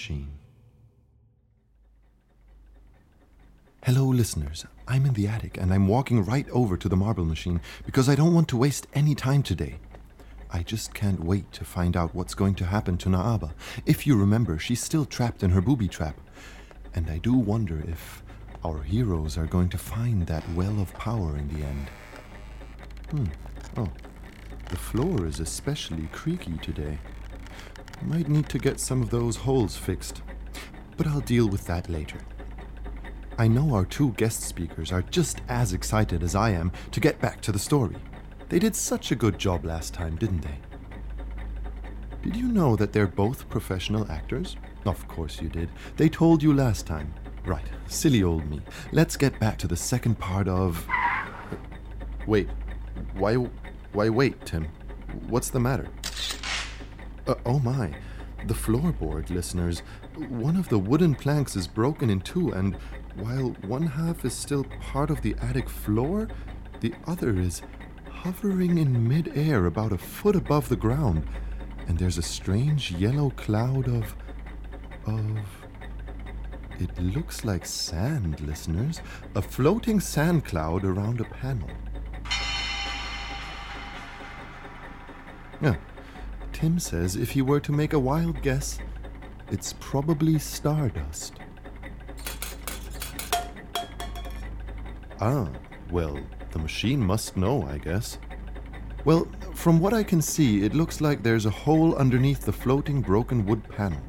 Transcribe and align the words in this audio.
Machine. 0.00 0.28
Hello, 3.82 4.06
listeners. 4.06 4.64
I'm 4.88 5.04
in 5.04 5.12
the 5.12 5.28
attic 5.28 5.58
and 5.58 5.74
I'm 5.74 5.88
walking 5.88 6.24
right 6.24 6.48
over 6.48 6.78
to 6.78 6.88
the 6.88 6.96
marble 6.96 7.26
machine 7.26 7.60
because 7.84 8.08
I 8.08 8.14
don't 8.14 8.32
want 8.32 8.48
to 8.48 8.56
waste 8.56 8.86
any 8.94 9.14
time 9.14 9.42
today. 9.42 9.76
I 10.50 10.62
just 10.62 10.94
can't 10.94 11.22
wait 11.22 11.52
to 11.52 11.66
find 11.66 11.98
out 11.98 12.14
what's 12.14 12.34
going 12.34 12.54
to 12.54 12.64
happen 12.64 12.96
to 12.96 13.10
Naaba. 13.10 13.52
If 13.84 14.06
you 14.06 14.16
remember, 14.16 14.58
she's 14.58 14.82
still 14.82 15.04
trapped 15.04 15.42
in 15.42 15.50
her 15.50 15.60
booby 15.60 15.86
trap. 15.86 16.18
And 16.94 17.10
I 17.10 17.18
do 17.18 17.34
wonder 17.34 17.84
if 17.86 18.22
our 18.64 18.80
heroes 18.80 19.36
are 19.36 19.46
going 19.46 19.68
to 19.68 19.76
find 19.76 20.26
that 20.28 20.48
well 20.54 20.80
of 20.80 20.94
power 20.94 21.36
in 21.36 21.48
the 21.48 21.66
end. 21.66 21.90
Hmm. 23.10 23.26
Oh, 23.76 23.92
the 24.70 24.78
floor 24.78 25.26
is 25.26 25.40
especially 25.40 26.08
creaky 26.10 26.56
today. 26.62 26.98
Might 28.02 28.28
need 28.28 28.48
to 28.48 28.58
get 28.58 28.80
some 28.80 29.02
of 29.02 29.10
those 29.10 29.36
holes 29.36 29.76
fixed. 29.76 30.22
But 30.96 31.06
I'll 31.06 31.20
deal 31.20 31.48
with 31.48 31.66
that 31.66 31.88
later. 31.88 32.18
I 33.38 33.48
know 33.48 33.74
our 33.74 33.84
two 33.84 34.12
guest 34.12 34.42
speakers 34.42 34.92
are 34.92 35.02
just 35.02 35.40
as 35.48 35.72
excited 35.72 36.22
as 36.22 36.34
I 36.34 36.50
am 36.50 36.72
to 36.90 37.00
get 37.00 37.20
back 37.20 37.40
to 37.42 37.52
the 37.52 37.58
story. 37.58 37.96
They 38.48 38.58
did 38.58 38.74
such 38.74 39.12
a 39.12 39.16
good 39.16 39.38
job 39.38 39.64
last 39.64 39.94
time, 39.94 40.16
didn't 40.16 40.42
they? 40.42 40.58
Did 42.22 42.36
you 42.36 42.48
know 42.48 42.76
that 42.76 42.92
they're 42.92 43.06
both 43.06 43.48
professional 43.48 44.10
actors? 44.10 44.56
Of 44.84 45.06
course 45.08 45.40
you 45.40 45.48
did. 45.48 45.70
They 45.96 46.08
told 46.08 46.42
you 46.42 46.52
last 46.52 46.86
time. 46.86 47.14
Right, 47.44 47.64
silly 47.86 48.22
old 48.22 48.48
me. 48.50 48.60
Let's 48.92 49.16
get 49.16 49.38
back 49.40 49.56
to 49.58 49.68
the 49.68 49.76
second 49.76 50.18
part 50.18 50.48
of. 50.48 50.86
Uh, 50.90 51.56
wait, 52.26 52.48
why, 53.14 53.34
why 53.92 54.08
wait, 54.10 54.44
Tim? 54.44 54.68
What's 55.28 55.50
the 55.50 55.60
matter? 55.60 55.88
Uh, 57.26 57.34
oh 57.46 57.58
my, 57.58 57.94
the 58.46 58.54
floorboard, 58.54 59.30
listeners. 59.30 59.82
One 60.28 60.56
of 60.56 60.68
the 60.68 60.78
wooden 60.78 61.14
planks 61.14 61.56
is 61.56 61.66
broken 61.66 62.10
in 62.10 62.20
two, 62.20 62.50
and 62.52 62.76
while 63.16 63.54
one 63.66 63.86
half 63.86 64.24
is 64.24 64.34
still 64.34 64.64
part 64.80 65.10
of 65.10 65.20
the 65.22 65.36
attic 65.40 65.68
floor, 65.68 66.28
the 66.80 66.94
other 67.06 67.38
is 67.38 67.62
hovering 68.10 68.78
in 68.78 69.08
midair 69.08 69.66
about 69.66 69.92
a 69.92 69.98
foot 69.98 70.36
above 70.36 70.68
the 70.68 70.76
ground, 70.76 71.28
and 71.86 71.98
there's 71.98 72.18
a 72.18 72.22
strange 72.22 72.92
yellow 72.92 73.30
cloud 73.30 73.88
of. 73.88 74.14
of. 75.06 75.38
It 76.78 76.98
looks 76.98 77.44
like 77.44 77.66
sand, 77.66 78.40
listeners. 78.40 79.02
A 79.34 79.42
floating 79.42 80.00
sand 80.00 80.46
cloud 80.46 80.84
around 80.84 81.20
a 81.20 81.24
panel. 81.24 81.68
Yeah. 85.60 85.76
Tim 86.60 86.78
says 86.78 87.16
if 87.16 87.30
he 87.30 87.40
were 87.40 87.58
to 87.60 87.72
make 87.72 87.94
a 87.94 87.98
wild 87.98 88.42
guess, 88.42 88.78
it's 89.50 89.72
probably 89.80 90.38
stardust. 90.38 91.32
Ah, 95.22 95.48
well, 95.90 96.18
the 96.50 96.58
machine 96.58 97.00
must 97.00 97.34
know, 97.34 97.62
I 97.62 97.78
guess. 97.78 98.18
Well, 99.06 99.26
from 99.54 99.80
what 99.80 99.94
I 99.94 100.02
can 100.02 100.20
see, 100.20 100.62
it 100.62 100.74
looks 100.74 101.00
like 101.00 101.22
there's 101.22 101.46
a 101.46 101.50
hole 101.50 101.94
underneath 101.96 102.42
the 102.42 102.52
floating 102.52 103.00
broken 103.00 103.46
wood 103.46 103.66
panel. 103.66 104.02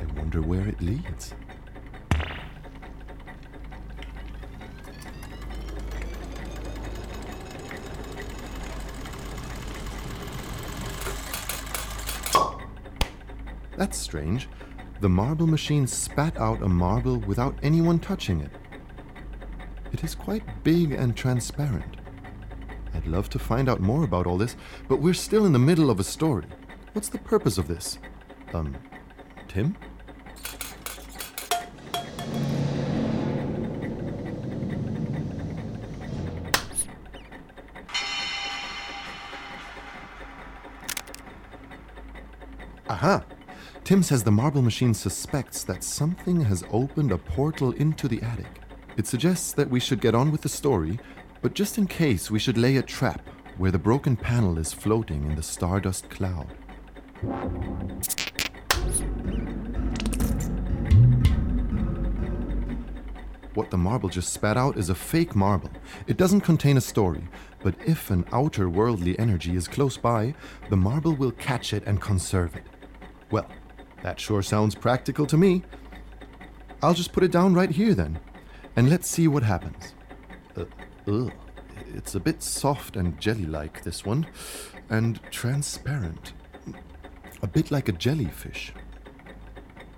I 0.00 0.18
wonder 0.18 0.42
where 0.42 0.66
it 0.66 0.82
leads. 0.82 1.34
That's 13.84 13.98
strange. 13.98 14.48
The 15.02 15.10
marble 15.10 15.46
machine 15.46 15.86
spat 15.86 16.38
out 16.38 16.62
a 16.62 16.68
marble 16.68 17.18
without 17.18 17.54
anyone 17.62 17.98
touching 17.98 18.40
it. 18.40 18.50
It 19.92 20.02
is 20.02 20.14
quite 20.14 20.64
big 20.64 20.92
and 20.92 21.14
transparent. 21.14 21.98
I'd 22.94 23.06
love 23.06 23.28
to 23.28 23.38
find 23.38 23.68
out 23.68 23.80
more 23.80 24.04
about 24.04 24.26
all 24.26 24.38
this, 24.38 24.56
but 24.88 25.02
we're 25.02 25.12
still 25.12 25.44
in 25.44 25.52
the 25.52 25.58
middle 25.58 25.90
of 25.90 26.00
a 26.00 26.02
story. 26.02 26.46
What's 26.94 27.10
the 27.10 27.18
purpose 27.18 27.58
of 27.58 27.68
this? 27.68 27.98
Um, 28.54 28.74
Tim? 29.48 29.76
Tim 43.84 44.02
says 44.02 44.24
the 44.24 44.30
marble 44.30 44.62
machine 44.62 44.94
suspects 44.94 45.62
that 45.64 45.84
something 45.84 46.40
has 46.40 46.64
opened 46.70 47.12
a 47.12 47.18
portal 47.18 47.72
into 47.72 48.08
the 48.08 48.22
attic. 48.22 48.62
It 48.96 49.06
suggests 49.06 49.52
that 49.52 49.68
we 49.68 49.78
should 49.78 50.00
get 50.00 50.14
on 50.14 50.32
with 50.32 50.40
the 50.40 50.48
story, 50.48 50.98
but 51.42 51.52
just 51.52 51.76
in 51.76 51.86
case, 51.86 52.30
we 52.30 52.38
should 52.38 52.56
lay 52.56 52.78
a 52.78 52.82
trap 52.82 53.28
where 53.58 53.70
the 53.70 53.78
broken 53.78 54.16
panel 54.16 54.56
is 54.56 54.72
floating 54.72 55.26
in 55.26 55.36
the 55.36 55.42
stardust 55.42 56.08
cloud. 56.08 56.46
What 63.52 63.70
the 63.70 63.76
marble 63.76 64.08
just 64.08 64.32
spat 64.32 64.56
out 64.56 64.78
is 64.78 64.88
a 64.88 64.94
fake 64.94 65.36
marble. 65.36 65.70
It 66.06 66.16
doesn't 66.16 66.40
contain 66.40 66.78
a 66.78 66.80
story, 66.80 67.28
but 67.62 67.74
if 67.84 68.10
an 68.10 68.24
outer 68.32 68.70
worldly 68.70 69.18
energy 69.18 69.56
is 69.56 69.68
close 69.68 69.98
by, 69.98 70.34
the 70.70 70.76
marble 70.78 71.14
will 71.14 71.32
catch 71.32 71.74
it 71.74 71.82
and 71.84 72.00
conserve 72.00 72.56
it. 72.56 72.64
Well, 73.30 73.46
that 74.04 74.20
sure 74.20 74.42
sounds 74.42 74.74
practical 74.74 75.24
to 75.26 75.38
me. 75.38 75.62
I'll 76.82 76.92
just 76.92 77.14
put 77.14 77.24
it 77.24 77.32
down 77.32 77.54
right 77.54 77.70
here 77.70 77.94
then, 77.94 78.20
and 78.76 78.90
let's 78.90 79.08
see 79.08 79.28
what 79.28 79.42
happens. 79.42 79.94
Uh, 80.54 80.66
ugh, 81.08 81.32
it's 81.94 82.14
a 82.14 82.20
bit 82.20 82.42
soft 82.42 82.96
and 82.96 83.18
jelly 83.18 83.46
like, 83.46 83.82
this 83.82 84.04
one, 84.04 84.26
and 84.90 85.18
transparent. 85.30 86.34
A 87.40 87.46
bit 87.46 87.70
like 87.70 87.88
a 87.88 87.92
jellyfish. 87.92 88.74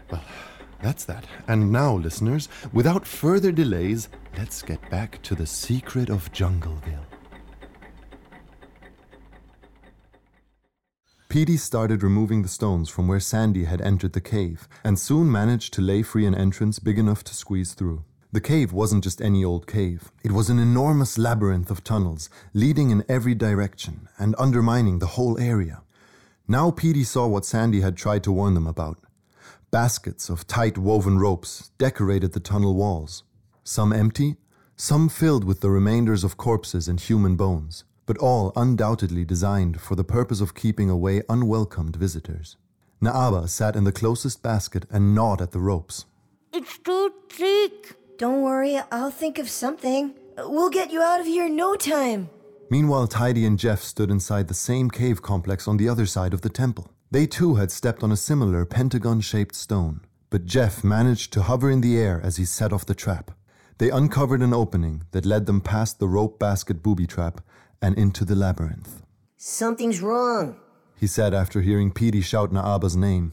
Well, 0.09 0.22
that's 0.81 1.05
that. 1.06 1.27
And 1.49 1.72
now, 1.72 1.97
listeners, 1.97 2.49
without 2.72 3.05
further 3.09 3.50
delays, 3.50 4.09
let's 4.39 4.62
get 4.62 4.89
back 4.89 5.21
to 5.22 5.34
the 5.34 5.47
secret 5.47 6.11
of 6.11 6.33
Jungleville. 6.33 7.06
Petey 11.36 11.58
started 11.58 12.02
removing 12.02 12.41
the 12.41 12.48
stones 12.48 12.88
from 12.88 13.06
where 13.06 13.20
Sandy 13.20 13.64
had 13.64 13.82
entered 13.82 14.14
the 14.14 14.22
cave, 14.22 14.66
and 14.82 14.98
soon 14.98 15.30
managed 15.30 15.74
to 15.74 15.82
lay 15.82 16.00
free 16.00 16.24
an 16.24 16.34
entrance 16.34 16.78
big 16.78 16.98
enough 16.98 17.22
to 17.24 17.34
squeeze 17.34 17.74
through. 17.74 18.02
The 18.32 18.41
cave 18.41 18.72
wasn't 18.72 19.04
just 19.04 19.20
any 19.20 19.44
old 19.44 19.66
cave. 19.66 20.10
It 20.24 20.32
was 20.32 20.48
an 20.48 20.58
enormous 20.58 21.19
labyrinth 21.19 21.70
of 21.70 21.84
tunnels, 21.84 22.30
leading 22.54 22.88
in 22.88 23.04
every 23.06 23.34
direction 23.34 24.08
and 24.19 24.34
undermining 24.38 24.98
the 24.98 25.08
whole 25.19 25.38
area. 25.38 25.83
Now 26.48 26.71
Petey 26.71 27.04
saw 27.04 27.27
what 27.27 27.44
Sandy 27.44 27.82
had 27.82 27.98
tried 27.98 28.24
to 28.24 28.32
warn 28.32 28.54
them 28.54 28.66
about. 28.66 28.97
Baskets 29.71 30.30
of 30.30 30.47
tight 30.47 30.78
woven 30.78 31.18
ropes 31.18 31.71
decorated 31.77 32.32
the 32.32 32.41
tunnel 32.41 32.74
walls, 32.74 33.24
some 33.62 33.92
empty, 33.92 34.36
some 34.74 35.10
filled 35.10 35.44
with 35.44 35.60
the 35.60 35.68
remainders 35.68 36.24
of 36.24 36.39
corpses 36.39 36.89
and 36.89 36.98
human 36.98 37.36
bones 37.36 37.84
but 38.06 38.18
all 38.18 38.53
undoubtedly 38.56 39.24
designed 39.24 39.80
for 39.80 39.97
the 39.97 40.04
purpose 40.04 40.41
of 40.41 40.54
keeping 40.54 40.88
away 40.88 41.22
unwelcomed 41.28 41.97
visitors. 41.97 42.56
Naaba 43.03 43.48
sat 43.48 43.76
in 43.76 43.84
the 43.84 43.92
closest 43.92 44.42
basket 44.42 44.86
and 44.91 45.14
gnawed 45.14 45.42
at 45.42 45.50
the 45.50 45.60
ropes. 45.60 46.06
It's 46.53 46.78
too 46.78 47.12
thick. 47.28 47.97
Don't 48.16 48.42
worry, 48.42 48.80
I'll 48.91 49.10
think 49.10 49.38
of 49.38 49.50
something. 49.50 50.14
We'll 50.38 50.70
get 50.70 50.91
you 50.91 51.03
out 51.03 51.20
of 51.20 51.26
here 51.26 51.47
in 51.47 51.56
no 51.56 51.74
time. 51.74 52.30
Meanwhile, 52.70 53.08
Tidy 53.08 53.44
and 53.44 53.58
Jeff 53.58 53.82
stood 53.82 54.10
inside 54.10 54.48
the 54.48 54.54
same 54.54 54.91
cave 54.91 55.20
complex 55.22 55.68
on 55.68 55.76
the 55.76 55.88
other 55.88 56.06
side 56.06 56.32
of 56.32 56.41
the 56.41 56.48
temple. 56.48 56.91
They 57.10 57.26
too 57.26 57.56
had 57.56 57.70
stepped 57.70 58.03
on 58.03 58.10
a 58.10 58.16
similar 58.16 58.64
pentagon 58.64 59.20
shaped 59.20 59.54
stone, 59.54 60.00
but 60.30 60.47
Jeff 60.47 60.82
managed 60.82 61.32
to 61.34 61.42
hover 61.42 61.70
in 61.70 61.80
the 61.80 61.97
air 61.97 62.20
as 62.24 62.36
he 62.36 62.44
set 62.44 62.72
off 62.72 62.86
the 62.86 62.94
trap. 62.94 63.30
They 63.78 63.91
uncovered 63.91 64.42
an 64.42 64.54
opening 64.54 65.04
that 65.12 65.26
led 65.26 65.47
them 65.47 65.60
past 65.60 65.98
the 65.98 66.08
rope 66.08 66.38
basket 66.38 66.82
booby 66.82 67.06
trap 67.06 67.41
and 67.83 67.97
into 67.99 68.25
the 68.25 68.34
labyrinth. 68.34 69.03
Something's 69.37 70.01
wrong, 70.01 70.59
he 70.97 71.07
said 71.07 71.34
after 71.34 71.61
hearing 71.61 71.91
Petey 71.91 72.21
shout 72.21 72.53
Naaba's 72.53 72.97
name. 72.97 73.33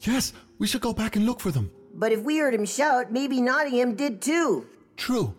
Yes, 0.00 0.32
we 0.58 0.66
should 0.66 0.80
go 0.80 0.92
back 0.92 1.14
and 1.16 1.26
look 1.26 1.40
for 1.40 1.50
them. 1.50 1.70
But 1.94 2.12
if 2.12 2.22
we 2.22 2.38
heard 2.38 2.54
him 2.54 2.64
shout, 2.64 3.12
maybe 3.12 3.40
Nottingham 3.40 3.94
did 3.94 4.22
too. 4.22 4.66
True. 4.96 5.34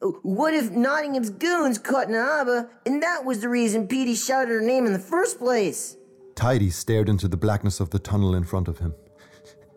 Uh, 0.00 0.06
what 0.22 0.54
if 0.54 0.70
Nottingham's 0.70 1.30
goons 1.30 1.78
caught 1.78 2.08
Naaba, 2.08 2.68
and 2.86 3.02
that 3.02 3.24
was 3.24 3.40
the 3.40 3.48
reason 3.48 3.88
Petey 3.88 4.14
shouted 4.14 4.50
her 4.50 4.60
name 4.60 4.86
in 4.86 4.92
the 4.92 4.98
first 4.98 5.38
place? 5.38 5.96
Tidy 6.36 6.70
stared 6.70 7.08
into 7.08 7.28
the 7.28 7.36
blackness 7.36 7.80
of 7.80 7.90
the 7.90 7.98
tunnel 7.98 8.34
in 8.34 8.44
front 8.44 8.68
of 8.68 8.78
him. 8.78 8.94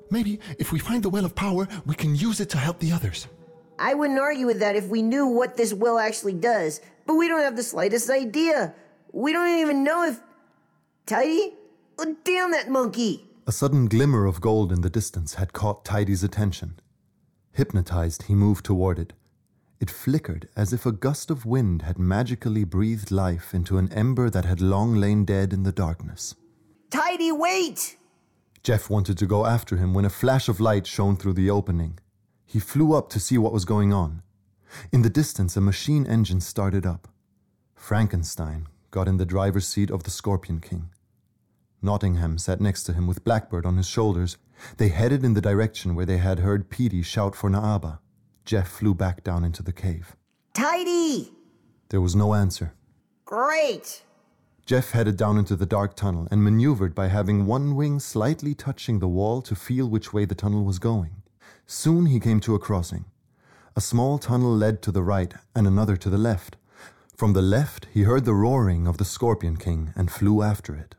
Maybe 0.09 0.39
if 0.59 0.71
we 0.71 0.79
find 0.79 1.03
the 1.03 1.09
well 1.09 1.25
of 1.25 1.35
power, 1.35 1.67
we 1.85 1.95
can 1.95 2.15
use 2.15 2.39
it 2.39 2.49
to 2.51 2.57
help 2.57 2.79
the 2.79 2.91
others. 2.91 3.27
I 3.79 3.93
wouldn't 3.93 4.19
argue 4.19 4.45
with 4.45 4.59
that 4.59 4.75
if 4.75 4.87
we 4.87 5.01
knew 5.01 5.25
what 5.25 5.57
this 5.57 5.73
will 5.73 5.99
actually 5.99 6.33
does, 6.33 6.81
but 7.05 7.15
we 7.15 7.27
don't 7.27 7.43
have 7.43 7.55
the 7.55 7.63
slightest 7.63 8.09
idea. 8.09 8.73
We 9.11 9.33
don't 9.33 9.59
even 9.59 9.83
know 9.83 10.05
if. 10.05 10.19
Tidy? 11.05 11.53
Oh, 11.99 12.15
damn 12.23 12.51
that 12.51 12.69
monkey! 12.69 13.29
A 13.45 13.51
sudden 13.51 13.87
glimmer 13.87 14.25
of 14.25 14.41
gold 14.41 14.71
in 14.71 14.81
the 14.81 14.89
distance 14.89 15.35
had 15.35 15.53
caught 15.53 15.83
Tidy's 15.83 16.23
attention. 16.23 16.79
Hypnotized, 17.51 18.23
he 18.23 18.35
moved 18.35 18.65
toward 18.65 18.97
it. 18.97 19.13
It 19.79 19.91
flickered 19.91 20.47
as 20.55 20.71
if 20.71 20.85
a 20.85 20.93
gust 20.93 21.29
of 21.29 21.45
wind 21.45 21.81
had 21.81 21.99
magically 21.99 22.63
breathed 22.63 23.11
life 23.11 23.53
into 23.53 23.77
an 23.77 23.91
ember 23.91 24.29
that 24.29 24.45
had 24.45 24.61
long 24.61 24.95
lain 24.95 25.25
dead 25.25 25.51
in 25.51 25.63
the 25.63 25.73
darkness. 25.73 26.35
Tidy, 26.89 27.31
wait! 27.31 27.97
Jeff 28.63 28.89
wanted 28.89 29.17
to 29.17 29.25
go 29.25 29.45
after 29.45 29.75
him 29.75 29.93
when 29.93 30.05
a 30.05 30.09
flash 30.09 30.47
of 30.47 30.61
light 30.61 30.87
shone 30.87 31.17
through 31.17 31.33
the 31.33 31.49
opening. 31.49 31.99
He 32.53 32.59
flew 32.59 32.93
up 32.93 33.09
to 33.09 33.19
see 33.19 33.39
what 33.39 33.51
was 33.51 33.65
going 33.65 33.91
on. 33.91 34.21
In 34.91 35.01
the 35.01 35.09
distance, 35.09 35.57
a 35.57 35.61
machine 35.61 36.05
engine 36.05 36.39
started 36.39 36.85
up. 36.85 37.07
Frankenstein 37.73 38.67
got 38.91 39.07
in 39.07 39.17
the 39.17 39.25
driver's 39.25 39.67
seat 39.67 39.89
of 39.89 40.03
the 40.03 40.11
Scorpion 40.11 40.59
King. 40.59 40.91
Nottingham 41.81 42.37
sat 42.37 42.61
next 42.61 42.83
to 42.83 42.93
him 42.93 43.07
with 43.07 43.23
Blackbird 43.23 43.65
on 43.65 43.77
his 43.77 43.87
shoulders. 43.87 44.37
They 44.77 44.89
headed 44.89 45.23
in 45.23 45.33
the 45.33 45.41
direction 45.41 45.95
where 45.95 46.05
they 46.05 46.19
had 46.19 46.41
heard 46.41 46.69
Petey 46.69 47.01
shout 47.01 47.35
for 47.35 47.49
Naaba. 47.49 47.97
Jeff 48.45 48.67
flew 48.67 48.93
back 48.93 49.23
down 49.23 49.43
into 49.43 49.63
the 49.63 49.73
cave. 49.73 50.15
Tidy! 50.53 51.33
There 51.89 52.01
was 52.01 52.15
no 52.15 52.35
answer. 52.35 52.75
Great! 53.25 54.03
Jeff 54.67 54.91
headed 54.91 55.17
down 55.17 55.39
into 55.39 55.55
the 55.55 55.65
dark 55.65 55.95
tunnel 55.95 56.27
and 56.29 56.43
maneuvered 56.43 56.93
by 56.93 57.07
having 57.07 57.47
one 57.47 57.75
wing 57.75 57.99
slightly 57.99 58.53
touching 58.53 58.99
the 58.99 59.07
wall 59.07 59.41
to 59.41 59.55
feel 59.55 59.89
which 59.89 60.13
way 60.13 60.23
the 60.23 60.35
tunnel 60.35 60.63
was 60.63 60.77
going. 60.77 61.22
Soon 61.65 62.07
he 62.07 62.19
came 62.19 62.39
to 62.41 62.55
a 62.55 62.59
crossing. 62.59 63.05
A 63.75 63.81
small 63.81 64.17
tunnel 64.17 64.55
led 64.55 64.81
to 64.83 64.91
the 64.91 65.03
right 65.03 65.33
and 65.55 65.65
another 65.65 65.97
to 65.97 66.09
the 66.09 66.17
left. 66.17 66.57
From 67.15 67.33
the 67.33 67.41
left, 67.41 67.87
he 67.91 68.03
heard 68.03 68.25
the 68.25 68.33
roaring 68.33 68.87
of 68.87 68.97
the 68.97 69.05
Scorpion 69.05 69.57
King 69.57 69.93
and 69.95 70.11
flew 70.11 70.41
after 70.41 70.75
it. 70.75 70.95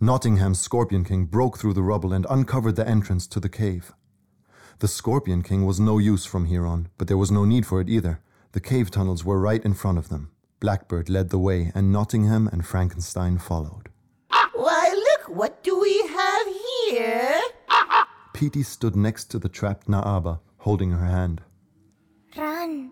Nottingham's 0.00 0.60
Scorpion 0.60 1.04
King 1.04 1.26
broke 1.26 1.58
through 1.58 1.74
the 1.74 1.82
rubble 1.82 2.12
and 2.12 2.26
uncovered 2.30 2.76
the 2.76 2.88
entrance 2.88 3.26
to 3.26 3.40
the 3.40 3.50
cave. 3.50 3.92
The 4.78 4.88
Scorpion 4.88 5.42
King 5.42 5.66
was 5.66 5.78
no 5.78 5.98
use 5.98 6.24
from 6.24 6.46
here 6.46 6.66
on, 6.66 6.88
but 6.96 7.06
there 7.06 7.18
was 7.18 7.30
no 7.30 7.44
need 7.44 7.66
for 7.66 7.82
it 7.82 7.90
either. 7.90 8.20
The 8.52 8.60
cave 8.60 8.90
tunnels 8.90 9.24
were 9.24 9.38
right 9.38 9.62
in 9.62 9.74
front 9.74 9.98
of 9.98 10.08
them. 10.08 10.30
Blackbird 10.58 11.10
led 11.10 11.28
the 11.28 11.38
way, 11.38 11.70
and 11.74 11.92
Nottingham 11.92 12.48
and 12.48 12.66
Frankenstein 12.66 13.36
followed. 13.38 13.90
Why, 14.54 14.90
look, 14.94 15.36
what 15.36 15.62
do 15.62 15.78
we 15.78 15.98
have 16.08 16.46
here? 16.88 17.40
Petey 18.40 18.62
stood 18.62 18.96
next 18.96 19.26
to 19.26 19.38
the 19.38 19.50
trapped 19.50 19.86
Naaba, 19.86 20.40
holding 20.60 20.92
her 20.92 21.04
hand. 21.04 21.42
Run. 22.34 22.90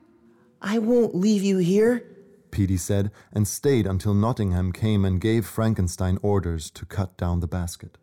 I 0.61 0.79
won't 0.79 1.15
leave 1.15 1.43
you 1.43 1.57
here. 1.57 2.05
Petey 2.51 2.77
said, 2.77 3.11
and 3.33 3.49
stayed 3.49 3.87
until 3.87 4.13
Nottingham 4.13 4.73
came 4.73 5.07
and 5.07 5.19
gave 5.19 5.47
Frankenstein 5.47 6.19
orders 6.21 6.71
to 6.73 6.85
cut 6.85 7.17
down 7.17 7.41
the 7.41 7.47
basket. 7.47 7.97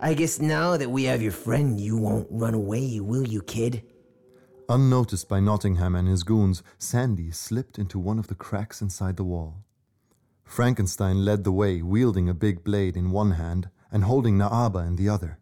I 0.00 0.14
guess 0.14 0.40
now 0.40 0.76
that 0.76 0.90
we 0.90 1.04
have 1.04 1.22
your 1.22 1.30
friend, 1.30 1.78
you 1.78 1.96
won't 1.96 2.26
run 2.28 2.54
away, 2.54 2.98
will 2.98 3.28
you, 3.28 3.40
kid? 3.40 3.84
Unnoticed 4.68 5.28
by 5.28 5.38
Nottingham 5.38 5.94
and 5.94 6.08
his 6.08 6.24
goons, 6.24 6.64
Sandy 6.76 7.30
slipped 7.30 7.78
into 7.78 8.00
one 8.00 8.18
of 8.18 8.26
the 8.26 8.34
cracks 8.34 8.82
inside 8.82 9.16
the 9.16 9.22
wall. 9.22 9.62
Frankenstein 10.42 11.24
led 11.24 11.44
the 11.44 11.52
way, 11.52 11.82
wielding 11.82 12.28
a 12.28 12.34
big 12.34 12.64
blade 12.64 12.96
in 12.96 13.12
one 13.12 13.30
hand 13.30 13.70
and 13.92 14.02
holding 14.02 14.36
Naaba 14.36 14.84
in 14.84 14.96
the 14.96 15.08
other. 15.08 15.38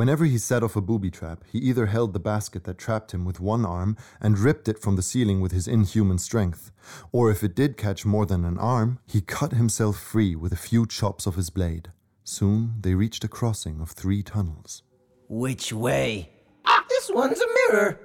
Whenever 0.00 0.24
he 0.24 0.38
set 0.38 0.62
off 0.62 0.76
a 0.76 0.80
booby 0.80 1.10
trap, 1.10 1.44
he 1.52 1.58
either 1.58 1.84
held 1.84 2.14
the 2.14 2.18
basket 2.18 2.64
that 2.64 2.78
trapped 2.78 3.12
him 3.12 3.26
with 3.26 3.38
one 3.38 3.66
arm 3.66 3.98
and 4.18 4.38
ripped 4.38 4.66
it 4.66 4.78
from 4.78 4.96
the 4.96 5.02
ceiling 5.02 5.42
with 5.42 5.52
his 5.52 5.68
inhuman 5.68 6.16
strength, 6.16 6.72
or 7.12 7.30
if 7.30 7.44
it 7.44 7.54
did 7.54 7.76
catch 7.76 8.06
more 8.06 8.24
than 8.24 8.46
an 8.46 8.56
arm, 8.56 8.98
he 9.06 9.20
cut 9.20 9.52
himself 9.52 10.00
free 10.00 10.34
with 10.34 10.54
a 10.54 10.64
few 10.68 10.86
chops 10.86 11.26
of 11.26 11.34
his 11.34 11.50
blade. 11.50 11.92
Soon 12.24 12.76
they 12.80 12.94
reached 12.94 13.24
a 13.24 13.28
crossing 13.28 13.78
of 13.82 13.90
three 13.90 14.22
tunnels. 14.22 14.82
Which 15.28 15.70
way? 15.70 16.30
Ah, 16.64 16.82
this 16.88 17.10
one's 17.10 17.38
a 17.38 17.48
mirror. 17.68 18.00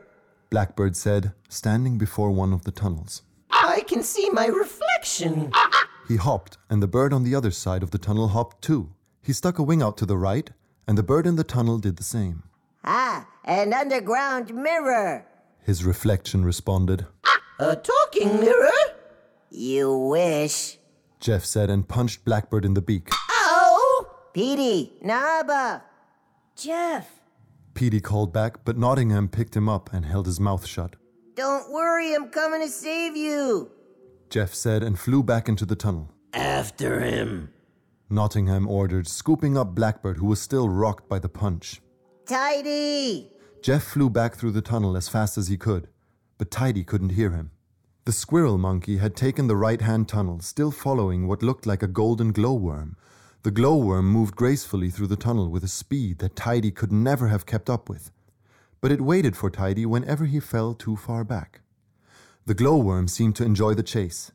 Blackbird 0.49 0.97
said, 0.97 1.31
standing 1.47 1.97
before 1.97 2.31
one 2.31 2.51
of 2.51 2.65
the 2.65 2.71
tunnels. 2.71 3.21
I 3.51 3.85
can 3.87 4.03
see 4.03 4.29
my 4.31 4.47
reflection. 4.47 5.49
He 6.09 6.17
hopped, 6.17 6.57
and 6.69 6.83
the 6.83 6.87
bird 6.87 7.13
on 7.13 7.23
the 7.23 7.35
other 7.35 7.51
side 7.51 7.83
of 7.83 7.91
the 7.91 7.97
tunnel 7.97 8.27
hopped 8.27 8.61
too. 8.61 8.91
He 9.21 9.31
stuck 9.31 9.59
a 9.59 9.63
wing 9.63 9.81
out 9.81 9.95
to 9.99 10.05
the 10.05 10.17
right, 10.17 10.51
and 10.87 10.97
the 10.97 11.03
bird 11.03 11.25
in 11.27 11.35
the 11.35 11.43
tunnel 11.43 11.77
did 11.77 11.97
the 11.97 12.03
same. 12.03 12.43
Ah, 12.83 13.27
an 13.43 13.73
underground 13.73 14.53
mirror. 14.53 15.25
His 15.63 15.83
reflection 15.83 16.45
responded. 16.45 17.07
A 17.59 17.75
talking 17.75 18.39
mirror? 18.39 18.69
You 19.49 19.97
wish. 19.97 20.77
Jeff 21.19 21.45
said 21.45 21.69
and 21.69 21.87
punched 21.87 22.25
Blackbird 22.25 22.65
in 22.65 22.73
the 22.73 22.81
beak. 22.81 23.09
Ow! 23.31 24.07
Petey, 24.33 24.93
Naaba. 25.03 25.81
Jeff. 26.55 27.09
Petey 27.73 27.99
called 27.99 28.31
back, 28.31 28.63
but 28.63 28.77
Nottingham 28.77 29.29
picked 29.29 29.55
him 29.55 29.67
up 29.67 29.91
and 29.91 30.05
held 30.05 30.25
his 30.25 30.39
mouth 30.39 30.65
shut. 30.65 30.95
Don't 31.35 31.71
worry, 31.71 32.13
I'm 32.13 32.29
coming 32.29 32.61
to 32.61 32.69
save 32.69 33.17
you. 33.17 33.71
Jeff 34.29 34.53
said 34.53 34.83
and 34.83 34.99
flew 34.99 35.23
back 35.23 35.49
into 35.49 35.65
the 35.65 35.75
tunnel. 35.75 36.11
After 36.33 36.99
him. 36.99 37.51
Nottingham 38.09 38.67
ordered, 38.67 39.07
scooping 39.07 39.57
up 39.57 39.73
Blackbird, 39.73 40.17
who 40.17 40.27
was 40.27 40.41
still 40.41 40.69
rocked 40.69 41.09
by 41.09 41.19
the 41.19 41.29
punch. 41.29 41.81
Tidy. 42.25 43.31
Jeff 43.61 43.83
flew 43.83 44.09
back 44.09 44.35
through 44.35 44.51
the 44.51 44.61
tunnel 44.61 44.95
as 44.95 45.09
fast 45.09 45.37
as 45.37 45.47
he 45.47 45.57
could, 45.57 45.87
but 46.37 46.51
Tidy 46.51 46.83
couldn't 46.83 47.09
hear 47.09 47.31
him. 47.31 47.51
The 48.05 48.11
squirrel 48.11 48.59
monkey 48.59 48.97
had 48.97 49.15
taken 49.15 49.47
the 49.47 49.55
right 49.55 49.81
hand 49.81 50.07
tunnel, 50.07 50.39
still 50.39 50.69
following 50.69 51.27
what 51.27 51.41
looked 51.41 51.65
like 51.65 51.81
a 51.81 51.87
golden 51.87 52.31
glowworm. 52.31 52.95
The 53.41 53.49
glowworm 53.51 54.11
moved 54.11 54.35
gracefully 54.35 54.91
through 54.91 55.07
the 55.07 55.15
tunnel 55.15 55.49
with 55.49 55.63
a 55.63 55.67
speed 55.67 56.19
that 56.19 56.35
Tidy 56.35 56.69
could 56.69 56.91
never 56.91 57.29
have 57.29 57.47
kept 57.47 57.69
up 57.69 57.89
with. 57.89 58.11
But 58.81 58.91
it 58.91 59.01
waited 59.01 59.35
for 59.35 59.49
Tidy 59.49 59.87
whenever 59.87 60.25
he 60.25 60.39
fell 60.39 60.75
too 60.75 60.95
far 60.95 61.23
back. 61.23 61.61
The 62.45 62.53
glowworm 62.53 63.07
seemed 63.07 63.35
to 63.37 63.43
enjoy 63.43 63.73
the 63.73 63.81
chase. 63.81 64.31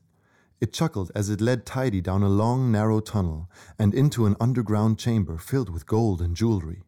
It 0.61 0.75
chuckled 0.75 1.11
as 1.15 1.31
it 1.31 1.41
led 1.41 1.65
Tidy 1.65 2.03
down 2.03 2.23
a 2.23 2.29
long, 2.29 2.71
narrow 2.71 3.01
tunnel 3.01 3.49
and 3.79 3.95
into 3.95 4.27
an 4.27 4.37
underground 4.39 4.99
chamber 4.99 5.39
filled 5.39 5.71
with 5.71 5.87
gold 5.87 6.21
and 6.21 6.37
jewelry. 6.37 6.83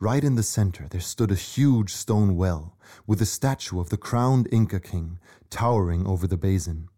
Right 0.00 0.24
in 0.24 0.34
the 0.34 0.42
center, 0.42 0.88
there 0.90 1.00
stood 1.00 1.30
a 1.30 1.36
huge 1.36 1.92
stone 1.92 2.34
well 2.36 2.76
with 3.06 3.22
a 3.22 3.26
statue 3.26 3.78
of 3.78 3.90
the 3.90 3.96
crowned 3.96 4.48
Inca 4.50 4.80
king 4.80 5.20
towering 5.48 6.08
over 6.08 6.26
the 6.26 6.36
basin. 6.36 6.88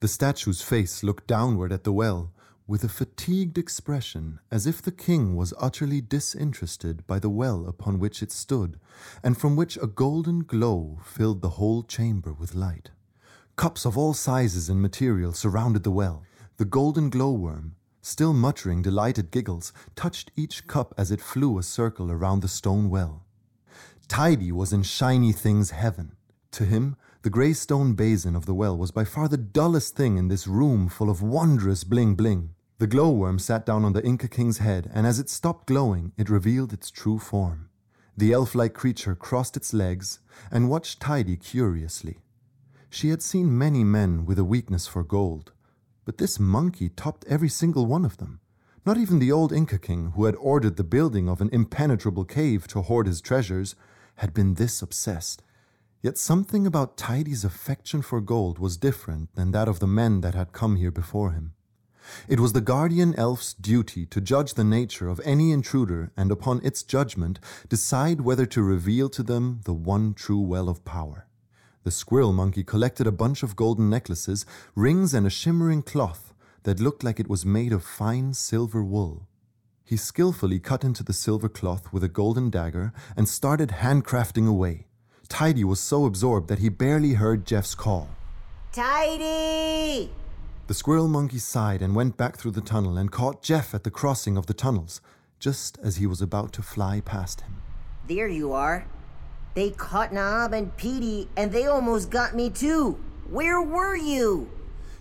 The 0.00 0.08
statue's 0.08 0.60
face 0.60 1.04
looked 1.04 1.28
downward 1.28 1.70
at 1.70 1.84
the 1.84 1.92
well 1.92 2.32
with 2.66 2.82
a 2.82 2.88
fatigued 2.88 3.56
expression 3.56 4.40
as 4.50 4.66
if 4.66 4.82
the 4.82 4.90
king 4.90 5.36
was 5.36 5.54
utterly 5.60 6.00
disinterested 6.00 7.06
by 7.06 7.20
the 7.20 7.30
well 7.30 7.68
upon 7.68 8.00
which 8.00 8.20
it 8.20 8.32
stood 8.32 8.80
and 9.22 9.38
from 9.38 9.54
which 9.54 9.76
a 9.76 9.86
golden 9.86 10.40
glow 10.40 10.98
filled 11.04 11.40
the 11.40 11.50
whole 11.50 11.84
chamber 11.84 12.32
with 12.32 12.56
light. 12.56 12.90
Cups 13.56 13.84
of 13.84 13.96
all 13.96 14.14
sizes 14.14 14.68
and 14.68 14.82
material 14.82 15.32
surrounded 15.32 15.84
the 15.84 15.90
well. 15.90 16.24
The 16.56 16.64
golden 16.64 17.08
glowworm, 17.08 17.76
still 18.02 18.34
muttering 18.34 18.82
delighted 18.82 19.30
giggles, 19.30 19.72
touched 19.94 20.32
each 20.34 20.66
cup 20.66 20.92
as 20.98 21.12
it 21.12 21.20
flew 21.20 21.56
a 21.58 21.62
circle 21.62 22.10
around 22.10 22.40
the 22.40 22.48
stone 22.48 22.90
well. 22.90 23.24
Tidy 24.08 24.50
was 24.50 24.72
in 24.72 24.82
shiny 24.82 25.32
things 25.32 25.70
heaven. 25.70 26.16
To 26.52 26.64
him, 26.64 26.96
the 27.22 27.30
grey 27.30 27.52
stone 27.52 27.94
basin 27.94 28.34
of 28.34 28.44
the 28.44 28.54
well 28.54 28.76
was 28.76 28.90
by 28.90 29.04
far 29.04 29.28
the 29.28 29.36
dullest 29.36 29.96
thing 29.96 30.18
in 30.18 30.28
this 30.28 30.46
room 30.46 30.88
full 30.88 31.08
of 31.08 31.22
wondrous 31.22 31.84
bling 31.84 32.16
bling. 32.16 32.50
The 32.78 32.88
glowworm 32.88 33.38
sat 33.38 33.64
down 33.64 33.84
on 33.84 33.92
the 33.92 34.04
Inca 34.04 34.28
king's 34.28 34.58
head, 34.58 34.90
and 34.92 35.06
as 35.06 35.20
it 35.20 35.30
stopped 35.30 35.68
glowing, 35.68 36.12
it 36.18 36.28
revealed 36.28 36.72
its 36.72 36.90
true 36.90 37.20
form. 37.20 37.70
The 38.16 38.32
elf 38.32 38.54
like 38.54 38.74
creature 38.74 39.14
crossed 39.14 39.56
its 39.56 39.72
legs 39.72 40.18
and 40.50 40.68
watched 40.68 41.00
Tidy 41.00 41.36
curiously. 41.36 42.18
She 42.94 43.08
had 43.08 43.22
seen 43.22 43.58
many 43.58 43.82
men 43.82 44.24
with 44.24 44.38
a 44.38 44.44
weakness 44.44 44.86
for 44.86 45.02
gold, 45.02 45.50
but 46.04 46.18
this 46.18 46.38
monkey 46.38 46.88
topped 46.88 47.24
every 47.26 47.48
single 47.48 47.86
one 47.86 48.04
of 48.04 48.18
them. 48.18 48.38
Not 48.86 48.98
even 48.98 49.18
the 49.18 49.32
old 49.32 49.52
Inca 49.52 49.78
king, 49.78 50.12
who 50.12 50.26
had 50.26 50.36
ordered 50.36 50.76
the 50.76 50.84
building 50.84 51.28
of 51.28 51.40
an 51.40 51.50
impenetrable 51.52 52.24
cave 52.24 52.68
to 52.68 52.82
hoard 52.82 53.08
his 53.08 53.20
treasures, 53.20 53.74
had 54.18 54.32
been 54.32 54.54
this 54.54 54.80
obsessed. 54.80 55.42
Yet 56.02 56.18
something 56.18 56.68
about 56.68 56.96
Tidy's 56.96 57.44
affection 57.44 58.00
for 58.00 58.20
gold 58.20 58.60
was 58.60 58.76
different 58.76 59.34
than 59.34 59.50
that 59.50 59.66
of 59.66 59.80
the 59.80 59.88
men 59.88 60.20
that 60.20 60.36
had 60.36 60.52
come 60.52 60.76
here 60.76 60.92
before 60.92 61.32
him. 61.32 61.54
It 62.28 62.38
was 62.38 62.52
the 62.52 62.60
guardian 62.60 63.12
elf's 63.16 63.54
duty 63.54 64.06
to 64.06 64.20
judge 64.20 64.54
the 64.54 64.62
nature 64.62 65.08
of 65.08 65.20
any 65.24 65.50
intruder 65.50 66.12
and 66.16 66.30
upon 66.30 66.60
its 66.62 66.84
judgment 66.84 67.40
decide 67.68 68.20
whether 68.20 68.46
to 68.46 68.62
reveal 68.62 69.08
to 69.08 69.24
them 69.24 69.62
the 69.64 69.74
one 69.74 70.14
true 70.14 70.38
well 70.38 70.68
of 70.68 70.84
power. 70.84 71.26
The 71.84 71.90
squirrel 71.90 72.32
monkey 72.32 72.64
collected 72.64 73.06
a 73.06 73.12
bunch 73.12 73.42
of 73.42 73.56
golden 73.56 73.90
necklaces, 73.90 74.46
rings, 74.74 75.12
and 75.12 75.26
a 75.26 75.30
shimmering 75.30 75.82
cloth 75.82 76.32
that 76.62 76.80
looked 76.80 77.04
like 77.04 77.20
it 77.20 77.28
was 77.28 77.44
made 77.44 77.72
of 77.72 77.84
fine 77.84 78.32
silver 78.32 78.82
wool. 78.82 79.28
He 79.84 79.98
skillfully 79.98 80.58
cut 80.58 80.82
into 80.82 81.04
the 81.04 81.12
silver 81.12 81.50
cloth 81.50 81.92
with 81.92 82.02
a 82.02 82.08
golden 82.08 82.48
dagger 82.48 82.94
and 83.16 83.28
started 83.28 83.68
handcrafting 83.68 84.48
away. 84.48 84.86
Tidy 85.28 85.62
was 85.62 85.78
so 85.78 86.06
absorbed 86.06 86.48
that 86.48 86.60
he 86.60 86.70
barely 86.70 87.14
heard 87.14 87.46
Jeff's 87.46 87.74
call. 87.74 88.08
Tidy. 88.72 90.10
The 90.66 90.74
squirrel 90.74 91.08
monkey 91.08 91.38
sighed 91.38 91.82
and 91.82 91.94
went 91.94 92.16
back 92.16 92.38
through 92.38 92.52
the 92.52 92.62
tunnel 92.62 92.96
and 92.96 93.12
caught 93.12 93.42
Jeff 93.42 93.74
at 93.74 93.84
the 93.84 93.90
crossing 93.90 94.38
of 94.38 94.46
the 94.46 94.54
tunnels. 94.54 95.02
just 95.38 95.76
as 95.82 95.96
he 95.96 96.06
was 96.06 96.22
about 96.22 96.54
to 96.54 96.62
fly 96.62 97.02
past 97.04 97.42
him. 97.42 97.60
There 98.08 98.28
you 98.28 98.52
are. 98.52 98.86
They 99.54 99.70
caught 99.70 100.12
Naab 100.12 100.52
and 100.52 100.76
Petey, 100.76 101.28
and 101.36 101.52
they 101.52 101.66
almost 101.66 102.10
got 102.10 102.34
me 102.34 102.50
too. 102.50 102.98
Where 103.30 103.62
were 103.62 103.96
you? 103.96 104.50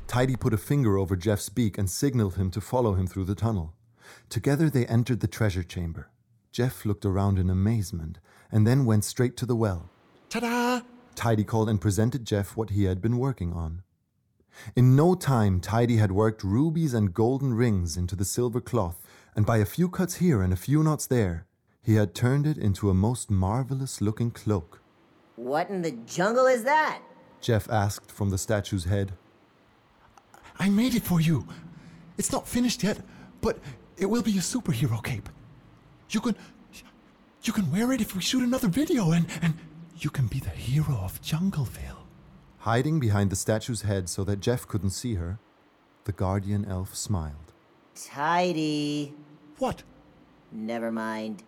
Tidy 0.08 0.36
put 0.36 0.54
a 0.54 0.58
finger 0.58 0.98
over 0.98 1.16
Jeff's 1.16 1.50
beak 1.50 1.78
and 1.78 1.90
signaled 1.90 2.36
him 2.36 2.52
to 2.52 2.62
follow 2.62 2.94
him 2.94 3.08
through 3.08 3.26
the 3.26 3.36
tunnel. 3.36 3.74
Together 4.30 4.70
they 4.70 4.86
entered 4.86 5.22
the 5.22 5.28
treasure 5.28 5.64
chamber. 5.64 6.10
Jeff 6.52 6.86
looked 6.86 7.04
around 7.04 7.40
in 7.40 7.50
amazement 7.50 8.20
and 8.52 8.68
then 8.68 8.86
went 8.86 9.04
straight 9.04 9.36
to 9.38 9.46
the 9.46 9.56
well. 9.56 9.90
Ta 10.30 10.40
da! 10.40 10.82
Tidy 11.16 11.44
called 11.44 11.70
and 11.70 11.82
presented 11.82 12.26
Jeff 12.26 12.56
what 12.56 12.72
he 12.72 12.84
had 12.84 13.02
been 13.02 13.18
working 13.18 13.54
on. 13.54 13.82
In 14.76 14.96
no 14.96 15.16
time, 15.16 15.60
Tidy 15.60 15.98
had 15.98 16.12
worked 16.12 16.44
rubies 16.44 16.94
and 16.94 17.14
golden 17.14 17.56
rings 17.56 17.98
into 17.98 18.16
the 18.16 18.26
silver 18.26 18.62
cloth, 18.62 19.02
and 19.36 19.48
by 19.48 19.58
a 19.58 19.66
few 19.66 19.90
cuts 19.90 20.16
here 20.16 20.44
and 20.44 20.54
a 20.54 20.58
few 20.58 20.84
knots 20.84 21.08
there, 21.08 21.48
he 21.84 21.96
had 21.96 22.16
turned 22.16 22.48
it 22.48 22.58
into 22.58 22.90
a 22.90 22.94
most 22.94 23.30
marvelous 23.30 24.00
looking 24.00 24.32
cloak. 24.32 24.82
What 25.36 25.70
in 25.70 25.82
the 25.82 25.92
jungle 25.92 26.48
is 26.48 26.64
that? 26.64 27.02
Jeff 27.42 27.70
asked 27.70 28.10
from 28.10 28.30
the 28.30 28.38
statue's 28.38 28.86
head. 28.86 29.12
I 30.58 30.70
made 30.70 30.96
it 30.96 31.04
for 31.04 31.20
you. 31.20 31.46
It's 32.18 32.32
not 32.32 32.48
finished 32.48 32.84
yet, 32.84 33.02
but 33.42 33.60
it 33.98 34.06
will 34.06 34.22
be 34.22 34.38
a 34.38 34.42
superhero 34.42 35.04
cape. 35.04 35.28
You 36.10 36.22
can 36.22 36.36
you 37.44 37.52
can 37.52 37.70
wear 37.72 37.92
it 37.92 38.00
if 38.00 38.16
we 38.16 38.22
shoot 38.22 38.44
another 38.44 38.70
video 38.70 39.12
and 39.12 39.26
and 39.42 39.56
you 39.98 40.10
can 40.10 40.28
be 40.28 40.40
the 40.40 40.50
hero 40.50 40.96
of 40.96 41.22
Jungleville. 41.22 42.06
Hiding 42.60 43.00
behind 43.00 43.30
the 43.30 43.36
statue's 43.36 43.82
head 43.82 44.08
so 44.08 44.24
that 44.24 44.40
Jeff 44.40 44.66
couldn't 44.68 44.92
see 44.92 45.16
her, 45.16 45.40
the 46.06 46.14
guardian 46.14 46.64
elf 46.66 46.96
smiled. 46.96 47.52
Tidy. 47.94 49.14
What? 49.58 49.84
Never 50.52 50.92
mind. 50.92 51.44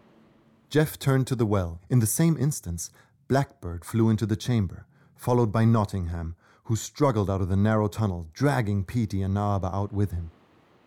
Jeff 0.75 0.99
turned 0.99 1.25
to 1.25 1.37
the 1.37 1.45
well. 1.45 1.79
In 1.89 1.99
the 1.99 2.05
same 2.05 2.35
instance, 2.37 2.89
Blackbird 3.29 3.85
flew 3.85 4.09
into 4.09 4.25
the 4.25 4.35
chamber, 4.35 4.85
followed 5.15 5.49
by 5.49 5.63
Nottingham, 5.63 6.35
who 6.65 6.75
struggled 6.75 7.29
out 7.29 7.39
of 7.39 7.47
the 7.47 7.55
narrow 7.55 7.87
tunnel, 7.87 8.27
dragging 8.33 8.83
Petey 8.83 9.21
and 9.21 9.37
Naaba 9.37 9.73
out 9.73 9.93
with 9.93 10.11
him. 10.11 10.31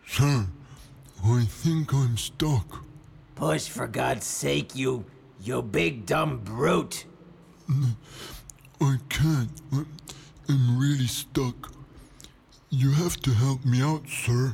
Sir, 0.05 0.45
I 1.25 1.43
think 1.45 1.91
I'm 1.91 2.17
stuck. 2.17 2.83
Push 3.33 3.67
for 3.67 3.87
God's 3.87 4.27
sake, 4.27 4.75
you, 4.75 5.05
you 5.41 5.59
big 5.63 6.05
dumb 6.05 6.41
brute. 6.43 7.05
I 8.79 8.97
can't. 9.09 9.49
I- 9.73 9.85
I'm 10.47 10.79
really 10.79 11.07
stuck. 11.07 11.71
You 12.69 12.91
have 12.91 13.17
to 13.21 13.31
help 13.31 13.65
me 13.65 13.81
out, 13.81 14.07
sir. 14.07 14.53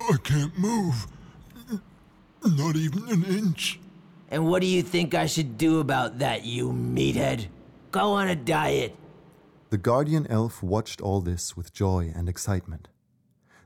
I 0.00 0.16
can't 0.24 0.58
move. 0.58 1.06
Not 2.42 2.76
even 2.76 3.10
an 3.10 3.24
inch. 3.24 3.78
And 4.34 4.48
what 4.48 4.62
do 4.62 4.66
you 4.66 4.82
think 4.82 5.14
I 5.14 5.26
should 5.26 5.56
do 5.56 5.78
about 5.78 6.18
that, 6.18 6.44
you 6.44 6.72
meathead? 6.72 7.46
Go 7.92 8.14
on 8.14 8.26
a 8.26 8.34
diet. 8.34 8.96
The 9.70 9.78
guardian 9.78 10.26
elf 10.26 10.60
watched 10.60 11.00
all 11.00 11.20
this 11.20 11.56
with 11.56 11.72
joy 11.72 12.12
and 12.12 12.28
excitement. 12.28 12.88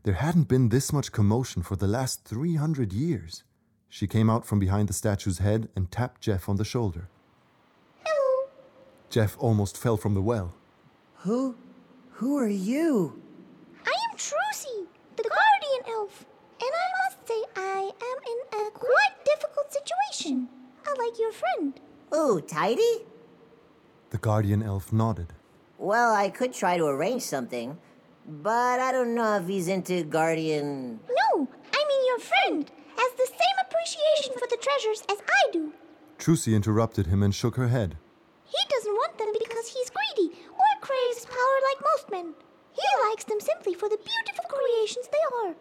There 0.02 0.12
hadn't 0.12 0.46
been 0.46 0.68
this 0.68 0.92
much 0.92 1.10
commotion 1.10 1.62
for 1.62 1.74
the 1.74 1.86
last 1.86 2.26
300 2.26 2.92
years. 2.92 3.44
She 3.88 4.06
came 4.06 4.28
out 4.28 4.44
from 4.44 4.58
behind 4.58 4.90
the 4.90 4.92
statue's 4.92 5.38
head 5.38 5.70
and 5.74 5.90
tapped 5.90 6.20
Jeff 6.20 6.50
on 6.50 6.56
the 6.56 6.66
shoulder. 6.66 7.08
Hello. 8.04 8.50
Jeff 9.08 9.38
almost 9.38 9.78
fell 9.78 9.96
from 9.96 10.12
the 10.12 10.20
well. 10.20 10.52
Who? 11.20 11.56
Who 12.10 12.36
are 12.36 12.46
you? 12.46 13.22
I 13.86 13.94
am 14.10 14.18
Trucy, 14.18 14.86
the 15.16 15.22
guardian 15.22 15.94
elf, 15.96 16.26
and 16.60 16.70
I 16.70 16.88
must 17.06 17.26
say 17.26 17.42
I 17.56 17.90
am 18.02 18.18
in 18.32 18.66
a 18.66 18.70
quite 18.72 19.24
difficult 19.24 19.72
situation. 19.72 20.46
Unlike 20.90 21.18
your 21.18 21.32
friend. 21.32 21.80
Oh, 22.12 22.40
Tidy? 22.40 23.04
The 24.10 24.18
guardian 24.18 24.62
elf 24.62 24.92
nodded. 24.92 25.34
Well, 25.76 26.14
I 26.14 26.30
could 26.30 26.52
try 26.52 26.76
to 26.76 26.86
arrange 26.86 27.22
something, 27.22 27.78
but 28.26 28.80
I 28.80 28.90
don't 28.90 29.14
know 29.14 29.36
if 29.36 29.46
he's 29.46 29.68
into 29.68 30.02
Guardian. 30.02 31.00
No, 31.08 31.48
I 31.72 31.84
mean 31.88 32.06
your 32.06 32.18
friend 32.18 32.70
has 32.96 33.12
the 33.16 33.26
same 33.26 33.58
appreciation 33.62 34.34
for 34.38 34.48
the 34.48 34.58
treasures 34.60 35.02
as 35.10 35.18
I 35.28 35.50
do. 35.52 35.72
Trucy 36.18 36.54
interrupted 36.54 37.06
him 37.06 37.22
and 37.22 37.34
shook 37.34 37.56
her 37.56 37.68
head. 37.68 37.96
He 38.44 38.58
doesn't 38.68 38.92
want 38.92 39.18
them 39.18 39.28
because 39.32 39.68
he's 39.68 39.90
greedy 39.90 40.34
or 40.50 40.80
craves 40.80 41.26
power 41.26 41.58
like 41.68 41.84
most 41.92 42.10
men. 42.10 42.34
He 42.72 43.08
likes 43.08 43.24
them 43.24 43.40
simply 43.40 43.74
for 43.74 43.88
the 43.88 43.98
beautiful 43.98 44.44
creations 44.48 45.08
they 45.08 45.46
are. 45.46 45.54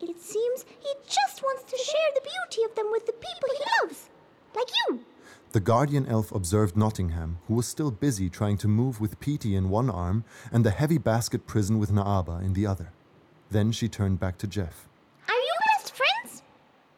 It 0.00 0.20
seems 0.20 0.64
he 0.80 0.92
just 1.06 1.42
wants 1.42 1.62
to 1.70 1.76
share 1.76 2.10
the 2.14 2.26
beauty 2.26 2.64
of 2.64 2.74
them 2.74 2.90
with 2.90 3.06
the 3.06 3.12
people 3.12 3.48
he 3.52 3.64
loves. 3.80 4.10
Like 4.54 4.68
you. 4.86 5.04
The 5.52 5.60
guardian 5.60 6.06
elf 6.06 6.32
observed 6.32 6.76
Nottingham, 6.76 7.38
who 7.46 7.54
was 7.54 7.66
still 7.66 7.90
busy 7.90 8.28
trying 8.28 8.58
to 8.58 8.68
move 8.68 9.00
with 9.00 9.20
Petey 9.20 9.54
in 9.54 9.70
one 9.70 9.88
arm 9.88 10.24
and 10.52 10.64
the 10.64 10.70
heavy 10.70 10.98
basket 10.98 11.46
prison 11.46 11.78
with 11.78 11.92
Naaba 11.92 12.42
in 12.42 12.54
the 12.54 12.66
other. 12.66 12.92
Then 13.50 13.70
she 13.70 13.88
turned 13.88 14.18
back 14.18 14.36
to 14.38 14.46
Jeff. 14.46 14.88
Are 15.28 15.34
you 15.34 15.56
best 15.76 15.94
friends? 15.94 16.42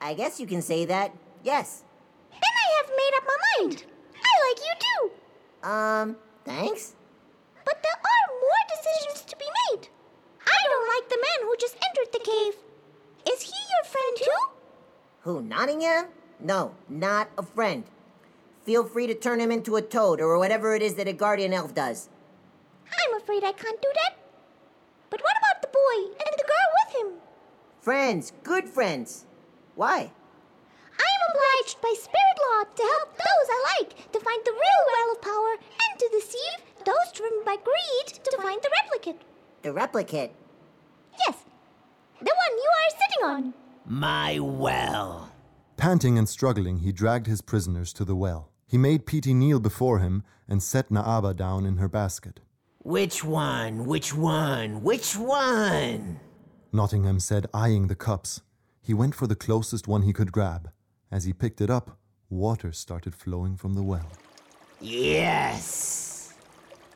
I 0.01 0.15
guess 0.15 0.41
you 0.41 0.47
can 0.47 0.63
say 0.63 0.87
that. 0.87 1.15
Yes. 1.45 1.83
Then 2.31 2.41
I 2.43 2.67
have 2.79 2.91
made 2.97 3.13
up 3.17 3.25
my 3.27 3.39
mind. 3.59 3.85
I 4.15 4.33
like 4.49 4.59
you 4.67 4.75
too. 4.87 5.69
Um, 5.69 6.17
thanks? 6.45 6.95
But 7.65 7.83
there 7.83 7.93
are 7.93 8.27
more 8.41 8.63
decisions 8.71 9.31
to 9.31 9.37
be 9.37 9.45
made. 9.45 9.89
I 10.47 10.59
don't 10.65 10.89
like 10.95 11.09
the 11.11 11.17
man 11.17 11.49
who 11.49 11.57
just 11.59 11.77
entered 11.77 12.13
the 12.13 12.21
cave. 12.21 12.55
Is 13.35 13.43
he 13.43 13.51
your 13.51 13.85
friend 13.85 14.17
too? 14.17 14.43
Who, 15.21 15.43
Nottingham? 15.43 16.07
No, 16.41 16.75
not 16.89 17.29
a 17.39 17.43
friend. 17.43 17.85
Feel 18.65 18.85
free 18.85 19.07
to 19.07 19.15
turn 19.15 19.41
him 19.41 19.51
into 19.51 19.77
a 19.77 19.83
toad 19.83 20.21
or 20.21 20.39
whatever 20.39 20.75
it 20.75 20.83
is 20.83 20.95
that 20.97 21.09
a 21.09 21.13
guardian 21.13 21.53
elf 21.53 21.75
does. 21.75 22.09
I'm 22.87 23.15
afraid 23.15 23.45
I 23.45 23.53
can't 23.53 23.81
do 23.81 23.89
that. 23.95 24.17
But 25.09 25.23
what 25.23 25.37
about 25.39 25.63
the 25.63 25.69
boy 25.69 26.13
and 26.13 26.35
the 26.37 26.45
girl 26.45 26.69
with 26.75 26.97
him? 26.97 27.21
Friends, 27.81 28.33
good 28.43 28.69
friends. 28.69 29.25
Why? 29.77 30.11
I'm 30.99 31.31
obliged 31.31 31.81
by 31.81 31.95
spirit 31.97 32.39
law 32.51 32.65
to 32.65 32.83
help 32.83 33.17
those 33.17 33.49
I 33.49 33.79
like 33.79 34.13
to 34.13 34.21
find 34.21 34.43
the 34.45 34.53
real 34.53 34.83
well 34.93 35.13
of 35.13 35.23
power 35.23 35.53
and 35.53 35.99
to 36.01 36.09
deceive 36.13 36.85
those 36.85 37.13
driven 37.15 37.45
by 37.45 37.57
greed 37.57 38.19
to 38.25 38.39
find 38.43 38.61
the 38.63 38.71
replicate. 38.83 39.23
The 39.63 39.73
replicate. 39.73 40.33
Yes, 41.19 41.37
the 42.21 42.35
one 42.35 42.57
you 42.57 42.71
are 42.77 42.91
sitting 42.91 43.25
on. 43.25 43.55
My 43.87 44.39
well. 44.41 45.31
Panting 45.77 46.17
and 46.17 46.29
struggling, 46.29 46.79
he 46.79 46.91
dragged 46.93 47.27
his 47.27 47.43
prisoners 47.43 47.93
to 47.95 48.05
the 48.05 48.17
well. 48.17 48.51
He 48.67 48.79
made 48.79 49.07
Petey 49.07 49.35
kneel 49.35 49.61
before 49.61 49.99
him 49.99 50.25
and 50.49 50.63
set 50.63 50.89
Naaba 50.89 51.37
down 51.37 51.67
in 51.67 51.77
her 51.77 51.89
basket. 51.89 52.41
Which 52.79 53.23
one? 53.23 53.85
Which 53.85 54.15
one? 54.15 54.83
Which 54.83 55.17
one? 55.17 56.21
Nottingham 56.73 57.21
said, 57.21 57.47
eyeing 57.53 57.89
the 57.89 57.95
cups. 57.95 58.43
He 58.81 58.95
went 58.95 59.15
for 59.15 59.27
the 59.27 59.37
closest 59.37 59.87
one 59.87 60.03
he 60.03 60.13
could 60.13 60.33
grab. 60.33 60.71
As 61.11 61.25
he 61.25 61.33
picked 61.33 61.61
it 61.61 61.71
up, 61.71 61.99
water 62.31 62.73
started 62.73 63.15
flowing 63.15 63.57
from 63.57 63.75
the 63.75 63.83
well. 63.83 64.11
Yes. 64.81 66.33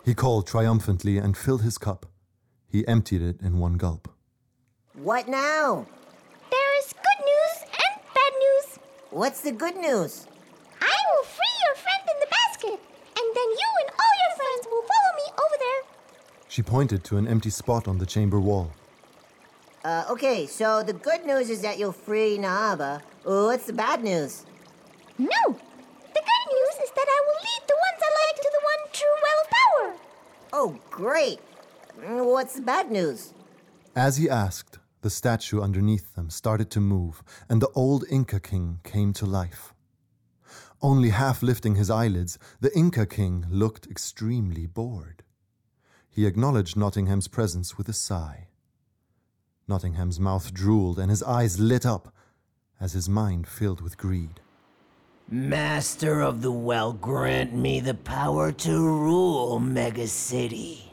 He 0.05 0.15
called 0.15 0.47
triumphantly 0.47 1.19
and 1.19 1.37
filled 1.37 1.63
his 1.63 1.79
cup. 1.79 2.07
He 2.69 2.87
emptied 2.87 3.23
it 3.23 3.41
in 3.43 3.59
one 3.59 3.75
gulp. 3.75 4.09
What 4.95 5.29
now? 5.29 5.87
There 6.51 6.79
is 6.79 6.93
good 6.93 7.25
news 7.25 7.71
and 7.73 8.03
bad 8.15 8.33
news. 8.39 8.79
What's 9.11 9.40
the 9.40 9.52
good 9.52 9.76
news? 9.76 10.26
I 10.81 10.97
will 11.11 11.25
free 11.25 11.57
your 11.67 11.75
friend 11.76 12.02
in 12.07 12.21
the 12.21 12.26
basket, 12.31 12.81
and 13.17 13.26
then 13.37 13.49
you 13.61 13.69
and 13.83 13.90
all 13.90 14.14
your 14.23 14.37
friends 14.37 14.67
will 14.71 14.83
follow 14.83 15.12
me 15.17 15.33
over 15.45 15.57
there. 15.59 15.83
She 16.49 16.62
pointed 16.62 17.02
to 17.05 17.17
an 17.17 17.26
empty 17.26 17.50
spot 17.50 17.88
on 17.88 17.99
the 17.99 18.07
chamber 18.07 18.38
wall. 18.40 18.71
Uh, 19.85 20.05
okay, 20.11 20.47
so 20.47 20.83
the 20.83 20.93
good 20.93 21.25
news 21.26 21.50
is 21.50 21.62
that 21.62 21.79
you'll 21.79 21.93
free 21.93 22.38
Naaba. 22.38 23.02
What's 23.25 23.67
the 23.67 23.73
bad 23.73 24.05
news? 24.05 24.45
No! 25.19 25.29
The 25.47 26.23
good 26.31 26.47
news 26.52 26.75
is 26.85 26.90
that 26.90 27.07
I 27.09 27.21
will 27.26 27.40
lead 27.49 27.62
the 27.67 27.79
ones 27.87 28.00
I 28.02 28.11
like 28.26 28.37
to 28.37 28.50
the 28.52 28.64
one 28.64 28.93
true 28.93 29.17
well 29.23 29.40
of 29.43 29.50
power. 29.50 30.07
Oh, 30.52 30.79
great. 30.90 31.40
Mm, 32.00 32.26
What's 32.26 32.55
the 32.57 32.62
bad 32.62 32.90
news? 32.90 33.33
As 33.97 34.19
he 34.19 34.29
asked, 34.29 34.79
the 35.02 35.11
statue 35.11 35.61
underneath 35.61 36.14
them 36.14 36.30
started 36.30 36.71
to 36.71 36.80
move, 36.80 37.23
and 37.49 37.62
the 37.62 37.71
old 37.75 38.04
Inca 38.11 38.40
king 38.40 38.80
came 38.85 39.12
to 39.14 39.26
life. 39.26 39.75
Only 40.83 41.11
half 41.11 41.42
lifting 41.42 41.75
his 41.75 41.90
eyelids, 41.90 42.38
the 42.61 42.76
Inca 42.76 43.07
king 43.07 43.47
looked 43.50 43.87
extremely 43.87 44.66
bored. 44.66 45.23
He 46.09 46.26
acknowledged 46.26 46.76
Nottingham's 46.76 47.28
presence 47.28 47.76
with 47.76 47.88
a 47.88 47.92
sigh. 47.92 48.49
Nottingham's 49.69 50.19
mouth 50.19 50.52
drooled 50.52 50.99
and 50.99 51.11
his 51.11 51.23
eyes 51.23 51.61
lit 51.61 51.87
up 51.87 52.12
as 52.80 52.95
his 52.95 53.09
mind 53.09 53.47
filled 53.47 53.80
with 53.80 53.97
greed. 53.97 54.40
Master 55.28 56.21
of 56.23 56.42
the 56.42 56.50
well, 56.50 56.92
grant 56.92 57.54
me 57.54 57.78
the 57.78 57.95
power 57.95 58.50
to 58.50 58.73
rule 58.73 59.61
Mega 59.61 60.09
City. 60.09 60.90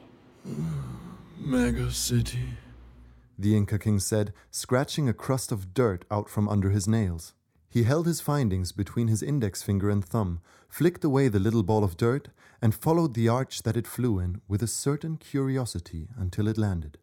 Mega 1.39 1.89
City. 1.91 2.49
The 3.37 3.55
Inca 3.55 3.77
king 3.77 3.99
said, 3.99 4.33
scratching 4.49 5.07
a 5.07 5.13
crust 5.13 5.51
of 5.51 5.73
dirt 5.73 6.05
out 6.09 6.29
from 6.29 6.49
under 6.49 6.71
his 6.71 6.87
nails. 6.87 7.33
He 7.69 7.77
He 7.77 7.83
held 7.83 8.07
his 8.07 8.21
findings 8.21 8.71
between 8.71 9.07
his 9.07 9.21
index 9.21 9.61
finger 9.61 9.91
and 9.91 10.03
thumb, 10.03 10.41
flicked 10.67 11.03
away 11.03 11.27
the 11.27 11.39
little 11.39 11.61
ball 11.61 11.83
of 11.83 11.95
dirt, 11.97 12.29
and 12.59 12.73
followed 12.73 13.13
the 13.13 13.29
arch 13.29 13.61
that 13.63 13.77
it 13.77 13.85
flew 13.85 14.17
in 14.17 14.41
with 14.47 14.63
a 14.63 14.67
certain 14.67 15.17
curiosity 15.17 16.07
until 16.17 16.47
it 16.47 16.57
landed. 16.57 16.97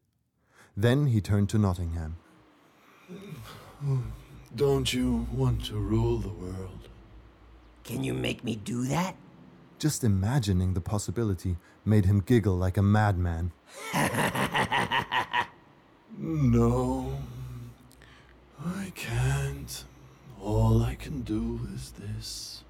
Then 0.77 1.07
he 1.07 1.21
turned 1.21 1.49
to 1.51 1.59
Nottingham. 1.59 2.17
Don't 4.57 4.93
you 4.93 5.29
want 5.33 5.65
to 5.67 5.75
rule 5.75 6.19
the 6.19 6.29
world? 6.29 6.89
Can 7.85 8.03
you 8.03 8.15
make 8.15 8.43
me 8.43 8.57
do 8.57 8.87
that? 8.87 9.15
Just 9.79 10.03
imagining 10.03 10.75
the 10.75 10.81
possibility 10.81 11.57
made 11.85 12.07
him 12.07 12.19
giggle 12.21 12.57
like 12.57 12.77
a 12.77 12.83
madman. 12.83 13.53
No, 16.17 17.19
I 18.65 18.93
can't. 18.95 19.85
All 20.41 20.83
I 20.83 20.95
can 20.95 21.23
do 21.23 21.61
is 21.75 21.91
this. 21.93 22.63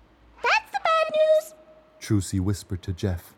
That's 0.42 0.70
the 0.72 0.80
bad 0.82 1.12
news. 1.12 1.54
Trucy 2.00 2.40
whispered 2.40 2.82
to 2.82 2.92
Jeff. 2.92 3.34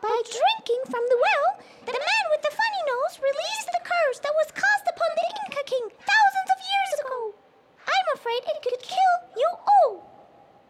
By 0.00 0.22
drinking 0.24 0.82
from 0.84 1.02
the 1.08 1.18
well, 1.20 1.60
the 1.84 1.92
man 1.92 2.24
with 2.30 2.42
the 2.42 2.50
funny 2.50 2.82
nose 2.86 3.18
released 3.20 3.70
the 3.72 3.80
curse 3.82 4.18
that 4.20 4.32
was 4.34 4.52
cast 4.52 4.86
upon 4.88 5.08
the 5.16 5.34
Inca 5.46 5.64
king 5.66 5.88
thousands 5.90 6.50
of 6.54 6.58
years 6.62 7.00
ago. 7.00 7.34
I'm 7.86 8.14
afraid 8.14 8.42
it 8.46 8.62
could 8.62 8.80
kill 8.80 9.36
you 9.36 9.48
all. 9.66 10.10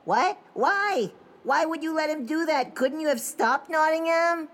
What? 0.05 0.39
Why? 0.55 1.13
Why 1.43 1.67
would 1.67 1.83
you 1.83 1.95
let 1.95 2.11
him 2.11 2.25
do 2.25 2.47
that? 2.47 2.75
Couldn't 2.75 3.01
you 3.01 3.09
have 3.09 3.21
stopped 3.21 3.69
Nottingham? 3.69 4.49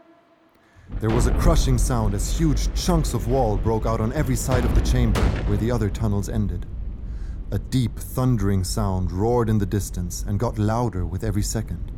There 1.01 1.11
was 1.11 1.27
a 1.27 1.35
crushing 1.39 1.79
sound 1.79 2.15
as 2.15 2.37
huge 2.37 2.73
chunks 2.75 3.15
of 3.15 3.29
wall 3.29 3.57
broke 3.57 3.87
out 3.87 4.01
on 4.01 4.13
every 4.13 4.37
side 4.37 4.65
of 4.65 4.75
the 4.75 4.81
chamber 4.81 5.21
where 5.47 5.57
the 5.57 5.71
other 5.71 5.91
tunnels 5.91 6.29
ended. 6.29 6.67
A 7.51 7.59
deep, 7.59 7.99
thundering 7.99 8.65
sound 8.65 9.13
roared 9.13 9.49
in 9.49 9.59
the 9.59 9.67
distance 9.67 10.25
and 10.27 10.39
got 10.39 10.59
louder 10.59 11.05
with 11.05 11.23
every 11.23 11.43
second. 11.43 11.93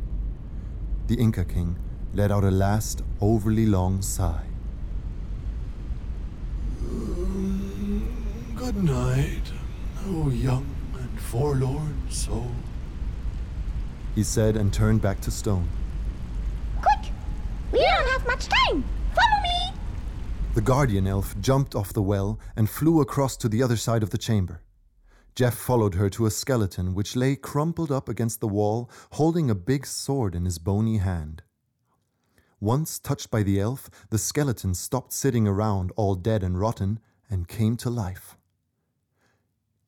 The 1.07 1.15
Inca 1.15 1.45
king 1.45 1.77
let 2.13 2.31
out 2.31 2.43
a 2.43 2.51
last, 2.51 3.03
overly 3.21 3.65
long 3.65 4.01
sigh. 4.01 4.47
Good 8.55 8.83
night, 8.83 9.51
oh 10.07 10.29
young 10.29 10.65
and 10.97 11.19
forlorn 11.19 12.01
soul. 12.09 12.51
He 14.15 14.23
said 14.23 14.55
and 14.57 14.73
turned 14.73 15.01
back 15.01 15.21
to 15.21 15.31
Stone. 15.31 15.69
Quick! 16.81 17.13
We 17.75 17.81
don't 17.81 18.07
have 18.07 18.25
much 18.25 18.47
time. 18.47 18.85
Follow 19.13 19.41
me. 19.43 19.77
The 20.53 20.61
guardian 20.61 21.07
elf 21.07 21.37
jumped 21.41 21.75
off 21.75 21.91
the 21.91 22.01
well 22.01 22.39
and 22.55 22.69
flew 22.69 23.01
across 23.01 23.35
to 23.37 23.49
the 23.49 23.61
other 23.61 23.75
side 23.75 24.01
of 24.01 24.11
the 24.11 24.17
chamber. 24.17 24.61
Jeff 25.35 25.55
followed 25.55 25.95
her 25.95 26.09
to 26.11 26.25
a 26.25 26.31
skeleton 26.31 26.93
which 26.93 27.17
lay 27.17 27.35
crumpled 27.35 27.91
up 27.91 28.07
against 28.07 28.39
the 28.39 28.47
wall, 28.47 28.89
holding 29.11 29.49
a 29.49 29.55
big 29.55 29.85
sword 29.85 30.33
in 30.33 30.45
his 30.45 30.57
bony 30.57 30.99
hand. 30.99 31.43
Once 32.61 32.97
touched 32.97 33.29
by 33.29 33.43
the 33.43 33.59
elf, 33.59 33.89
the 34.09 34.17
skeleton 34.17 34.73
stopped 34.73 35.11
sitting 35.11 35.45
around 35.45 35.91
all 35.97 36.15
dead 36.15 36.43
and 36.43 36.57
rotten 36.57 37.01
and 37.29 37.49
came 37.49 37.75
to 37.75 37.89
life. 37.89 38.37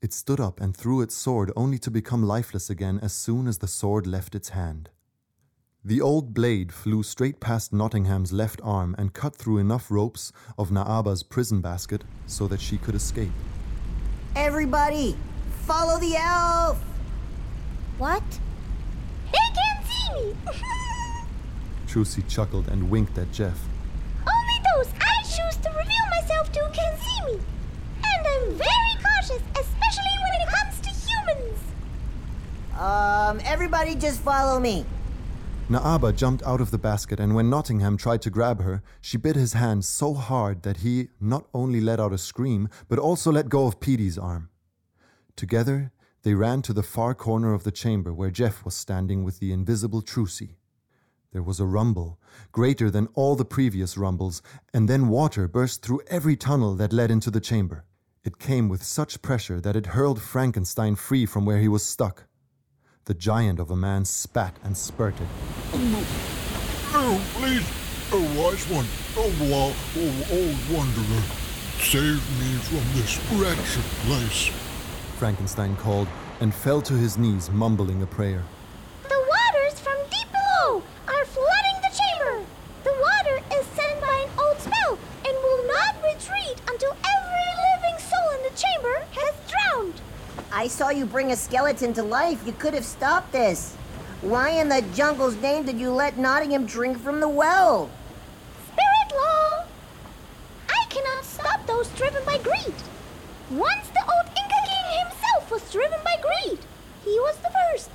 It 0.02 0.12
stood 0.12 0.42
up 0.42 0.60
and 0.60 0.76
threw 0.76 1.00
its 1.00 1.16
sword 1.16 1.54
only 1.56 1.80
to 1.80 1.90
become 1.90 2.22
lifeless 2.22 2.70
again 2.70 3.00
as 3.02 3.14
soon 3.14 3.48
as 3.48 3.60
the 3.60 3.68
sword 3.70 4.06
left 4.06 4.36
its 4.36 4.50
hand. 4.50 4.90
The 5.88 6.02
old 6.02 6.34
blade 6.34 6.74
flew 6.74 7.02
straight 7.02 7.40
past 7.40 7.72
Nottingham's 7.72 8.34
left 8.34 8.60
arm 8.62 8.94
and 8.98 9.14
cut 9.14 9.34
through 9.34 9.60
enough 9.60 9.90
ropes 9.90 10.34
of 10.58 10.70
Naaba's 10.70 11.24
prison 11.24 11.62
basket 11.62 12.04
so 12.26 12.46
that 12.50 12.60
she 12.60 12.78
could 12.78 12.94
escape. 12.94 13.32
Everybody, 14.36 15.16
follow 15.66 15.98
the 15.98 16.18
elf! 16.18 16.78
What? 18.00 18.22
They 19.32 19.40
can't 19.56 19.86
see 19.88 20.26
me. 20.26 20.36
Trucy 21.88 22.28
chuckled 22.28 22.68
and 22.68 22.90
winked 22.90 23.18
at 23.18 23.32
Jeff. 23.32 23.58
Only 24.28 24.60
those 24.76 24.94
I 25.00 25.24
choose 25.24 25.56
to 25.64 25.70
reveal 25.70 26.06
myself 26.20 26.52
to 26.52 26.70
can 26.74 26.98
see 26.98 27.32
me. 27.32 27.40
And 28.04 28.28
I'm 28.28 28.56
very 28.56 28.94
cautious, 29.02 29.42
especially 29.58 30.18
when 30.22 30.42
it 30.42 30.50
comes 30.50 30.82
to 30.82 30.90
humans. 31.08 31.60
Um, 32.78 33.40
everybody 33.50 33.96
just 33.96 34.20
follow 34.20 34.60
me. 34.60 34.86
Naaba 35.70 36.16
jumped 36.16 36.44
out 36.44 36.62
of 36.62 36.72
the 36.72 36.78
basket, 36.78 37.20
and 37.20 37.36
when 37.36 37.50
Nottingham 37.50 37.98
tried 37.98 38.22
to 38.22 38.30
grab 38.30 38.62
her, 38.62 38.82
she 39.02 39.18
bit 39.18 39.36
his 39.36 39.52
hand 39.52 39.84
so 39.84 40.14
hard 40.14 40.64
that 40.64 40.78
he 40.78 41.10
not 41.20 41.46
only 41.54 41.82
let 41.82 42.00
out 42.00 42.14
a 42.14 42.18
scream, 42.18 42.70
but 42.88 42.98
also 42.98 43.34
let 43.34 43.50
go 43.50 43.68
of 43.68 43.82
Petey's 43.82 44.18
arm. 44.18 44.50
Together, 45.36 45.92
they 46.24 46.34
ran 46.34 46.62
to 46.62 46.72
the 46.72 46.84
far 46.84 47.14
corner 47.14 47.54
of 47.54 47.66
the 47.66 47.72
chamber 47.72 48.14
where 48.14 48.32
Jeff 48.32 48.64
was 48.64 48.76
standing 48.76 49.26
with 49.26 49.40
the 49.40 49.52
invisible 49.52 50.02
Trucy. 50.02 50.56
There 51.34 51.44
was 51.44 51.60
a 51.60 51.66
rumble, 51.66 52.18
greater 52.54 52.90
than 52.90 53.10
all 53.14 53.36
the 53.36 53.44
previous 53.44 53.98
rumbles, 53.98 54.42
and 54.74 54.88
then 54.88 55.10
water 55.10 55.50
burst 55.50 55.82
through 55.82 56.00
every 56.08 56.38
tunnel 56.38 56.76
that 56.76 56.94
led 56.94 57.12
into 57.12 57.30
the 57.30 57.42
chamber. 57.42 57.84
It 58.24 58.40
came 58.40 58.70
with 58.70 58.84
such 58.84 59.22
pressure 59.22 59.60
that 59.60 59.76
it 59.76 59.88
hurled 59.88 60.22
Frankenstein 60.22 60.96
free 60.96 61.26
from 61.26 61.46
where 61.46 61.60
he 61.60 61.68
was 61.68 61.84
stuck. 61.84 62.24
The 63.08 63.14
giant 63.14 63.60
of 63.62 63.72
a 63.72 63.76
man 63.78 64.04
spat 64.04 64.58
and 64.66 64.76
spurted. 64.76 65.28
Oh, 65.72 67.26
please, 67.36 67.64
oh 68.12 68.20
wise 68.36 68.68
one, 68.68 68.86
oh, 69.16 69.32
oh 69.48 70.26
old 70.30 70.78
wanderer, 70.78 71.24
save 71.80 72.20
me 72.38 72.52
from 72.68 72.84
this 73.00 73.18
wretched 73.32 73.86
place. 74.04 74.52
Frankenstein 75.18 75.78
called 75.78 76.10
and 76.42 76.54
fell 76.54 76.82
to 76.82 76.96
his 76.96 77.18
knees, 77.18 77.50
mumbling 77.50 78.02
a 78.02 78.06
prayer. 78.06 78.44
The 79.04 79.16
waters 79.16 79.80
from 79.80 79.96
deep 80.12 80.28
below 80.34 80.84
are 81.08 81.26
flooding 81.28 81.80
the 81.80 81.96
chamber. 81.96 82.46
The 82.84 82.92
water 82.92 83.42
is 83.58 83.66
sent 83.68 84.02
by 84.02 84.26
an 84.28 84.32
old 84.38 84.60
spell 84.60 85.00
and 85.24 85.34
will 85.34 85.66
not 85.66 85.96
retreat 86.04 86.60
until 86.68 86.92
every 86.92 87.52
living 87.72 88.00
soul 88.04 88.36
in 88.36 88.44
the 88.44 88.60
chamber 88.60 89.06
has 89.12 89.34
drowned. 89.48 90.02
I 90.58 90.68
saw 90.68 90.90
you 90.90 91.06
bring 91.06 91.32
a 91.32 91.36
skeleton 91.36 91.94
to 91.94 92.02
life. 92.02 92.42
You 92.44 92.52
could 92.52 92.74
have 92.74 92.84
stopped 92.84 93.32
this. 93.32 93.76
Why 94.22 94.50
in 94.50 94.70
the 94.70 94.82
jungle's 94.96 95.36
name 95.36 95.66
did 95.66 95.80
you 95.80 95.92
let 95.92 96.18
Nottingham 96.18 96.66
drink 96.66 96.98
from 96.98 97.20
the 97.20 97.30
well? 97.30 97.92
Spirit 98.66 99.22
law! 99.22 99.66
I 100.68 100.84
cannot 100.90 101.26
stop 101.26 101.68
those 101.68 101.90
driven 101.90 102.26
by 102.26 102.40
greed. 102.40 102.74
Once 103.52 103.88
the 103.90 104.02
old 104.02 104.26
Inca 104.30 104.62
king 104.66 105.00
himself 105.06 105.52
was 105.52 105.72
driven 105.72 106.00
by 106.04 106.16
greed. 106.24 106.58
He 107.06 107.20
was 107.20 107.38
the 107.38 107.52
first. 107.52 107.92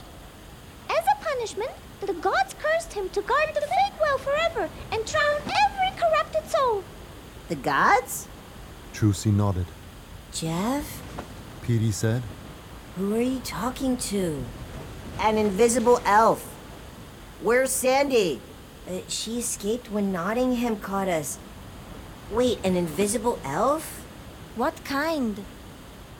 As 0.88 1.04
a 1.10 1.24
punishment, 1.24 1.72
the 2.00 2.12
gods 2.12 2.54
cursed 2.60 2.92
him 2.92 3.08
to 3.08 3.22
guard 3.22 3.48
the 3.56 3.60
fake 3.60 4.00
well 4.00 4.18
forever 4.18 4.70
and 4.92 5.04
drown 5.04 5.40
every 5.66 6.00
corrupted 6.00 6.48
soul. 6.48 6.84
The 7.48 7.56
gods? 7.56 8.28
Trucy 8.94 9.34
nodded. 9.34 9.66
Jeff? 10.32 11.02
Petey 11.62 11.90
said, 11.90 12.22
Who 12.96 13.14
are 13.14 13.22
you 13.22 13.40
talking 13.40 13.96
to? 13.96 14.44
An 15.18 15.38
invisible 15.38 16.02
elf. 16.04 16.42
Where's 17.40 17.70
Sandy? 17.70 18.38
Uh, 18.86 18.98
she 19.08 19.38
escaped 19.38 19.90
when 19.90 20.12
Nottingham 20.12 20.76
caught 20.76 21.08
us. 21.08 21.38
Wait, 22.30 22.58
an 22.62 22.76
invisible 22.76 23.38
elf? 23.44 24.04
What 24.56 24.84
kind? 24.84 25.42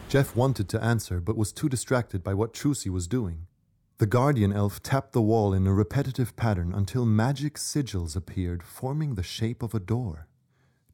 Jeff 0.09 0.35
wanted 0.35 0.71
to 0.71 0.83
answer, 0.83 1.21
but 1.21 1.37
was 1.37 1.53
too 1.53 1.69
distracted 1.69 2.25
by 2.25 2.33
what 2.33 2.55
Trucy 2.55 2.89
was 2.89 3.07
doing. 3.07 3.47
The 3.99 4.07
guardian 4.07 4.53
elf 4.53 4.83
tapped 4.83 5.13
the 5.13 5.21
wall 5.21 5.53
in 5.53 5.67
a 5.67 5.75
repetitive 5.75 6.35
pattern 6.37 6.73
until 6.73 7.05
magic 7.05 7.57
sigils 7.59 8.17
appeared, 8.17 8.63
forming 8.63 9.15
the 9.15 9.23
shape 9.23 9.63
of 9.63 9.75
a 9.75 9.79
door. 9.79 10.27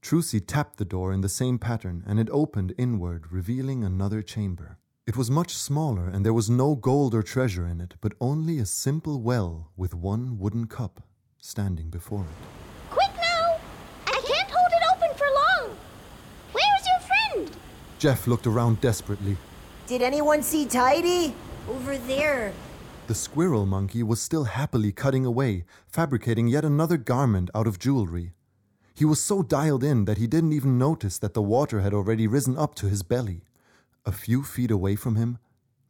Trucy 0.03 0.45
tapped 0.45 0.79
the 0.79 0.85
door 0.85 1.13
in 1.13 1.21
the 1.21 1.29
same 1.29 1.61
pattern, 1.61 2.03
and 2.05 2.19
it 2.19 2.29
opened 2.31 2.75
inward, 2.77 3.31
revealing 3.31 3.85
another 3.85 4.23
chamber. 4.23 4.78
It 5.09 5.17
was 5.17 5.31
much 5.31 5.57
smaller, 5.57 6.07
and 6.07 6.23
there 6.23 6.35
was 6.35 6.51
no 6.51 6.75
gold 6.75 7.15
or 7.15 7.23
treasure 7.23 7.67
in 7.67 7.81
it, 7.81 7.95
but 8.03 8.13
only 8.21 8.59
a 8.59 8.67
simple 8.67 9.23
well 9.23 9.71
with 9.75 9.95
one 9.95 10.39
wooden 10.39 10.67
cup 10.67 11.01
standing 11.39 11.89
before 11.89 12.27
it. 12.27 12.91
Quick 12.91 13.13
now! 13.17 13.57
I 14.07 14.21
can't 14.21 14.51
hold 14.51 14.71
it 14.71 14.83
open 14.93 15.17
for 15.17 15.25
long. 15.25 15.79
Where's 16.53 16.87
your 16.87 17.01
friend? 17.09 17.57
Jeff 17.99 18.27
looked 18.27 18.47
around 18.47 18.83
desperately. 18.83 19.39
Did 19.87 20.03
anyone 20.03 20.43
see 20.43 20.67
Tidy? 20.67 21.33
Over 21.71 21.97
there. 21.97 22.53
The 23.07 23.15
squirrel 23.15 23.65
monkey 23.65 24.03
was 24.03 24.21
still 24.21 24.45
happily 24.45 24.93
cutting 24.93 25.25
away, 25.25 25.65
fabricating 25.87 26.49
yet 26.49 26.67
another 26.67 26.99
garment 26.99 27.49
out 27.55 27.67
of 27.67 27.79
jewelry. 27.79 28.33
He 28.95 29.07
was 29.07 29.23
so 29.23 29.43
dialed 29.43 29.83
in 29.83 30.05
that 30.05 30.19
he 30.19 30.27
didn't 30.27 30.53
even 30.53 30.77
notice 30.77 31.17
that 31.17 31.33
the 31.33 31.41
water 31.41 31.81
had 31.81 31.95
already 31.95 32.27
risen 32.27 32.59
up 32.59 32.75
to 32.75 32.91
his 32.91 33.03
belly. 33.03 33.48
A 34.09 34.13
few 34.13 34.43
feet 34.43 34.71
away 34.71 34.97
from 34.97 35.17
him, 35.17 35.37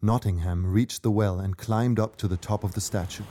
Nottingham 0.03 0.67
reached 0.67 1.05
the 1.05 1.11
well 1.13 1.39
and 1.39 1.57
climbed 1.57 2.01
up 2.01 2.17
to 2.17 2.27
the 2.27 2.37
top 2.37 2.65
of 2.65 2.75
the 2.75 2.81
statue. 2.81 3.23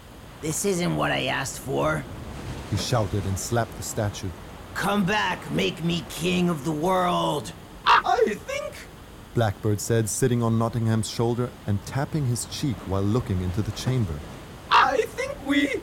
This 0.41 0.63
isn't 0.63 0.95
what 0.95 1.11
I 1.11 1.25
asked 1.25 1.59
for. 1.59 2.05
He 2.71 2.77
shouted 2.77 3.25
and 3.25 3.37
slapped 3.37 3.75
the 3.75 3.83
statue. 3.83 4.29
Come 4.75 5.03
back, 5.03 5.51
make 5.51 5.83
me 5.83 6.05
king 6.09 6.47
of 6.47 6.63
the 6.63 6.71
world. 6.71 7.51
I 7.85 8.35
think 8.45 8.75
Blackbird 9.33 9.81
said, 9.81 10.07
sitting 10.07 10.41
on 10.41 10.57
Nottingham's 10.57 11.09
shoulder 11.09 11.49
and 11.65 11.85
tapping 11.85 12.25
his 12.25 12.45
cheek 12.45 12.77
while 12.87 13.03
looking 13.03 13.41
into 13.41 13.61
the 13.61 13.71
chamber. 13.71 14.17
I 14.71 15.01
think 15.01 15.35
we. 15.45 15.81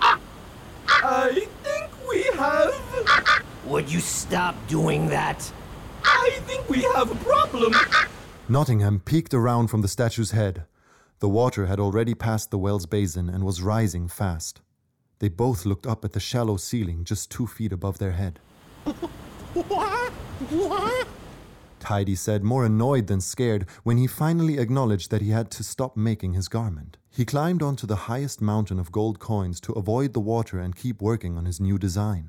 I 0.00 1.48
think 1.64 1.90
we 2.08 2.22
have. 2.38 3.42
Would 3.64 3.90
you 3.90 3.98
stop 3.98 4.54
doing 4.68 5.08
that? 5.08 5.50
I 6.04 6.30
think 6.46 6.68
we 6.70 6.82
have 6.82 7.10
a 7.10 7.16
problem. 7.24 7.74
Nottingham 8.48 9.00
peeked 9.00 9.34
around 9.34 9.66
from 9.66 9.82
the 9.82 9.88
statue's 9.88 10.30
head. 10.30 10.66
The 11.18 11.28
water 11.28 11.66
had 11.66 11.80
already 11.80 12.14
passed 12.14 12.52
the 12.52 12.58
well's 12.58 12.86
basin 12.86 13.28
and 13.28 13.42
was 13.42 13.60
rising 13.60 14.06
fast. 14.06 14.60
They 15.18 15.28
both 15.28 15.66
looked 15.66 15.84
up 15.84 16.04
at 16.04 16.12
the 16.12 16.20
shallow 16.20 16.56
ceiling 16.56 17.02
just 17.02 17.28
two 17.28 17.48
feet 17.48 17.72
above 17.72 17.98
their 17.98 18.12
head. 18.12 18.38
Tidy 21.80 22.14
said, 22.14 22.44
more 22.44 22.64
annoyed 22.64 23.08
than 23.08 23.20
scared, 23.20 23.66
when 23.82 23.96
he 23.96 24.06
finally 24.06 24.58
acknowledged 24.58 25.10
that 25.10 25.22
he 25.22 25.30
had 25.30 25.50
to 25.52 25.64
stop 25.64 25.96
making 25.96 26.34
his 26.34 26.46
garment. 26.46 26.98
He 27.10 27.24
climbed 27.24 27.62
onto 27.62 27.86
the 27.86 27.96
highest 27.96 28.40
mountain 28.40 28.78
of 28.78 28.92
gold 28.92 29.18
coins 29.18 29.60
to 29.62 29.72
avoid 29.72 30.12
the 30.12 30.20
water 30.20 30.60
and 30.60 30.76
keep 30.76 31.02
working 31.02 31.36
on 31.36 31.46
his 31.46 31.60
new 31.60 31.78
design. 31.78 32.28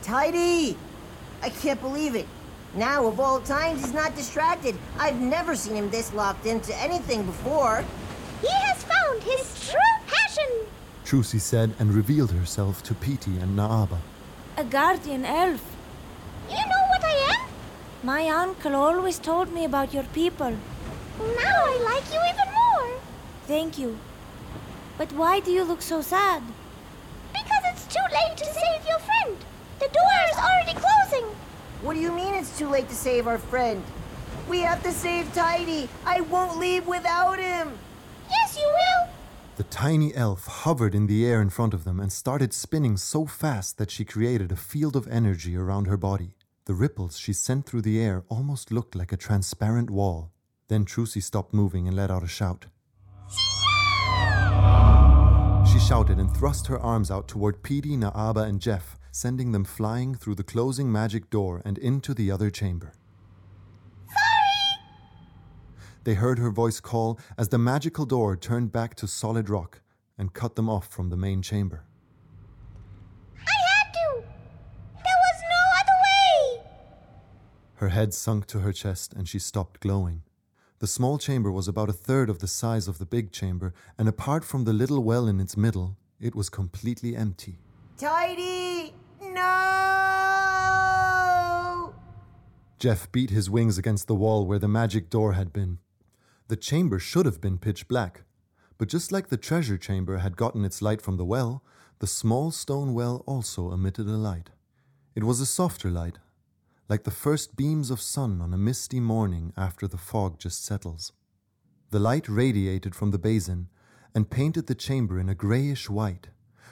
Tidy! 0.00 0.76
I 1.42 1.50
can't 1.50 1.80
believe 1.80 2.14
it. 2.14 2.26
Now, 2.74 3.06
of 3.06 3.18
all 3.18 3.40
times, 3.40 3.80
he's 3.80 3.92
not 3.92 4.14
distracted. 4.14 4.76
I've 4.98 5.20
never 5.20 5.56
seen 5.56 5.74
him 5.74 5.90
this 5.90 6.12
locked 6.14 6.46
into 6.46 6.74
anything 6.76 7.24
before. 7.24 7.84
He 8.40 8.48
has 8.48 8.82
found 8.84 9.22
his 9.22 9.70
true 9.70 9.96
passion. 10.06 10.50
Trucy 11.04 11.40
said 11.40 11.74
and 11.80 11.92
revealed 11.92 12.30
herself 12.30 12.82
to 12.84 12.94
Petey 12.94 13.38
and 13.38 13.58
Naaba. 13.58 13.98
A 14.56 14.64
guardian 14.64 15.24
elf. 15.24 15.64
You 16.48 16.56
know 16.56 16.84
what 16.90 17.04
I 17.04 17.34
am? 17.34 17.48
My 18.04 18.28
uncle 18.28 18.76
always 18.76 19.18
told 19.18 19.52
me 19.52 19.64
about 19.64 19.92
your 19.92 20.04
people. 20.04 20.56
Now 21.18 21.64
I 21.72 21.76
like 21.84 22.06
you 22.14 22.20
even 22.32 22.54
more. 22.54 23.00
Thank 23.46 23.78
you. 23.78 23.98
But 24.96 25.12
why 25.12 25.40
do 25.40 25.50
you 25.50 25.64
look 25.64 25.82
so 25.82 26.02
sad? 26.02 26.42
Because 27.32 27.62
it's 27.72 27.86
too 27.86 28.06
late 28.12 28.36
to 28.36 28.44
save 28.44 28.86
your 28.88 29.00
friend. 29.00 29.36
The 29.80 29.88
door 29.88 30.18
is 30.30 30.36
already 30.36 30.74
closing. 30.78 31.36
What 31.82 31.94
do 31.94 32.00
you 32.00 32.12
mean 32.12 32.34
it's 32.34 32.58
too 32.58 32.68
late 32.68 32.90
to 32.90 32.94
save 32.94 33.26
our 33.26 33.38
friend? 33.38 33.82
We 34.50 34.60
have 34.60 34.82
to 34.82 34.92
save 34.92 35.32
Tidy. 35.32 35.88
I 36.04 36.20
won't 36.20 36.58
leave 36.58 36.86
without 36.86 37.38
him. 37.38 37.72
Yes, 38.28 38.58
you 38.58 38.68
will. 38.68 39.08
The 39.56 39.64
tiny 39.64 40.14
elf 40.14 40.46
hovered 40.46 40.94
in 40.94 41.06
the 41.06 41.26
air 41.26 41.40
in 41.40 41.48
front 41.48 41.72
of 41.72 41.84
them 41.84 41.98
and 41.98 42.12
started 42.12 42.52
spinning 42.52 42.98
so 42.98 43.24
fast 43.24 43.78
that 43.78 43.90
she 43.90 44.04
created 44.04 44.52
a 44.52 44.56
field 44.56 44.94
of 44.94 45.08
energy 45.08 45.56
around 45.56 45.86
her 45.86 45.96
body. 45.96 46.34
The 46.66 46.74
ripples 46.74 47.18
she 47.18 47.32
sent 47.32 47.64
through 47.64 47.82
the 47.82 47.98
air 47.98 48.24
almost 48.28 48.70
looked 48.70 48.94
like 48.94 49.12
a 49.12 49.16
transparent 49.16 49.88
wall. 49.88 50.32
Then 50.68 50.84
Trucy 50.84 51.22
stopped 51.22 51.54
moving 51.54 51.88
and 51.88 51.96
let 51.96 52.10
out 52.10 52.22
a 52.22 52.28
shout. 52.28 52.66
She 55.72 55.78
shouted 55.78 56.18
and 56.18 56.34
thrust 56.36 56.66
her 56.66 56.78
arms 56.78 57.10
out 57.10 57.26
toward 57.26 57.62
Petey, 57.62 57.96
Naaba, 57.96 58.46
and 58.46 58.60
Jeff, 58.60 58.98
sending 59.10 59.52
them 59.52 59.64
flying 59.64 60.14
through 60.14 60.34
the 60.34 60.42
closing 60.42 60.90
magic 60.90 61.30
door 61.30 61.62
and 61.64 61.78
into 61.78 62.14
the 62.14 62.30
other 62.30 62.50
chamber. 62.50 62.92
Sorry! 64.06 64.84
They 66.04 66.14
heard 66.14 66.38
her 66.38 66.50
voice 66.50 66.80
call 66.80 67.18
as 67.36 67.48
the 67.48 67.58
magical 67.58 68.06
door 68.06 68.36
turned 68.36 68.72
back 68.72 68.94
to 68.96 69.06
solid 69.06 69.50
rock 69.50 69.80
and 70.16 70.32
cut 70.32 70.56
them 70.56 70.68
off 70.68 70.88
from 70.88 71.10
the 71.10 71.16
main 71.16 71.42
chamber. 71.42 71.84
I 73.36 73.56
had 73.68 73.92
to. 73.92 74.22
There 74.22 75.20
was 75.26 75.42
no 75.50 75.62
other 75.80 75.96
way. 76.06 76.62
Her 77.76 77.88
head 77.88 78.14
sunk 78.14 78.46
to 78.46 78.60
her 78.60 78.72
chest 78.72 79.12
and 79.12 79.28
she 79.28 79.38
stopped 79.38 79.80
glowing. 79.80 80.22
The 80.78 80.86
small 80.86 81.18
chamber 81.18 81.50
was 81.52 81.68
about 81.68 81.90
a 81.90 81.94
third 81.94 82.30
of 82.30 82.38
the 82.38 82.46
size 82.46 82.88
of 82.88 82.96
the 82.96 83.04
big 83.04 83.32
chamber, 83.32 83.74
and 83.98 84.08
apart 84.08 84.46
from 84.46 84.64
the 84.64 84.72
little 84.72 85.04
well 85.04 85.26
in 85.28 85.38
its 85.38 85.54
middle, 85.54 85.98
it 86.18 86.34
was 86.34 86.48
completely 86.48 87.14
empty. 87.14 87.58
Tidy! 87.98 88.94
No! 89.34 90.70
Jeff 92.78 93.10
beat 93.12 93.30
his 93.30 93.50
wings 93.50 93.78
against 93.78 94.06
the 94.06 94.14
wall 94.14 94.46
where 94.46 94.58
the 94.58 94.68
magic 94.68 95.10
door 95.10 95.32
had 95.32 95.52
been. 95.52 95.78
The 96.48 96.56
chamber 96.56 96.98
should 96.98 97.26
have 97.26 97.40
been 97.40 97.58
pitch 97.58 97.86
black, 97.88 98.22
but 98.78 98.88
just 98.88 99.12
like 99.12 99.28
the 99.28 99.36
treasure 99.36 99.76
chamber 99.76 100.18
had 100.18 100.36
gotten 100.36 100.64
its 100.64 100.80
light 100.80 101.02
from 101.02 101.16
the 101.16 101.24
well, 101.24 101.62
the 101.98 102.06
small 102.06 102.50
stone 102.50 102.94
well 102.94 103.22
also 103.26 103.72
emitted 103.72 104.06
a 104.06 104.16
light. 104.16 104.50
It 105.14 105.24
was 105.24 105.40
a 105.40 105.46
softer 105.46 105.90
light, 105.90 106.18
like 106.88 107.04
the 107.04 107.10
first 107.10 107.56
beams 107.56 107.90
of 107.90 108.00
sun 108.00 108.40
on 108.40 108.54
a 108.54 108.58
misty 108.58 108.98
morning 108.98 109.52
after 109.56 109.86
the 109.86 109.98
fog 109.98 110.38
just 110.38 110.64
settles. 110.64 111.12
The 111.90 111.98
light 111.98 112.28
radiated 112.28 112.94
from 112.94 113.10
the 113.10 113.18
basin 113.18 113.68
and 114.14 114.30
painted 114.30 114.66
the 114.66 114.74
chamber 114.74 115.18
in 115.20 115.28
a 115.28 115.34
grayish 115.34 115.90
white, 115.90 116.28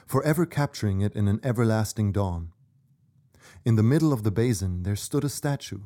forever 0.09 0.43
capturing 0.43 1.01
it 1.01 1.15
in 1.15 1.27
an 1.27 1.39
everlasting 1.43 2.11
dawn. 2.11 2.51
In 3.63 3.75
the 3.75 3.83
middle 3.83 4.11
of 4.11 4.23
the 4.23 4.31
basin 4.31 4.81
there 4.81 4.95
stood 4.95 5.23
a 5.23 5.29
statue, 5.29 5.81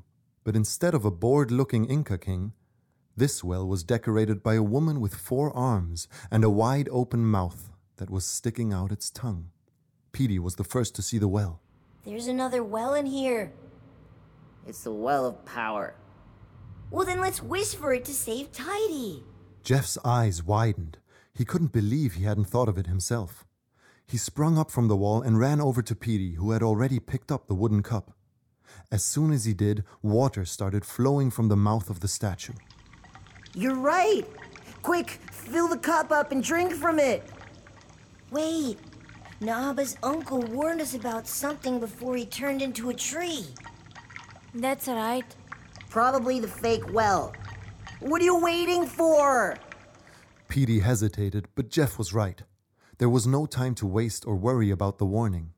but 0.45 0.55
instead 0.55 0.93
of 0.93 1.03
a 1.03 1.11
bored 1.11 1.51
looking 1.51 1.83
Inca 1.83 2.17
king, 2.17 2.53
this 3.17 3.43
well 3.43 3.67
was 3.67 3.83
decorated 3.83 4.41
by 4.41 4.53
a 4.53 4.63
woman 4.63 5.01
with 5.01 5.13
four 5.13 5.53
arms 5.53 6.07
and 6.31 6.45
a 6.45 6.49
wide 6.49 6.87
open 6.89 7.25
mouth 7.25 7.69
that 7.97 8.09
was 8.09 8.23
sticking 8.23 8.71
out 8.71 8.93
its 8.93 9.09
tongue. 9.09 9.49
Petey 10.13 10.39
was 10.39 10.55
the 10.55 10.63
first 10.63 10.95
to 10.95 11.01
see 11.01 11.17
the 11.17 11.27
well. 11.27 11.59
There's 12.05 12.27
another 12.27 12.63
well 12.63 12.93
in 12.93 13.05
here. 13.05 13.51
It's 14.65 14.85
the 14.85 14.93
well 14.93 15.25
of 15.25 15.43
power. 15.43 15.95
Well, 16.91 17.05
then 17.05 17.19
let's 17.19 17.43
wish 17.43 17.75
for 17.75 17.93
it 17.93 18.05
to 18.05 18.13
save 18.13 18.53
Tidy. 18.53 19.25
Jeff's 19.63 19.97
eyes 20.05 20.41
widened. 20.41 20.99
He 21.33 21.43
couldn't 21.43 21.73
believe 21.73 22.13
he 22.13 22.23
hadn't 22.23 22.45
thought 22.45 22.69
of 22.69 22.77
it 22.77 22.87
himself. 22.87 23.45
He 24.13 24.19
sprung 24.19 24.59
up 24.59 24.69
from 24.69 24.89
the 24.89 24.95
wall 24.95 25.23
and 25.23 25.39
ran 25.39 25.59
over 25.59 25.81
to 25.81 25.95
Petey, 25.95 26.33
who 26.33 26.51
had 26.51 26.61
already 26.61 26.99
picked 26.99 27.31
up 27.31 27.47
the 27.47 27.55
wooden 27.55 27.81
cup. 27.81 28.11
As 28.91 29.03
soon 29.03 29.31
as 29.31 29.45
he 29.45 29.55
did, 29.55 29.83
water 30.03 30.45
started 30.45 30.85
flowing 30.85 31.31
from 31.31 31.47
the 31.47 31.55
mouth 31.55 31.89
of 31.89 31.99
the 31.99 32.07
statue. 32.07 32.53
You're 33.55 33.73
right. 33.73 34.21
Quick, 34.83 35.09
fill 35.31 35.67
the 35.67 35.79
cup 35.79 36.11
up 36.11 36.31
and 36.31 36.43
drink 36.43 36.73
from 36.73 36.99
it. 36.99 37.27
Wait, 38.29 38.77
Naaba's 39.41 39.97
uncle 40.03 40.41
warned 40.41 40.81
us 40.81 40.93
about 40.93 41.25
something 41.25 41.79
before 41.79 42.15
he 42.15 42.27
turned 42.27 42.61
into 42.61 42.91
a 42.91 42.93
tree. 42.93 43.47
That's 44.53 44.87
right. 44.87 45.25
Probably 45.89 46.39
the 46.39 46.47
fake 46.47 46.93
well. 46.93 47.33
What 47.99 48.21
are 48.21 48.25
you 48.25 48.37
waiting 48.37 48.85
for? 48.85 49.57
Petey 50.49 50.81
hesitated, 50.81 51.47
but 51.55 51.69
Jeff 51.69 51.97
was 51.97 52.13
right. 52.13 52.43
There 52.99 53.09
was 53.09 53.25
no 53.25 53.45
time 53.45 53.75
to 53.75 53.87
waste 53.87 54.25
or 54.25 54.35
worry 54.35 54.69
about 54.69 54.97
the 54.97 55.05
warning. 55.05 55.53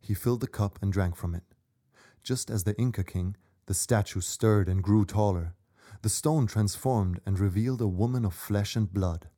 He 0.00 0.14
filled 0.14 0.40
the 0.40 0.46
cup 0.46 0.78
and 0.80 0.92
drank 0.92 1.16
from 1.16 1.34
it. 1.34 1.42
Just 2.22 2.50
as 2.50 2.64
the 2.64 2.78
Inca 2.78 3.02
king, 3.04 3.36
the 3.66 3.74
statue 3.74 4.20
stirred 4.20 4.68
and 4.68 4.82
grew 4.82 5.04
taller. 5.04 5.54
The 6.02 6.08
stone 6.08 6.46
transformed 6.46 7.20
and 7.26 7.38
revealed 7.38 7.80
a 7.80 7.88
woman 7.88 8.24
of 8.24 8.32
flesh 8.32 8.76
and 8.76 8.92
blood. 8.92 9.28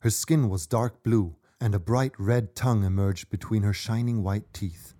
Her 0.00 0.10
skin 0.10 0.48
was 0.48 0.66
dark 0.66 1.02
blue, 1.02 1.36
and 1.60 1.74
a 1.74 1.78
bright 1.78 2.12
red 2.18 2.54
tongue 2.54 2.84
emerged 2.84 3.28
between 3.28 3.62
her 3.62 3.74
shining 3.74 4.22
white 4.22 4.50
teeth. 4.54 4.94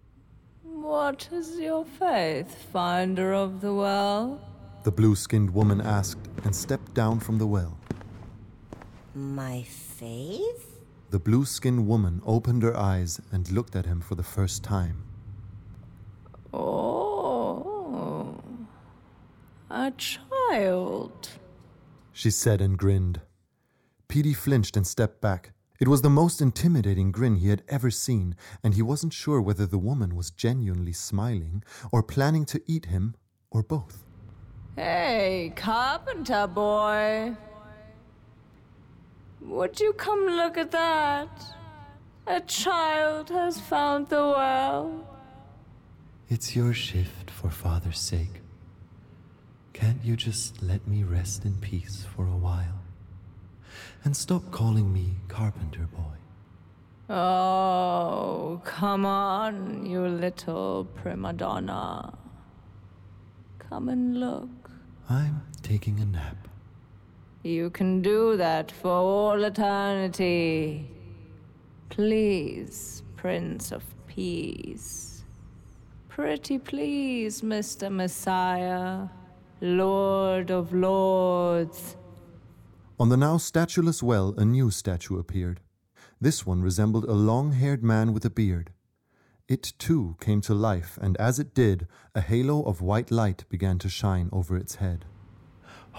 What 0.62 1.28
is 1.32 1.58
your 1.58 1.86
faith, 1.86 2.54
finder 2.70 3.32
of 3.32 3.62
the 3.62 3.72
well? 3.72 4.40
The 4.82 4.92
blue 4.92 5.16
skinned 5.16 5.50
woman 5.50 5.80
asked 5.80 6.28
and 6.44 6.54
stepped 6.54 6.92
down 6.92 7.20
from 7.20 7.38
the 7.38 7.46
well. 7.46 7.78
My 9.14 9.62
faith? 9.62 10.69
The 11.10 11.18
blue 11.18 11.44
skinned 11.44 11.88
woman 11.88 12.22
opened 12.24 12.62
her 12.62 12.76
eyes 12.76 13.20
and 13.32 13.50
looked 13.50 13.74
at 13.74 13.84
him 13.84 14.00
for 14.00 14.14
the 14.14 14.22
first 14.22 14.62
time. 14.62 15.02
Oh, 16.52 18.40
a 19.68 19.90
child. 19.96 21.30
She 22.12 22.30
said 22.30 22.60
and 22.60 22.78
grinned. 22.78 23.20
Petey 24.06 24.34
flinched 24.34 24.76
and 24.76 24.86
stepped 24.86 25.20
back. 25.20 25.52
It 25.80 25.88
was 25.88 26.02
the 26.02 26.10
most 26.10 26.40
intimidating 26.40 27.10
grin 27.10 27.36
he 27.36 27.48
had 27.48 27.62
ever 27.68 27.90
seen, 27.90 28.36
and 28.62 28.74
he 28.74 28.82
wasn't 28.82 29.12
sure 29.12 29.40
whether 29.40 29.66
the 29.66 29.78
woman 29.78 30.14
was 30.14 30.30
genuinely 30.30 30.92
smiling 30.92 31.64
or 31.90 32.04
planning 32.04 32.44
to 32.46 32.62
eat 32.66 32.86
him 32.86 33.16
or 33.50 33.64
both. 33.64 34.04
Hey, 34.76 35.52
carpenter 35.56 36.46
boy. 36.46 37.36
Would 39.40 39.80
you 39.80 39.92
come 39.94 40.26
look 40.26 40.58
at 40.58 40.70
that? 40.70 41.30
A 42.26 42.40
child 42.40 43.30
has 43.30 43.58
found 43.58 44.08
the 44.08 44.16
well. 44.16 45.06
It's 46.28 46.54
your 46.54 46.74
shift 46.74 47.30
for 47.30 47.50
father's 47.50 47.98
sake. 47.98 48.42
Can't 49.72 50.04
you 50.04 50.14
just 50.14 50.62
let 50.62 50.86
me 50.86 51.02
rest 51.02 51.44
in 51.44 51.54
peace 51.54 52.06
for 52.14 52.26
a 52.26 52.36
while? 52.36 52.82
And 54.04 54.16
stop 54.16 54.50
calling 54.50 54.92
me 54.92 55.14
carpenter 55.28 55.88
boy. 55.92 57.14
Oh, 57.14 58.60
come 58.64 59.06
on, 59.06 59.86
you 59.86 60.06
little 60.06 60.86
prima 60.94 61.32
donna. 61.32 62.16
Come 63.58 63.88
and 63.88 64.20
look. 64.20 64.70
I'm 65.08 65.42
taking 65.62 65.98
a 65.98 66.04
nap. 66.04 66.49
You 67.42 67.70
can 67.70 68.02
do 68.02 68.36
that 68.36 68.70
for 68.70 68.90
all 68.90 69.44
eternity. 69.44 70.90
Please, 71.88 73.02
Prince 73.16 73.72
of 73.72 73.82
Peace. 74.06 75.24
Pretty 76.08 76.58
please, 76.58 77.40
Mr. 77.40 77.90
Messiah, 77.90 79.08
Lord 79.62 80.50
of 80.50 80.74
Lords. 80.74 81.96
On 82.98 83.08
the 83.08 83.16
now 83.16 83.38
statueless 83.38 84.02
well, 84.02 84.34
a 84.36 84.44
new 84.44 84.70
statue 84.70 85.18
appeared. 85.18 85.60
This 86.20 86.44
one 86.44 86.60
resembled 86.60 87.04
a 87.04 87.14
long 87.14 87.52
haired 87.52 87.82
man 87.82 88.12
with 88.12 88.26
a 88.26 88.30
beard. 88.30 88.72
It 89.48 89.72
too 89.78 90.16
came 90.20 90.42
to 90.42 90.54
life, 90.54 90.98
and 91.00 91.16
as 91.16 91.38
it 91.38 91.54
did, 91.54 91.86
a 92.14 92.20
halo 92.20 92.62
of 92.64 92.82
white 92.82 93.10
light 93.10 93.44
began 93.48 93.78
to 93.78 93.88
shine 93.88 94.28
over 94.30 94.58
its 94.58 94.74
head. 94.74 95.06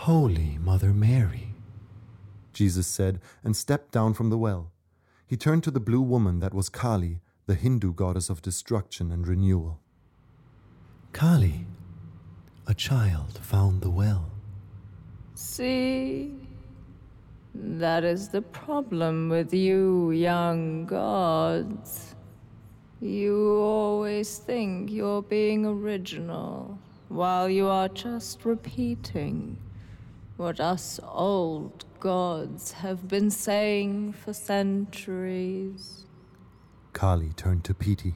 Holy 0.05 0.57
Mother 0.59 0.93
Mary, 0.93 1.49
Jesus 2.53 2.87
said, 2.87 3.21
and 3.43 3.55
stepped 3.55 3.91
down 3.91 4.15
from 4.15 4.31
the 4.31 4.37
well. 4.37 4.71
He 5.27 5.37
turned 5.37 5.63
to 5.65 5.69
the 5.69 5.79
blue 5.79 6.01
woman 6.01 6.39
that 6.39 6.55
was 6.55 6.69
Kali, 6.69 7.19
the 7.45 7.53
Hindu 7.53 7.93
goddess 7.93 8.27
of 8.27 8.41
destruction 8.41 9.11
and 9.11 9.27
renewal. 9.27 9.79
Kali, 11.13 11.67
a 12.65 12.73
child 12.73 13.37
found 13.43 13.81
the 13.81 13.91
well. 13.91 14.31
See? 15.35 16.33
That 17.53 18.03
is 18.03 18.27
the 18.27 18.41
problem 18.41 19.29
with 19.29 19.53
you 19.53 20.09
young 20.09 20.87
gods. 20.87 22.15
You 23.01 23.59
always 23.59 24.39
think 24.39 24.89
you're 24.89 25.21
being 25.21 25.67
original, 25.67 26.79
while 27.09 27.47
you 27.47 27.67
are 27.67 27.89
just 27.89 28.45
repeating 28.45 29.57
what 30.41 30.59
us 30.59 30.99
old 31.03 31.85
gods 31.99 32.71
have 32.71 33.07
been 33.07 33.29
saying 33.29 34.11
for 34.11 34.33
centuries. 34.33 36.07
Kali 36.93 37.29
turned 37.35 37.63
to 37.63 37.75
Petey. 37.75 38.15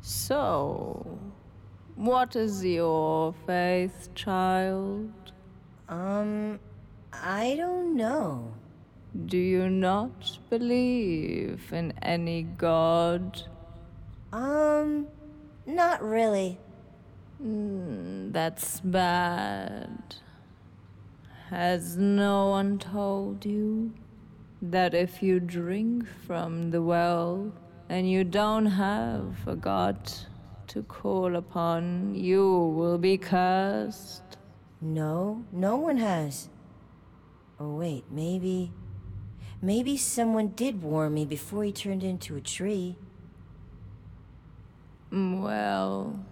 So, 0.00 1.20
what 1.94 2.34
is 2.34 2.64
your 2.64 3.32
faith, 3.46 4.08
child? 4.16 5.12
Um, 5.88 6.58
I 7.12 7.54
don't 7.56 7.94
know. 7.94 8.52
Do 9.26 9.38
you 9.38 9.70
not 9.70 10.38
believe 10.50 11.72
in 11.72 11.92
any 12.02 12.42
god? 12.42 13.42
Um, 14.32 15.06
not 15.66 16.02
really. 16.02 16.58
Mm, 17.40 18.32
that's 18.32 18.80
bad. 18.80 20.16
Has 21.50 21.96
no 21.96 22.50
one 22.50 22.78
told 22.78 23.44
you 23.44 23.92
that 24.62 24.94
if 24.94 25.20
you 25.20 25.40
drink 25.40 26.06
from 26.24 26.70
the 26.70 26.80
well 26.80 27.52
and 27.88 28.08
you 28.08 28.22
don't 28.22 28.66
have 28.66 29.34
a 29.48 29.56
god 29.56 29.98
to 30.68 30.84
call 30.84 31.34
upon, 31.34 32.14
you 32.14 32.48
will 32.76 32.98
be 32.98 33.18
cursed? 33.18 34.36
No, 34.80 35.44
no 35.50 35.74
one 35.74 35.96
has. 35.96 36.48
Oh, 37.58 37.74
wait, 37.74 38.04
maybe. 38.12 38.70
Maybe 39.60 39.96
someone 39.96 40.48
did 40.54 40.80
warn 40.84 41.14
me 41.14 41.24
before 41.24 41.64
he 41.64 41.72
turned 41.72 42.04
into 42.04 42.36
a 42.36 42.40
tree. 42.40 42.96
Mm, 45.12 45.42
Well, 45.42 46.24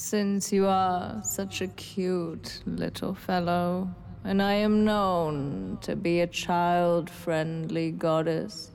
since 0.00 0.52
you 0.52 0.64
are 0.64 1.20
such 1.24 1.60
a 1.60 1.66
cute 1.66 2.62
little 2.66 3.16
fellow, 3.16 3.90
and 4.22 4.40
I 4.40 4.52
am 4.52 4.84
known 4.84 5.76
to 5.80 5.96
be 5.96 6.20
a 6.20 6.26
child 6.28 7.10
friendly 7.10 7.90
goddess, 7.90 8.70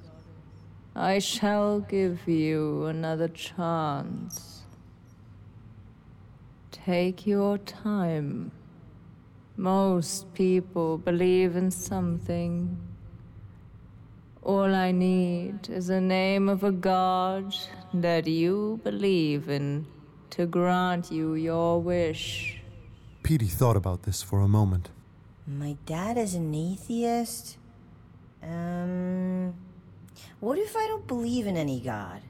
I 0.94 1.20
shall 1.20 1.80
give 1.80 2.28
you 2.28 2.88
another 2.88 3.30
chance. 3.30 4.64
Take 6.74 7.26
your 7.26 7.58
time. 7.58 8.52
Most 9.56 10.34
people 10.34 10.98
believe 10.98 11.56
in 11.56 11.72
something. 11.72 12.78
All 14.42 14.76
I 14.76 14.92
need 14.92 15.70
is 15.70 15.88
the 15.88 16.02
name 16.02 16.50
of 16.50 16.66
a 16.66 16.72
god 16.74 17.56
that 17.94 18.28
you 18.28 18.82
believe 18.84 19.48
in 19.48 19.86
to 20.34 20.48
grant 20.48 21.12
you 21.12 21.36
your 21.36 21.80
wish. 21.80 22.60
Petey 23.22 23.46
thought 23.46 23.78
about 23.78 24.02
this 24.02 24.24
for 24.24 24.42
a 24.42 24.48
moment. 24.48 24.90
My 25.46 25.78
dad 25.86 26.18
is 26.18 26.34
an 26.34 26.56
atheist? 26.56 27.58
Um. 28.42 29.54
What 30.40 30.58
if 30.58 30.76
I 30.76 30.88
don't 30.88 31.06
believe 31.06 31.46
in 31.46 31.56
any 31.56 31.80
god? 31.80 32.22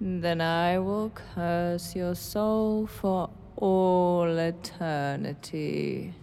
Then 0.00 0.40
I 0.40 0.78
will 0.78 1.10
curse 1.10 1.94
your 1.94 2.14
soul 2.14 2.86
for 2.86 3.28
all 3.56 4.38
eternity. 4.38 6.14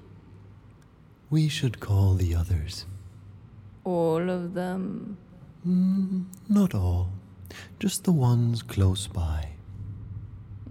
We 1.30 1.48
should 1.48 1.80
call 1.80 2.16
the 2.16 2.34
others. 2.36 2.88
All 3.84 4.30
of 4.32 4.56
them. 4.56 5.18
Mm, 5.68 6.26
not 6.50 6.74
all, 6.74 7.12
just 7.80 8.04
the 8.04 8.12
ones 8.12 8.64
close 8.64 9.08
by. 9.08 9.53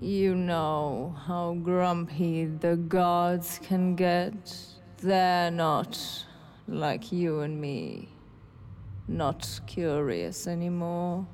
You 0.03 0.35
know 0.35 1.15
how 1.29 1.55
grumpy 1.55 2.47
the 2.47 2.75
gods 2.75 3.61
can 3.62 3.95
get. 3.95 4.53
They're 4.97 5.53
not 5.53 5.97
like 6.67 7.12
you 7.12 7.38
and 7.43 7.61
me. 7.61 8.09
Not 9.07 9.61
curious 9.69 10.49
anymore. 10.49 11.25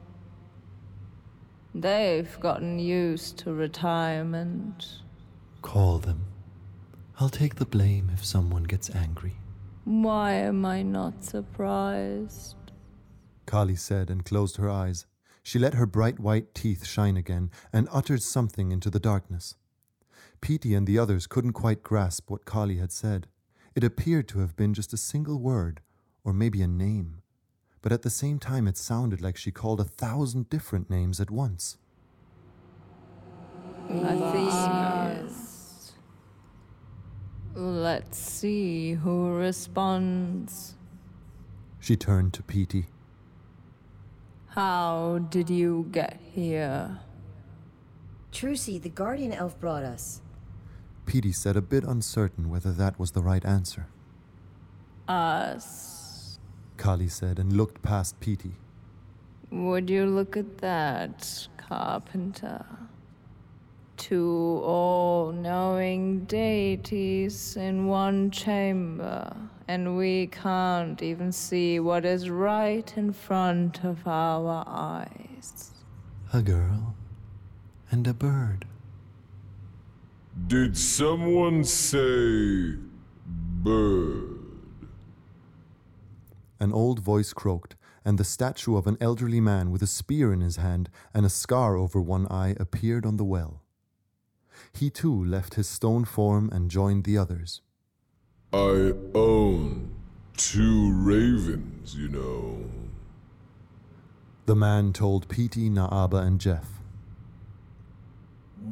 They've 1.74 2.38
gotten 2.40 2.78
used 2.78 3.38
to 3.38 3.54
retirement. 3.54 5.00
Call 5.62 5.96
them. 5.96 6.26
I'll 7.18 7.30
take 7.30 7.54
the 7.54 7.64
blame 7.64 8.10
if 8.12 8.22
someone 8.22 8.64
gets 8.64 8.94
angry. 8.94 9.36
Why 9.84 10.32
am 10.32 10.66
I 10.66 10.82
not 10.82 11.24
surprised? 11.24 12.56
Kali 13.46 13.76
said 13.76 14.10
and 14.10 14.26
closed 14.26 14.58
her 14.58 14.68
eyes. 14.68 15.06
She 15.48 15.58
let 15.58 15.72
her 15.72 15.86
bright 15.86 16.20
white 16.20 16.54
teeth 16.54 16.84
shine 16.84 17.16
again 17.16 17.50
and 17.72 17.88
uttered 17.90 18.22
something 18.22 18.70
into 18.70 18.90
the 18.90 19.00
darkness. 19.00 19.54
Petey 20.42 20.74
and 20.74 20.86
the 20.86 20.98
others 20.98 21.26
couldn't 21.26 21.54
quite 21.54 21.82
grasp 21.82 22.30
what 22.30 22.44
Kali 22.44 22.76
had 22.76 22.92
said. 22.92 23.28
It 23.74 23.82
appeared 23.82 24.28
to 24.28 24.40
have 24.40 24.56
been 24.56 24.74
just 24.74 24.92
a 24.92 24.98
single 24.98 25.40
word, 25.40 25.80
or 26.22 26.34
maybe 26.34 26.60
a 26.60 26.66
name. 26.66 27.22
But 27.80 27.92
at 27.92 28.02
the 28.02 28.10
same 28.10 28.38
time, 28.38 28.68
it 28.68 28.76
sounded 28.76 29.22
like 29.22 29.38
she 29.38 29.50
called 29.50 29.80
a 29.80 29.84
thousand 29.84 30.50
different 30.50 30.90
names 30.90 31.18
at 31.18 31.30
once. 31.30 31.78
Let's 37.54 38.18
see 38.18 38.92
who 38.92 39.32
responds. 39.32 40.74
She 41.80 41.96
turned 41.96 42.34
to 42.34 42.42
Petey. 42.42 42.88
How 44.58 45.20
did 45.30 45.48
you 45.50 45.86
get 45.92 46.18
here? 46.34 46.98
Trucy, 48.32 48.82
the 48.82 48.88
guardian 48.88 49.32
elf 49.32 49.56
brought 49.60 49.84
us. 49.84 50.20
Petey 51.06 51.30
said, 51.30 51.56
a 51.56 51.62
bit 51.62 51.84
uncertain 51.84 52.50
whether 52.50 52.72
that 52.72 52.98
was 52.98 53.12
the 53.12 53.22
right 53.22 53.44
answer. 53.44 53.86
Us. 55.06 56.40
Kali 56.76 57.06
said 57.06 57.38
and 57.38 57.52
looked 57.52 57.82
past 57.82 58.18
Petey. 58.18 58.54
Would 59.52 59.88
you 59.88 60.06
look 60.06 60.36
at 60.36 60.58
that, 60.58 61.46
Carpenter? 61.56 62.66
Two 63.96 64.60
all 64.64 65.30
knowing 65.30 66.24
deities 66.24 67.56
in 67.56 67.86
one 67.86 68.32
chamber, 68.32 69.36
and 69.68 69.98
we 69.98 70.26
can't 70.28 71.02
even 71.02 71.30
see 71.30 71.78
what 71.78 72.06
is 72.06 72.30
right 72.30 72.90
in 72.96 73.12
front 73.12 73.84
of 73.84 74.08
our 74.08 74.64
eyes. 74.66 75.72
A 76.32 76.40
girl 76.40 76.94
and 77.90 78.06
a 78.06 78.14
bird. 78.14 78.64
Did 80.46 80.76
someone 80.78 81.64
say 81.64 82.76
bird? 83.26 84.38
An 86.58 86.72
old 86.72 87.00
voice 87.00 87.34
croaked, 87.34 87.76
and 88.04 88.18
the 88.18 88.24
statue 88.24 88.76
of 88.76 88.86
an 88.86 88.96
elderly 89.02 89.40
man 89.40 89.70
with 89.70 89.82
a 89.82 89.86
spear 89.86 90.32
in 90.32 90.40
his 90.40 90.56
hand 90.56 90.88
and 91.12 91.26
a 91.26 91.30
scar 91.30 91.76
over 91.76 92.00
one 92.00 92.26
eye 92.28 92.56
appeared 92.58 93.04
on 93.04 93.18
the 93.18 93.24
well. 93.24 93.62
He 94.72 94.88
too 94.88 95.24
left 95.24 95.54
his 95.54 95.68
stone 95.68 96.06
form 96.06 96.48
and 96.50 96.70
joined 96.70 97.04
the 97.04 97.18
others. 97.18 97.60
I 98.52 98.94
own 99.14 99.90
two 100.36 100.92
ravens, 100.94 101.94
you 101.94 102.08
know. 102.08 102.64
The 104.46 104.56
man 104.56 104.94
told 104.94 105.28
Petey, 105.28 105.68
Naaba, 105.68 106.22
and 106.22 106.40
Jeff. 106.40 106.80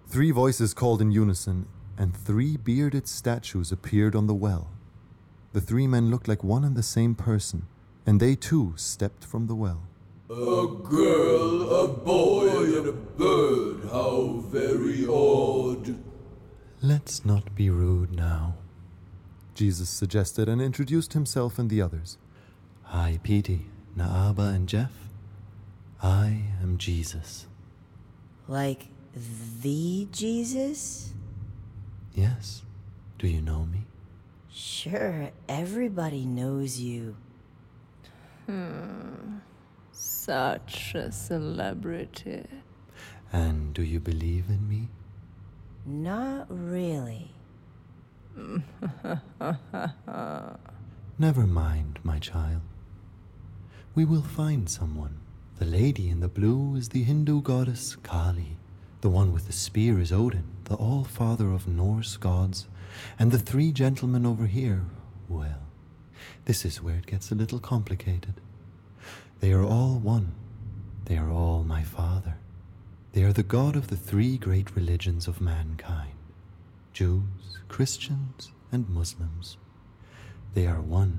Three 0.07 0.31
voices 0.31 0.73
called 0.73 1.03
in 1.03 1.11
unison, 1.11 1.67
and 1.99 2.17
three 2.17 2.57
bearded 2.57 3.07
statues 3.07 3.71
appeared 3.71 4.17
on 4.17 4.27
the 4.27 4.35
well. 4.35 4.71
The 5.53 5.61
three 5.61 5.87
men 5.87 6.11
looked 6.11 6.29
like 6.29 6.43
one 6.43 6.65
and 6.65 6.75
the 6.75 6.83
same 6.83 7.15
person, 7.15 7.67
and 8.07 8.19
they 8.21 8.35
too 8.35 8.73
stepped 8.77 9.23
from 9.25 9.49
the 9.49 9.55
well. 9.55 9.83
A 10.29 10.67
girl, 10.83 11.85
a 11.85 11.87
boy, 11.87 12.49
and 12.79 12.89
a 12.89 12.93
bird. 12.93 13.89
How 13.93 14.43
very 14.49 15.07
odd. 15.07 15.97
Let's 16.83 17.25
not 17.25 17.55
be 17.55 17.71
rude 17.71 18.13
now, 18.13 18.55
Jesus 19.55 19.89
suggested 19.89 20.49
and 20.49 20.61
introduced 20.61 21.13
himself 21.13 21.61
and 21.61 21.71
the 21.71 21.81
others. 21.81 22.19
Hi, 22.83 23.21
Petey, 23.23 23.67
Naaba, 23.97 24.53
and 24.53 24.69
Jeff. 24.69 24.93
I 26.03 26.43
am 26.61 26.77
Jesus. 26.77 27.47
Like 28.49 28.89
the 29.63 30.09
Jesus? 30.11 31.13
Yes. 32.15 32.63
Do 33.19 33.29
you 33.29 33.41
know 33.41 33.65
me? 33.65 33.87
Sure, 34.53 35.31
everybody 35.49 36.25
knows 36.25 36.81
you. 36.81 37.17
Hmm. 38.47 39.39
Such 39.99 40.95
a 40.95 41.11
celebrity. 41.11 42.45
And 43.33 43.73
do 43.73 43.83
you 43.83 43.99
believe 43.99 44.51
in 44.51 44.69
me? 44.69 44.89
Not 45.87 46.47
really. 46.51 47.31
Never 51.19 51.47
mind, 51.47 51.99
my 52.03 52.19
child. 52.19 52.61
We 53.95 54.05
will 54.05 54.21
find 54.21 54.69
someone. 54.69 55.17
The 55.59 55.65
lady 55.65 56.11
in 56.11 56.21
the 56.21 56.29
blue 56.29 56.77
is 56.77 56.91
the 56.91 57.03
Hindu 57.03 57.41
goddess 57.41 57.97
Kali. 58.03 58.59
The 59.01 59.09
one 59.09 59.33
with 59.33 59.47
the 59.47 59.55
spear 59.55 59.99
is 59.99 60.13
Odin, 60.13 60.45
the 60.65 60.75
all 60.75 61.05
father 61.05 61.53
of 61.53 61.67
Norse 61.67 62.19
gods. 62.19 62.69
And 63.19 63.31
the 63.31 63.39
three 63.39 63.73
gentlemen 63.73 64.27
over 64.27 64.45
here, 64.45 64.85
well, 65.27 65.63
this 66.45 66.67
is 66.67 66.83
where 66.83 66.97
it 66.97 67.07
gets 67.07 67.31
a 67.31 67.35
little 67.35 67.61
complicated. 67.61 68.35
They 69.41 69.53
are 69.53 69.65
all 69.65 69.99
one. 69.99 70.35
They 71.05 71.17
are 71.17 71.31
all 71.31 71.63
my 71.63 71.83
father. 71.83 72.37
They 73.13 73.23
are 73.23 73.33
the 73.33 73.43
God 73.43 73.77
of 73.77 73.89
the 73.89 73.97
three 73.97 74.39
great 74.39 74.75
religions 74.75 75.29
of 75.29 75.41
mankind 75.41 76.13
Jews, 76.93 77.59
Christians, 77.69 78.53
and 78.73 78.89
Muslims. 78.89 79.57
They 80.55 80.67
are 80.67 80.81
one. 80.81 81.19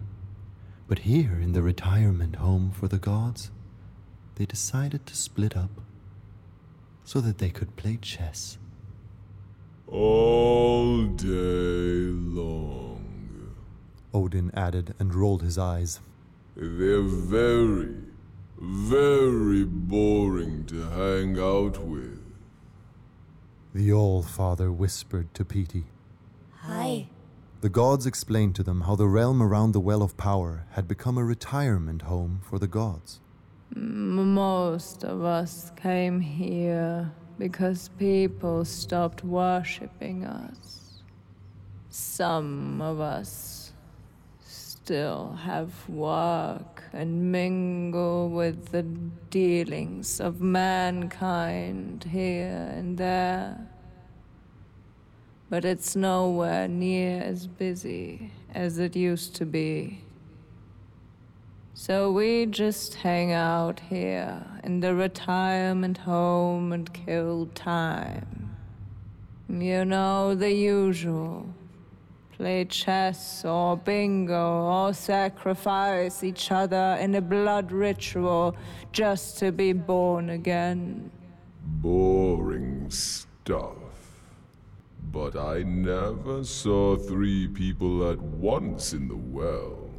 But 0.88 0.99
here 0.99 1.39
in 1.39 1.53
the 1.53 1.62
retirement 1.62 2.38
home 2.38 2.71
for 2.71 2.88
the 2.88 2.97
gods, 2.97 3.51
they 4.36 4.45
decided 4.45 5.06
to 5.06 5.15
split 5.15 5.56
up 5.56 5.69
so 7.03 7.21
that 7.21 7.38
they 7.38 7.49
could 7.49 7.75
play 7.75 7.97
chess. 8.01 8.58
All 9.88 11.06
day 11.08 12.12
long. 12.12 13.56
Odin 14.13 14.51
added 14.53 14.93
and 14.99 15.13
rolled 15.13 15.41
his 15.41 15.58
eyes. 15.58 15.99
They're 16.56 17.01
very, 17.01 17.93
very 18.60 19.63
boring 19.63 20.65
to 20.65 20.82
hang 20.89 21.39
out 21.39 21.78
with. 21.80 22.20
The 23.74 23.93
All 23.93 24.24
Father 24.24 24.72
whispered 24.72 25.34
to 25.36 25.46
Petey. 25.46 25.86
Hi. 26.62 27.10
The 27.62 27.70
gods 27.70 28.06
explained 28.06 28.56
to 28.56 28.63
them 28.63 28.82
how 28.82 28.96
the 28.96 29.08
realm 29.08 29.41
around 29.41 29.72
the 29.72 29.80
Well 29.80 30.02
of 30.02 30.17
Power 30.17 30.65
had 30.72 30.88
become 30.88 31.17
a 31.17 31.24
retirement 31.24 32.04
home 32.04 32.39
for 32.43 32.60
the 32.60 32.67
gods. 32.67 33.20
Most 33.76 35.04
of 35.04 35.24
us 35.24 35.72
came 35.76 36.20
here 36.20 37.12
because 37.38 37.89
people 38.00 38.65
stopped 38.65 39.24
worshipping 39.24 40.24
us. 40.24 41.04
Some 41.89 42.82
of 42.82 43.00
us 43.00 43.74
still 44.39 45.38
have 45.43 45.88
work 45.89 46.76
and 46.93 47.32
mingle 47.32 48.30
with 48.30 48.67
the 48.67 48.84
dealings 49.30 50.19
of 50.19 50.41
mankind 50.41 52.08
here 52.12 52.71
and 52.76 52.97
there. 52.97 53.67
But 55.50 55.65
it's 55.65 55.95
nowhere 55.95 56.67
near 56.67 57.21
as 57.21 57.47
busy 57.47 58.32
as 58.54 58.80
it 58.80 58.95
used 58.95 59.36
to 59.36 59.45
be. 59.45 60.02
So 61.73 62.12
we 62.12 62.47
just 62.47 62.95
hang 62.95 63.32
out 63.32 63.80
here 63.80 64.43
in 64.63 64.80
the 64.80 64.95
retirement 64.95 66.00
home 66.00 66.73
and 66.73 66.91
kill 66.91 67.50
time. 67.54 68.56
You 69.47 69.86
know, 69.86 70.36
the 70.36 70.52
usual. 70.52 71.54
Play 72.38 72.65
chess 72.65 73.43
or 73.43 73.76
bingo 73.78 74.62
or 74.62 74.93
sacrifice 74.93 76.23
each 76.23 76.52
other 76.52 76.95
in 77.02 77.15
a 77.15 77.21
blood 77.21 77.71
ritual 77.71 78.56
just 78.91 79.39
to 79.39 79.52
be 79.52 79.73
born 79.73 80.30
again. 80.30 81.10
Boring 81.63 82.91
stuff. 82.91 83.73
But 85.12 85.36
I 85.36 85.63
never 85.63 86.43
saw 86.43 86.95
three 86.95 87.47
people 87.47 88.12
at 88.12 88.21
once 88.21 88.93
in 88.93 89.08
the 89.08 89.15
well. 89.15 89.89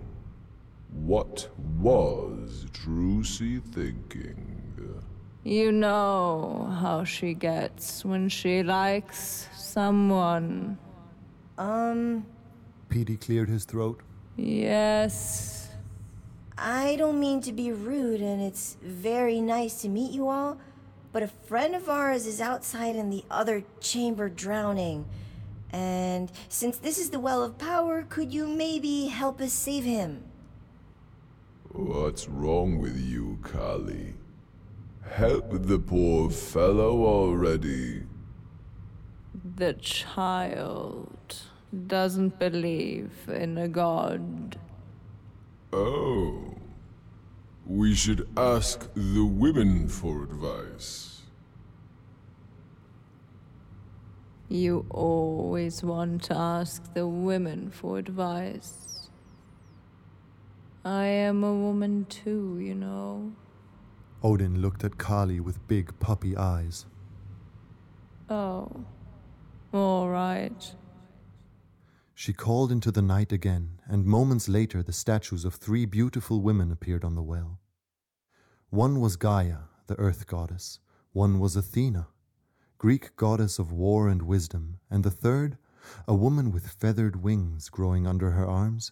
What 0.93 1.49
was 1.81 2.67
Trucy 2.73 3.61
thinking? 3.61 4.59
You 5.45 5.73
know 5.73 6.77
how 6.81 7.05
she 7.05 7.33
gets 7.33 8.05
when 8.05 8.29
she 8.29 8.63
likes 8.63 9.49
someone. 9.57 10.77
Um, 11.59 12.25
Petey 12.89 13.17
cleared 13.17 13.49
his 13.49 13.65
throat. 13.65 14.01
Yes. 14.37 15.69
I 16.57 16.95
don't 16.97 17.19
mean 17.19 17.41
to 17.43 17.53
be 17.53 17.73
rude, 17.73 18.21
and 18.21 18.41
it's 18.41 18.77
very 18.81 19.41
nice 19.41 19.83
to 19.83 19.89
meet 19.89 20.13
you 20.13 20.29
all, 20.29 20.59
but 21.13 21.23
a 21.23 21.29
friend 21.29 21.75
of 21.75 21.89
ours 21.89 22.27
is 22.27 22.41
outside 22.41 22.95
in 22.95 23.11
the 23.11 23.25
other 23.31 23.65
chamber 23.81 24.29
drowning. 24.29 25.05
And 25.71 26.31
since 26.49 26.79
this 26.79 26.99
is 26.99 27.11
the 27.11 27.21
Well 27.21 27.43
of 27.43 27.59
Power, 27.59 28.07
could 28.09 28.33
you 28.33 28.47
maybe 28.47 29.07
help 29.07 29.41
us 29.41 29.53
save 29.53 29.85
him? 29.85 30.23
What's 31.73 32.29
wrong 32.29 32.79
with 32.79 32.99
you, 32.99 33.39
Kali? 33.43 34.15
Help 35.11 35.51
the 35.51 35.79
poor 35.79 36.31
fellow 36.31 37.05
already. 37.05 38.05
The 39.57 39.75
child 39.75 41.18
doesn't 41.87 42.39
believe 42.39 43.13
in 43.29 43.59
a 43.59 43.69
god. 43.69 44.59
Oh. 45.73 46.55
We 47.67 47.95
should 47.95 48.27
ask 48.37 48.89
the 48.95 49.25
women 49.25 49.89
for 49.89 50.23
advice. 50.23 51.23
You 54.49 54.87
always 54.89 55.83
want 55.83 56.23
to 56.25 56.35
ask 56.35 56.95
the 56.95 57.07
women 57.07 57.71
for 57.71 57.99
advice. 57.99 59.11
I 60.83 61.05
am 61.05 61.45
a 61.45 61.53
woman 61.53 62.07
too, 62.09 62.59
you 62.59 62.75
know. 62.75 63.33
Odin 64.23 64.63
looked 64.63 64.85
at 64.85 64.97
Kali 64.97 65.39
with 65.39 65.69
big 65.69 65.93
puppy 66.01 66.35
eyes. 66.35 66.87
Oh. 68.31 68.71
All 69.75 70.09
right. 70.09 70.75
She 72.21 72.33
called 72.33 72.73
into 72.73 72.91
the 72.91 73.01
night 73.01 73.31
again, 73.31 73.81
and 73.87 74.05
moments 74.05 74.49
later 74.49 74.83
the 74.83 74.93
statues 74.93 75.45
of 75.45 75.55
three 75.55 75.87
beautiful 75.87 76.41
women 76.41 76.73
appeared 76.73 77.05
on 77.05 77.15
the 77.15 77.23
well. 77.23 77.61
One 78.71 78.99
was 78.99 79.15
Gaia, 79.15 79.69
the 79.87 79.97
earth 80.01 80.27
goddess, 80.27 80.81
one 81.13 81.39
was 81.39 81.55
Athena, 81.55 82.09
Greek 82.77 83.15
goddess 83.15 83.61
of 83.61 83.71
war 83.71 84.09
and 84.09 84.23
wisdom, 84.23 84.81
and 84.91 85.05
the 85.05 85.13
third, 85.13 85.59
a 86.09 86.15
woman 86.17 86.51
with 86.51 86.67
feathered 86.67 87.23
wings 87.23 87.69
growing 87.69 88.05
under 88.05 88.33
her 88.33 88.45
arms, 88.45 88.91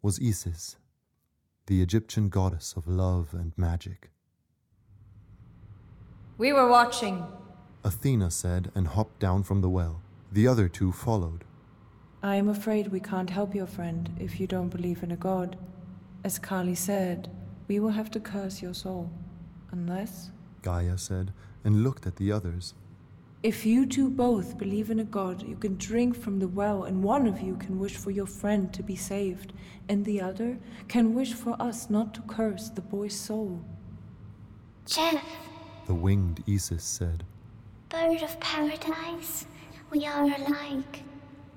was 0.00 0.18
Isis, 0.18 0.76
the 1.66 1.82
Egyptian 1.82 2.30
goddess 2.30 2.72
of 2.74 2.88
love 2.88 3.34
and 3.34 3.52
magic. 3.54 4.12
We 6.38 6.54
were 6.54 6.70
watching. 6.70 7.26
Athena 7.84 8.30
said 8.30 8.72
and 8.74 8.88
hopped 8.88 9.18
down 9.18 9.42
from 9.42 9.60
the 9.60 9.68
well. 9.68 10.00
The 10.32 10.48
other 10.48 10.70
two 10.70 10.90
followed. 10.90 11.44
I 12.22 12.36
am 12.36 12.48
afraid 12.48 12.88
we 12.88 13.00
can't 13.00 13.30
help 13.30 13.54
your 13.54 13.66
friend 13.66 14.08
if 14.20 14.38
you 14.38 14.46
don't 14.46 14.68
believe 14.68 15.02
in 15.02 15.10
a 15.10 15.16
god. 15.16 15.56
As 16.24 16.38
Kali 16.38 16.74
said, 16.76 17.28
we 17.66 17.80
will 17.80 17.90
have 17.90 18.10
to 18.12 18.20
curse 18.20 18.62
your 18.62 18.74
soul. 18.74 19.10
Unless. 19.72 20.30
Gaia 20.62 20.96
said, 20.98 21.32
and 21.64 21.82
looked 21.82 22.06
at 22.06 22.16
the 22.16 22.30
others. 22.30 22.74
If 23.42 23.66
you 23.66 23.86
two 23.86 24.08
both 24.08 24.56
believe 24.56 24.88
in 24.88 25.00
a 25.00 25.04
god, 25.04 25.42
you 25.42 25.56
can 25.56 25.76
drink 25.76 26.14
from 26.14 26.38
the 26.38 26.46
well, 26.46 26.84
and 26.84 27.02
one 27.02 27.26
of 27.26 27.40
you 27.40 27.56
can 27.56 27.80
wish 27.80 27.96
for 27.96 28.12
your 28.12 28.26
friend 28.26 28.72
to 28.72 28.84
be 28.84 28.94
saved, 28.94 29.52
and 29.88 30.04
the 30.04 30.20
other 30.20 30.58
can 30.86 31.12
wish 31.14 31.32
for 31.32 31.60
us 31.60 31.90
not 31.90 32.14
to 32.14 32.20
curse 32.22 32.68
the 32.68 32.80
boy's 32.82 33.18
soul. 33.18 33.64
Jeff, 34.86 35.24
The 35.86 35.94
winged 35.94 36.44
Isis 36.48 36.84
said. 36.84 37.24
bird 37.88 38.22
of 38.22 38.38
paradise, 38.38 39.46
we 39.90 40.06
are 40.06 40.22
alike. 40.22 41.02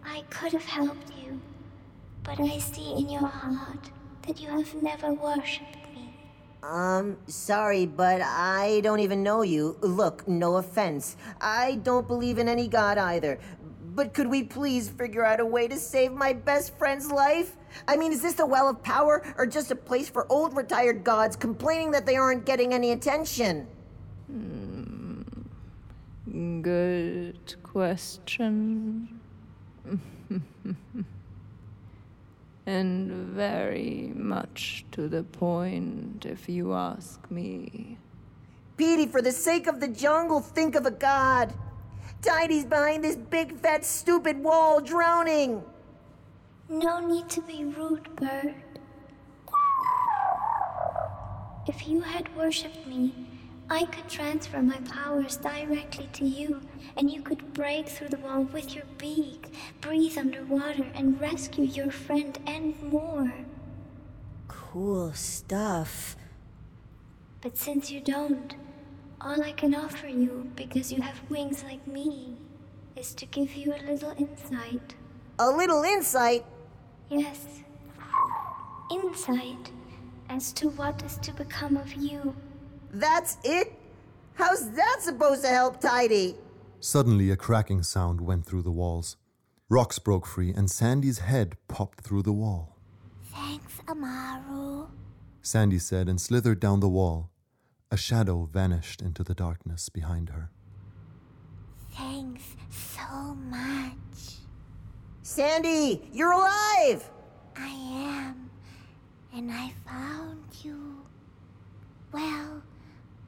I 0.05 0.21
could 0.29 0.53
have 0.53 0.65
helped 0.65 1.11
you, 1.23 1.41
but 2.23 2.39
I 2.39 2.59
see 2.59 2.93
in 2.93 3.09
your 3.09 3.25
heart 3.25 3.89
that 4.27 4.39
you 4.39 4.49
have 4.49 4.73
never 4.81 5.13
worshipped 5.13 5.93
me. 5.93 6.13
Um, 6.61 7.17
sorry, 7.27 7.85
but 7.85 8.21
I 8.21 8.81
don't 8.83 8.99
even 8.99 9.23
know 9.23 9.41
you. 9.41 9.77
Look, 9.81 10.27
no 10.27 10.57
offense. 10.57 11.17
I 11.41 11.75
don't 11.83 12.07
believe 12.07 12.37
in 12.37 12.47
any 12.47 12.67
god 12.67 12.97
either. 12.97 13.39
But 13.95 14.13
could 14.13 14.27
we 14.27 14.43
please 14.43 14.89
figure 14.89 15.23
out 15.23 15.39
a 15.39 15.45
way 15.45 15.67
to 15.67 15.77
save 15.77 16.11
my 16.11 16.33
best 16.33 16.77
friend's 16.77 17.09
life? 17.11 17.55
I 17.87 17.95
mean, 17.95 18.11
is 18.11 18.21
this 18.21 18.39
a 18.39 18.45
well 18.45 18.67
of 18.67 18.83
power 18.83 19.23
or 19.37 19.45
just 19.45 19.71
a 19.71 19.75
place 19.75 20.09
for 20.09 20.29
old 20.31 20.55
retired 20.55 21.03
gods 21.03 21.35
complaining 21.35 21.91
that 21.91 22.05
they 22.05 22.15
aren't 22.15 22.45
getting 22.45 22.73
any 22.73 22.91
attention? 22.91 23.67
Hmm. 24.27 25.21
Good 26.61 27.55
question. 27.63 29.14
and 32.65 33.11
very 33.11 34.11
much 34.15 34.85
to 34.91 35.07
the 35.07 35.23
point, 35.23 36.25
if 36.25 36.49
you 36.49 36.73
ask 36.73 37.19
me. 37.29 37.97
Petey, 38.77 39.05
for 39.05 39.21
the 39.21 39.31
sake 39.31 39.67
of 39.67 39.79
the 39.79 39.87
jungle, 39.87 40.41
think 40.41 40.75
of 40.75 40.85
a 40.85 40.91
god. 40.91 41.53
Tidy's 42.21 42.65
behind 42.65 43.03
this 43.03 43.15
big, 43.15 43.55
fat, 43.59 43.85
stupid 43.85 44.43
wall, 44.43 44.81
drowning. 44.81 45.63
No 46.67 46.99
need 46.99 47.29
to 47.29 47.41
be 47.41 47.65
rude, 47.65 48.15
bird. 48.15 48.55
If 51.67 51.87
you 51.87 52.01
had 52.01 52.35
worshipped 52.35 52.85
me, 52.87 53.24
I 53.69 53.85
could 53.85 54.07
transfer 54.07 54.61
my 54.61 54.77
powers 54.77 55.37
directly 55.37 56.07
to 56.13 56.25
you, 56.25 56.61
and 56.95 57.09
you 57.09 57.21
could 57.21 57.53
break 57.53 57.89
through 57.89 58.09
the 58.09 58.17
wall 58.17 58.43
with 58.43 58.75
your 58.75 58.85
beak, 58.99 59.47
breathe 59.81 60.17
underwater, 60.19 60.85
and 60.93 61.19
rescue 61.19 61.63
your 61.63 61.89
friend 61.89 62.37
and 62.45 62.79
more. 62.83 63.33
Cool 64.47 65.13
stuff. 65.13 66.15
But 67.41 67.57
since 67.57 67.89
you 67.89 68.01
don't, 68.01 68.55
all 69.19 69.41
I 69.41 69.51
can 69.51 69.73
offer 69.73 70.07
you, 70.07 70.51
because 70.55 70.93
you 70.93 71.01
have 71.01 71.29
wings 71.29 71.63
like 71.63 71.87
me, 71.87 72.37
is 72.95 73.15
to 73.15 73.25
give 73.25 73.55
you 73.55 73.73
a 73.73 73.81
little 73.89 74.13
insight. 74.17 74.93
A 75.39 75.49
little 75.49 75.81
insight? 75.83 76.45
Yes. 77.09 77.45
Insight 78.91 79.71
as 80.29 80.53
to 80.53 80.69
what 80.69 81.01
is 81.03 81.17
to 81.17 81.33
become 81.33 81.77
of 81.77 81.93
you. 81.93 82.35
That's 82.95 83.37
it? 83.43 83.77
How's 84.35 84.71
that 84.71 84.97
supposed 85.01 85.41
to 85.43 85.49
help 85.49 85.81
Tidy? 85.81 86.35
Suddenly, 86.79 87.29
a 87.29 87.35
cracking 87.35 87.83
sound 87.83 88.21
went 88.21 88.45
through 88.45 88.61
the 88.61 88.71
walls. 88.71 89.17
Rocks 89.67 89.99
broke 89.99 90.25
free, 90.25 90.53
and 90.53 90.71
Sandy's 90.71 91.19
head 91.19 91.57
popped 91.67 92.01
through 92.01 92.23
the 92.23 92.31
wall. 92.31 92.77
Thanks, 93.33 93.81
Amaru. 93.89 94.87
Sandy 95.41 95.77
said 95.77 96.07
and 96.07 96.21
slithered 96.21 96.61
down 96.61 96.79
the 96.79 96.87
wall. 96.87 97.31
A 97.91 97.97
shadow 97.97 98.45
vanished 98.45 99.01
into 99.01 99.23
the 99.23 99.35
darkness 99.35 99.89
behind 99.89 100.29
her. 100.29 100.51
Thanks 101.91 102.43
so 102.69 103.35
much. 103.35 104.39
Sandy, 105.21 106.07
you're 106.13 106.31
alive! 106.31 107.09
I 107.57 107.67
am. 107.67 108.49
And 109.33 109.51
I 109.51 109.73
found 109.85 110.45
you. 110.63 111.05
Well, 112.13 112.61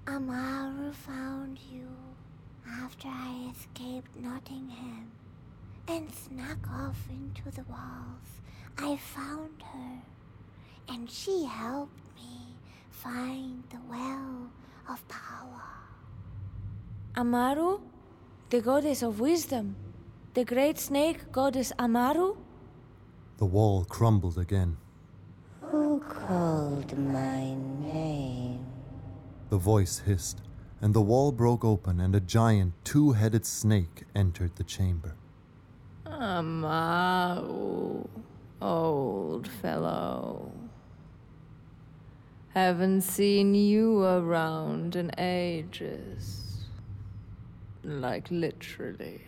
Amaru 0.09 0.93
found 0.93 1.59
you 1.69 1.85
after 2.65 3.09
I 3.09 3.51
escaped 3.51 4.15
Nottingham 4.15 5.11
and 5.89 6.09
snuck 6.13 6.65
off 6.71 6.97
into 7.09 7.51
the 7.51 7.65
walls. 7.69 8.39
I 8.77 8.95
found 8.95 9.61
her, 9.73 10.01
and 10.87 11.11
she 11.11 11.43
helped 11.43 11.99
me 12.15 12.55
find 12.89 13.63
the 13.69 13.81
well 13.89 14.49
of 14.89 15.05
power. 15.09 15.61
Amaru? 17.17 17.79
The 18.49 18.61
goddess 18.61 19.03
of 19.03 19.19
wisdom? 19.19 19.75
The 20.35 20.45
great 20.45 20.79
snake 20.79 21.33
goddess 21.33 21.73
Amaru? 21.77 22.37
The 23.39 23.45
wall 23.45 23.83
crumbled 23.83 24.37
again. 24.37 24.77
Who 25.63 25.99
called 25.99 26.97
my 26.97 27.55
name? 27.81 28.56
The 29.49 29.57
voice 29.57 29.99
hissed, 29.99 30.41
and 30.81 30.93
the 30.93 31.01
wall 31.01 31.31
broke 31.31 31.63
open, 31.63 31.99
and 31.99 32.13
a 32.15 32.19
giant 32.19 32.73
two 32.83 33.13
headed 33.13 33.45
snake 33.45 34.03
entered 34.13 34.55
the 34.55 34.63
chamber. 34.63 35.15
Amaru, 36.05 38.03
old 38.61 39.47
fellow. 39.47 40.51
Haven't 42.53 43.01
seen 43.01 43.53
you 43.53 44.03
around 44.03 44.95
in 44.95 45.11
ages. 45.17 46.65
Like 47.83 48.29
literally. 48.31 49.21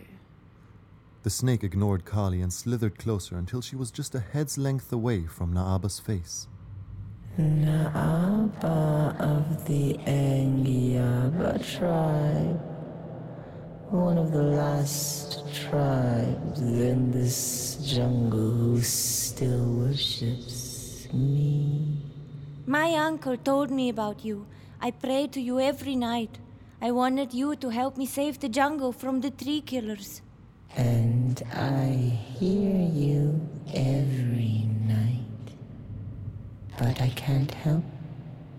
The 1.22 1.30
snake 1.30 1.62
ignored 1.62 2.04
Kali 2.04 2.40
and 2.40 2.52
slithered 2.52 2.98
closer 2.98 3.36
until 3.36 3.60
she 3.60 3.76
was 3.76 3.90
just 3.90 4.14
a 4.14 4.20
head's 4.20 4.58
length 4.58 4.92
away 4.92 5.26
from 5.26 5.52
Naaba's 5.52 5.98
face. 5.98 6.48
Naaba 7.38 9.16
of 9.20 9.64
the 9.66 9.94
Angiaba 10.04 11.58
tribe. 11.78 12.60
One 13.90 14.18
of 14.18 14.32
the 14.32 14.42
last 14.42 15.44
tribes 15.54 16.60
in 16.60 17.12
this 17.12 17.76
jungle 17.86 18.50
who 18.50 18.82
still 18.82 19.64
worships 19.64 21.06
me. 21.12 22.02
My 22.66 22.94
uncle 22.94 23.36
told 23.36 23.70
me 23.70 23.88
about 23.88 24.24
you. 24.24 24.46
I 24.80 24.90
prayed 24.90 25.32
to 25.32 25.40
you 25.40 25.60
every 25.60 25.96
night. 25.96 26.38
I 26.82 26.90
wanted 26.90 27.32
you 27.32 27.54
to 27.56 27.68
help 27.68 27.96
me 27.96 28.06
save 28.06 28.40
the 28.40 28.48
jungle 28.48 28.92
from 28.92 29.20
the 29.20 29.30
tree 29.30 29.60
killers. 29.60 30.22
And 30.76 31.42
I 31.52 32.18
hear 32.38 32.88
you 32.88 33.48
every 33.74 34.66
night. 34.86 35.19
But 36.80 37.02
I 37.02 37.10
can't 37.10 37.52
help 37.52 37.84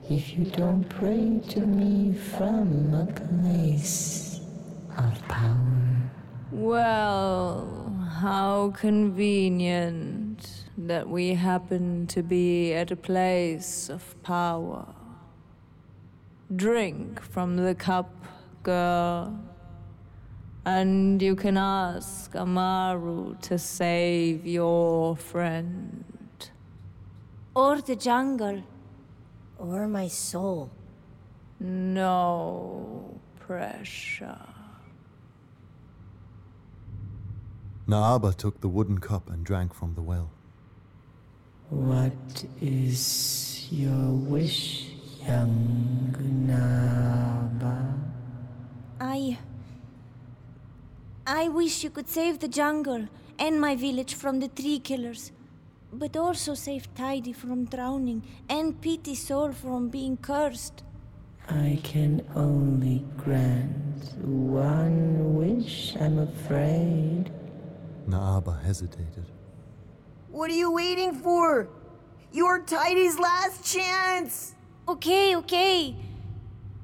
if 0.07 0.37
you 0.37 0.45
don't 0.45 0.87
pray 0.87 1.41
to 1.49 1.61
me 1.61 2.13
from 2.13 2.93
a 2.93 3.07
place 3.07 4.39
of 4.95 5.27
power. 5.27 6.11
Well, 6.51 7.97
how 8.19 8.73
convenient 8.77 10.65
that 10.77 11.09
we 11.09 11.33
happen 11.33 12.05
to 12.07 12.21
be 12.21 12.73
at 12.73 12.91
a 12.91 12.95
place 12.95 13.89
of 13.89 14.21
power. 14.21 14.93
Drink 16.55 17.19
from 17.23 17.57
the 17.57 17.73
cup, 17.73 18.13
girl. 18.61 19.35
And 20.63 21.19
you 21.19 21.35
can 21.35 21.57
ask 21.57 22.35
Amaru 22.35 23.35
to 23.41 23.57
save 23.57 24.45
your 24.45 25.15
friend. 25.15 26.10
Or 27.55 27.81
the 27.81 27.95
jungle. 27.95 28.63
Or 29.57 29.87
my 29.87 30.07
soul. 30.07 30.71
No 31.59 33.19
pressure. 33.39 34.39
Naaba 37.87 38.35
took 38.35 38.61
the 38.61 38.69
wooden 38.69 38.99
cup 38.99 39.29
and 39.29 39.43
drank 39.43 39.73
from 39.73 39.95
the 39.95 40.01
well. 40.01 40.29
What 41.69 42.45
is 42.61 43.67
your 43.69 44.11
wish, 44.11 44.91
young 45.25 46.15
Naaba? 46.47 47.97
I. 48.99 49.37
I 51.27 51.49
wish 51.49 51.83
you 51.83 51.89
could 51.89 52.07
save 52.07 52.39
the 52.39 52.47
jungle 52.47 53.07
and 53.37 53.59
my 53.59 53.75
village 53.75 54.13
from 54.13 54.39
the 54.39 54.47
tree 54.47 54.79
killers, 54.79 55.31
but 55.93 56.15
also 56.15 56.53
save 56.53 56.93
Tidy 56.95 57.33
from 57.33 57.65
drowning 57.65 58.23
and 58.49 58.79
Petey 58.81 59.15
soul 59.15 59.51
from 59.51 59.89
being 59.89 60.17
cursed. 60.17 60.83
I 61.49 61.79
can 61.83 62.25
only 62.35 63.03
grant 63.17 64.13
one 64.23 65.35
wish, 65.35 65.95
I'm 65.99 66.19
afraid. 66.19 67.31
Naaba 68.07 68.61
hesitated. 68.63 69.25
What 70.29 70.49
are 70.49 70.55
you 70.55 70.71
waiting 70.71 71.13
for? 71.13 71.67
You're 72.31 72.61
Tidy's 72.61 73.19
last 73.19 73.65
chance! 73.65 74.55
Okay, 74.87 75.35
okay. 75.35 75.95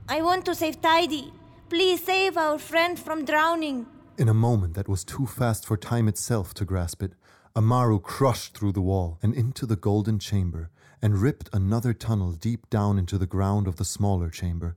I 0.09 0.21
want 0.21 0.45
to 0.45 0.55
save 0.55 0.81
Tidy. 0.81 1.33
Please 1.69 2.03
save 2.03 2.37
our 2.37 2.57
friend 2.57 2.99
from 2.99 3.25
drowning. 3.25 3.85
In 4.17 4.29
a 4.29 4.33
moment 4.33 4.73
that 4.73 4.87
was 4.87 5.03
too 5.03 5.25
fast 5.25 5.65
for 5.65 5.77
time 5.77 6.07
itself 6.07 6.53
to 6.55 6.65
grasp 6.65 7.03
it, 7.03 7.13
Amaru 7.57 7.99
crushed 7.99 8.55
through 8.55 8.73
the 8.73 8.81
wall 8.81 9.17
and 9.23 9.33
into 9.33 9.65
the 9.65 9.75
golden 9.75 10.19
chamber 10.19 10.69
and 11.01 11.17
ripped 11.17 11.49
another 11.51 11.91
tunnel 11.91 12.33
deep 12.33 12.69
down 12.69 12.99
into 12.99 13.17
the 13.17 13.25
ground 13.25 13.67
of 13.67 13.77
the 13.77 13.83
smaller 13.83 14.29
chamber, 14.29 14.75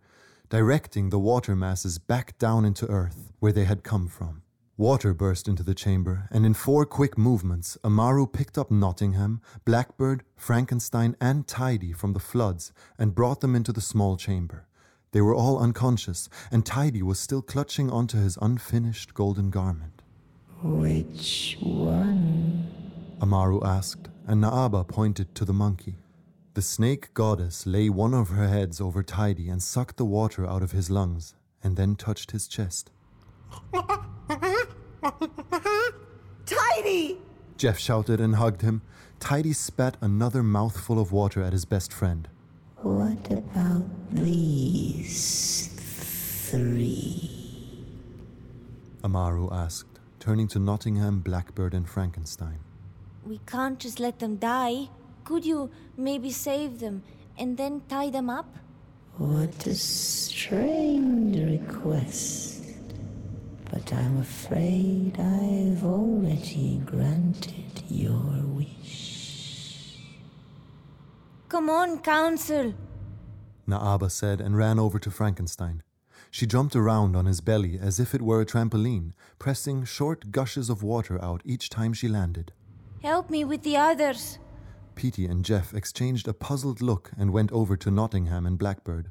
directing 0.49 1.11
the 1.11 1.19
water 1.19 1.55
masses 1.55 1.99
back 1.99 2.39
down 2.39 2.65
into 2.65 2.87
earth 2.87 3.35
where 3.39 3.53
they 3.53 3.67
had 3.67 3.85
come 3.85 4.09
from. 4.09 4.41
Water 4.79 5.13
burst 5.13 5.47
into 5.47 5.63
the 5.63 5.75
chamber, 5.75 6.27
and 6.31 6.47
in 6.47 6.55
four 6.55 6.87
quick 6.87 7.19
movements, 7.19 7.77
Amaru 7.85 8.27
picked 8.27 8.57
up 8.57 8.71
Nottingham, 8.71 9.43
Blackbird, 9.67 10.25
Frankenstein, 10.35 11.15
and 11.21 11.47
Tidy 11.47 11.93
from 11.93 12.15
the 12.15 12.19
floods 12.19 12.73
and 12.99 13.15
brought 13.15 13.43
them 13.43 13.55
into 13.55 13.75
the 13.75 13.83
small 13.83 14.17
chamber. 14.17 14.67
They 15.13 15.21
were 15.21 15.35
all 15.35 15.59
unconscious, 15.59 16.31
and 16.51 16.65
Tidy 16.65 17.03
was 17.03 17.21
still 17.21 17.43
clutching 17.43 17.91
onto 17.91 18.17
his 18.17 18.39
unfinished 18.41 19.13
golden 19.13 19.51
garment. 19.51 20.00
Which 20.63 21.57
one? 21.61 22.69
Amaru 23.23 23.65
asked, 23.65 24.09
and 24.27 24.43
Naaba 24.43 24.87
pointed 24.87 25.35
to 25.35 25.47
the 25.47 25.55
monkey. 25.55 25.97
The 26.53 26.61
snake 26.61 27.15
goddess 27.15 27.67
lay 27.67 27.89
one 27.89 28.13
of 28.13 28.29
her 28.29 28.47
heads 28.49 28.81
over 28.81 29.03
Tidy 29.03 29.49
and 29.49 29.63
sucked 29.63 29.97
the 29.97 30.05
water 30.05 30.47
out 30.47 30.63
of 30.63 30.73
his 30.73 30.91
lungs, 30.91 31.35
and 31.63 31.77
then 31.77 31.97
touched 31.97 32.33
his 32.33 32.47
chest. 32.47 32.91
Tidy! 36.45 37.19
Jeff 37.57 37.79
shouted 37.79 38.21
and 38.21 38.37
hugged 38.37 38.61
him. 38.61 38.83
Tidy 39.19 39.55
spat 39.55 39.97
another 40.03 40.43
mouthful 40.43 40.99
of 40.99 41.11
water 41.11 41.43
at 41.43 41.55
his 41.55 41.65
best 41.65 41.91
friend. 41.91 42.29
What 42.77 43.31
about 43.31 43.85
these 44.13 45.69
three? 46.51 47.31
Amaru 49.03 49.49
asked, 49.51 49.90
turning 50.21 50.47
to 50.49 50.59
Nottingham, 50.59 51.21
Blackbird, 51.21 51.75
and 51.75 51.89
Frankenstein. 51.89 52.61
We 53.25 53.41
can't 53.47 53.79
just 53.79 53.99
let 53.99 54.19
them 54.19 54.37
die. 54.37 54.89
Could 55.25 55.45
you 55.45 55.71
maybe 55.97 56.31
save 56.31 56.79
them 56.79 57.03
and 57.39 57.57
then 57.57 57.83
tie 57.89 58.11
them 58.11 58.31
up? 58.31 58.57
What 59.17 59.67
a 59.67 59.75
strange 59.75 61.37
request. 61.37 62.65
But 63.71 63.93
I'm 63.93 64.19
afraid 64.19 65.19
I've 65.19 65.85
already 65.85 66.83
granted 66.85 67.83
your 67.89 68.43
wish. 68.47 69.99
Come 71.49 71.71
on, 71.71 71.99
Council. 72.01 72.75
Naaba 73.69 74.11
said 74.11 74.41
and 74.41 74.57
ran 74.57 74.79
over 74.79 74.99
to 74.99 75.11
Frankenstein. 75.11 75.83
She 76.31 76.47
jumped 76.47 76.77
around 76.77 77.17
on 77.17 77.27
his 77.27 77.41
belly 77.41 77.79
as 77.79 77.99
if 77.99 78.15
it 78.15 78.23
were 78.23 78.41
a 78.41 78.47
trampoline, 78.47 79.13
pressing 79.39 79.85
short 79.85 80.31
gushes 80.31 80.71
of 80.71 80.83
water 80.83 81.23
out 81.23 81.43
each 81.45 81.69
time 81.69 81.93
she 81.93 82.09
landed. 82.09 82.53
Help 83.03 83.31
me 83.31 83.45
with 83.45 83.63
the 83.63 83.77
others. 83.77 84.39
Petey 84.95 85.27
and 85.27 85.45
Jeff 85.45 85.75
exchanged 85.75 86.29
a 86.29 86.35
puzzled 86.35 86.81
look 86.81 87.11
and 87.19 87.33
went 87.33 87.51
over 87.53 87.77
to 87.77 87.91
Nottingham 87.91 88.47
and 88.47 88.59
Blackbird. 88.59 89.11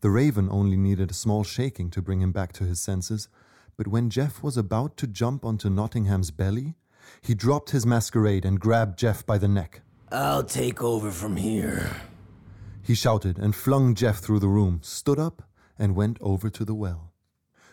The 0.00 0.10
raven 0.10 0.48
only 0.50 0.76
needed 0.76 1.10
a 1.10 1.14
small 1.14 1.44
shaking 1.44 1.90
to 1.90 2.02
bring 2.02 2.20
him 2.20 2.32
back 2.32 2.52
to 2.54 2.64
his 2.64 2.80
senses, 2.80 3.28
but 3.76 3.88
when 3.88 4.10
Jeff 4.10 4.42
was 4.42 4.56
about 4.56 4.96
to 4.96 5.06
jump 5.06 5.44
onto 5.44 5.70
Nottingham's 5.70 6.30
belly, 6.30 6.74
he 7.20 7.34
dropped 7.34 7.70
his 7.70 7.86
masquerade 7.86 8.44
and 8.44 8.58
grabbed 8.60 8.98
Jeff 8.98 9.24
by 9.24 9.38
the 9.38 9.48
neck. 9.48 9.82
I'll 10.10 10.44
take 10.44 10.82
over 10.82 11.10
from 11.10 11.36
here. 11.36 12.02
He 12.82 12.94
shouted 12.94 13.38
and 13.38 13.54
flung 13.54 13.94
Jeff 13.94 14.18
through 14.18 14.40
the 14.40 14.48
room, 14.48 14.80
stood 14.82 15.18
up, 15.18 15.42
and 15.82 15.96
went 15.96 16.16
over 16.20 16.48
to 16.48 16.64
the 16.64 16.76
well. 16.76 17.12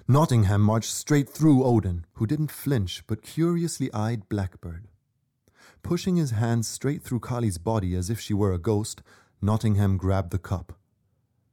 Nottingham 0.07 0.62
marched 0.62 0.91
straight 0.91 1.30
through 1.30 1.64
Odin, 1.64 2.07
who 2.14 2.26
didn't 2.26 2.49
flinch 2.51 3.03
but 3.05 3.22
curiously 3.22 3.93
eyed 3.93 4.28
Blackbird. 4.28 4.88
Pushing 5.84 6.16
his 6.16 6.32
hands 6.32 6.68
straight 6.68 7.03
through 7.03 7.20
Kali's 7.20 7.60
body 7.60 7.95
as 7.95 8.10
if 8.10 8.20
she 8.20 8.34
were 8.34 8.51
a 8.51 8.57
ghost, 8.57 9.03
Nottingham 9.43 9.97
grabbed 9.97 10.32
the 10.32 10.39
cup. 10.39 10.74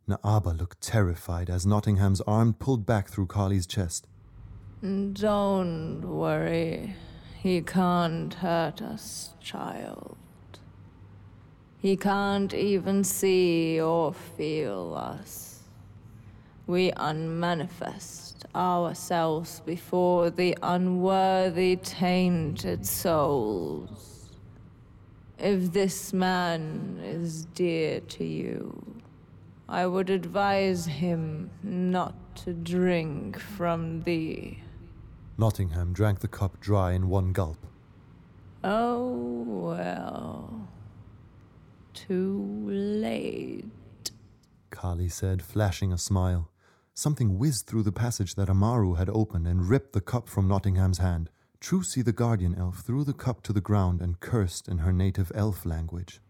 Naaba 0.08 0.58
looked 0.58 0.80
terrified 0.80 1.50
as 1.50 1.66
Nottingham's 1.66 2.22
arm 2.22 2.54
pulled 2.54 2.86
back 2.86 3.08
through 3.08 3.26
Kali's 3.26 3.66
chest. 3.66 4.06
Don't 4.80 6.00
worry. 6.00 6.94
He 7.38 7.60
can't 7.60 8.32
hurt 8.32 8.80
us, 8.80 9.34
child. 9.42 10.16
He 11.78 11.98
can't 11.98 12.54
even 12.54 13.04
see 13.04 13.78
or 13.78 14.14
feel 14.14 14.94
us. 14.96 15.45
We 16.66 16.92
unmanifest 16.96 18.44
ourselves 18.52 19.60
before 19.64 20.30
the 20.30 20.58
unworthy, 20.62 21.76
tainted 21.76 22.84
souls. 22.84 24.30
If 25.38 25.72
this 25.72 26.12
man 26.12 27.00
is 27.04 27.44
dear 27.44 28.00
to 28.00 28.24
you, 28.24 29.00
I 29.68 29.86
would 29.86 30.10
advise 30.10 30.86
him 30.86 31.50
not 31.62 32.14
to 32.36 32.52
drink 32.52 33.38
from 33.38 34.02
thee. 34.02 34.62
Nottingham 35.38 35.92
drank 35.92 36.18
the 36.18 36.28
cup 36.28 36.58
dry 36.60 36.92
in 36.92 37.08
one 37.08 37.32
gulp. 37.32 37.64
Oh, 38.64 39.44
well. 39.46 40.68
Too 41.94 42.64
late. 42.66 44.10
Kali 44.70 45.08
said, 45.08 45.42
flashing 45.42 45.92
a 45.92 45.98
smile. 45.98 46.50
Something 46.98 47.38
whizzed 47.38 47.66
through 47.66 47.82
the 47.82 47.92
passage 47.92 48.36
that 48.36 48.48
Amaru 48.48 48.94
had 48.94 49.10
opened 49.10 49.46
and 49.46 49.68
ripped 49.68 49.92
the 49.92 50.00
cup 50.00 50.30
from 50.30 50.48
Nottingham's 50.48 50.96
hand. 50.96 51.28
Trucy 51.60 52.02
the 52.02 52.10
guardian 52.10 52.54
elf 52.54 52.78
threw 52.78 53.04
the 53.04 53.12
cup 53.12 53.42
to 53.42 53.52
the 53.52 53.60
ground 53.60 54.00
and 54.00 54.18
cursed 54.18 54.66
in 54.66 54.78
her 54.78 54.94
native 54.94 55.30
elf 55.34 55.66
language. 55.66 56.22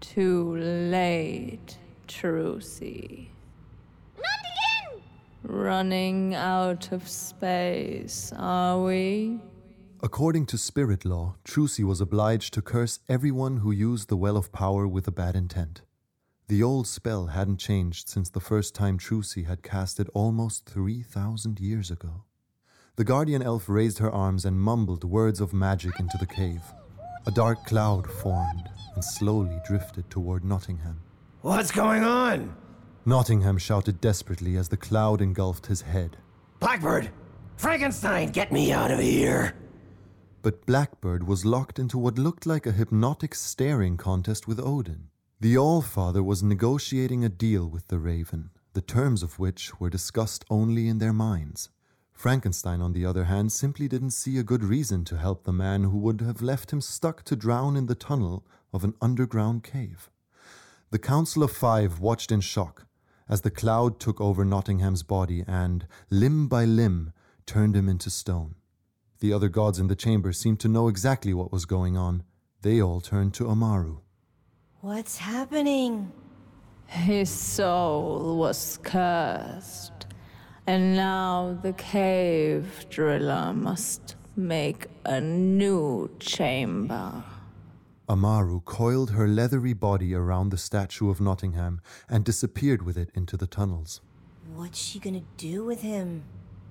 Too 0.00 0.56
late, 0.56 1.76
Trucy. 2.06 3.26
Not 4.16 4.94
again! 4.94 5.02
Running 5.42 6.36
out 6.36 6.92
of 6.92 7.08
space, 7.08 8.32
are 8.36 8.80
we? 8.80 9.40
According 10.04 10.46
to 10.46 10.58
spirit 10.58 11.04
law, 11.04 11.36
Trucy 11.44 11.84
was 11.84 12.00
obliged 12.00 12.52
to 12.54 12.60
curse 12.60 12.98
everyone 13.08 13.58
who 13.58 13.70
used 13.70 14.08
the 14.08 14.16
Well 14.16 14.36
of 14.36 14.50
Power 14.50 14.88
with 14.88 15.06
a 15.06 15.12
bad 15.12 15.36
intent. 15.36 15.82
The 16.48 16.60
old 16.60 16.88
spell 16.88 17.26
hadn't 17.26 17.58
changed 17.58 18.08
since 18.08 18.28
the 18.28 18.40
first 18.40 18.74
time 18.74 18.98
Trucy 18.98 19.46
had 19.46 19.62
cast 19.62 20.00
it 20.00 20.08
almost 20.12 20.66
3,000 20.66 21.60
years 21.60 21.88
ago. 21.88 22.24
The 22.96 23.04
guardian 23.04 23.42
elf 23.42 23.68
raised 23.68 24.00
her 24.00 24.10
arms 24.10 24.44
and 24.44 24.60
mumbled 24.60 25.04
words 25.04 25.40
of 25.40 25.52
magic 25.52 26.00
into 26.00 26.18
the 26.18 26.26
cave. 26.26 26.64
A 27.26 27.30
dark 27.30 27.64
cloud 27.64 28.10
formed 28.10 28.68
and 28.96 29.04
slowly 29.04 29.60
drifted 29.64 30.10
toward 30.10 30.44
Nottingham. 30.44 31.00
What's 31.42 31.70
going 31.70 32.02
on? 32.02 32.56
Nottingham 33.06 33.56
shouted 33.56 34.00
desperately 34.00 34.56
as 34.56 34.68
the 34.68 34.76
cloud 34.76 35.20
engulfed 35.20 35.66
his 35.66 35.82
head. 35.82 36.16
Blackbird! 36.58 37.10
Frankenstein, 37.56 38.30
get 38.30 38.50
me 38.50 38.72
out 38.72 38.90
of 38.90 38.98
here! 38.98 39.54
But 40.42 40.66
Blackbird 40.66 41.28
was 41.28 41.44
locked 41.44 41.78
into 41.78 41.96
what 41.96 42.18
looked 42.18 42.46
like 42.46 42.66
a 42.66 42.72
hypnotic 42.72 43.32
staring 43.32 43.96
contest 43.96 44.48
with 44.48 44.58
Odin. 44.58 45.08
The 45.40 45.56
All-Father 45.56 46.20
was 46.20 46.42
negotiating 46.42 47.24
a 47.24 47.28
deal 47.28 47.68
with 47.68 47.86
the 47.86 48.00
Raven, 48.00 48.50
the 48.72 48.80
terms 48.80 49.22
of 49.22 49.38
which 49.38 49.78
were 49.78 49.88
discussed 49.88 50.44
only 50.50 50.88
in 50.88 50.98
their 50.98 51.12
minds. 51.12 51.68
Frankenstein, 52.12 52.80
on 52.80 52.92
the 52.92 53.06
other 53.06 53.24
hand, 53.24 53.52
simply 53.52 53.86
didn't 53.86 54.10
see 54.10 54.36
a 54.36 54.42
good 54.42 54.64
reason 54.64 55.04
to 55.04 55.16
help 55.16 55.44
the 55.44 55.52
man 55.52 55.84
who 55.84 55.98
would 55.98 56.20
have 56.20 56.42
left 56.42 56.72
him 56.72 56.80
stuck 56.80 57.22
to 57.24 57.36
drown 57.36 57.76
in 57.76 57.86
the 57.86 57.94
tunnel 57.94 58.44
of 58.72 58.82
an 58.82 58.94
underground 59.00 59.62
cave. 59.62 60.10
The 60.90 60.98
Council 60.98 61.44
of 61.44 61.52
Five 61.52 62.00
watched 62.00 62.32
in 62.32 62.40
shock 62.40 62.86
as 63.28 63.42
the 63.42 63.50
cloud 63.50 64.00
took 64.00 64.20
over 64.20 64.44
Nottingham's 64.44 65.04
body 65.04 65.44
and, 65.46 65.86
limb 66.10 66.48
by 66.48 66.64
limb, 66.64 67.12
turned 67.46 67.76
him 67.76 67.88
into 67.88 68.10
stone. 68.10 68.56
The 69.22 69.32
other 69.32 69.48
gods 69.48 69.78
in 69.78 69.86
the 69.86 69.94
chamber 69.94 70.32
seemed 70.32 70.58
to 70.60 70.68
know 70.68 70.88
exactly 70.88 71.32
what 71.32 71.52
was 71.52 71.64
going 71.64 71.96
on. 71.96 72.24
They 72.62 72.82
all 72.82 73.00
turned 73.00 73.34
to 73.34 73.48
Amaru. 73.48 73.98
What's 74.80 75.18
happening? 75.18 76.10
His 76.86 77.30
soul 77.30 78.36
was 78.36 78.80
cursed, 78.82 80.06
and 80.66 80.96
now 80.96 81.56
the 81.62 81.72
cave 81.74 82.86
driller 82.90 83.52
must 83.52 84.16
make 84.34 84.88
a 85.04 85.20
new 85.20 86.10
chamber. 86.18 87.22
Amaru 88.08 88.60
coiled 88.62 89.12
her 89.12 89.28
leathery 89.28 89.72
body 89.72 90.16
around 90.16 90.48
the 90.48 90.58
statue 90.58 91.10
of 91.10 91.20
Nottingham 91.20 91.80
and 92.08 92.24
disappeared 92.24 92.82
with 92.82 92.98
it 92.98 93.10
into 93.14 93.36
the 93.36 93.46
tunnels. 93.46 94.00
What's 94.56 94.80
she 94.80 94.98
gonna 94.98 95.22
do 95.36 95.64
with 95.64 95.82
him? 95.82 96.24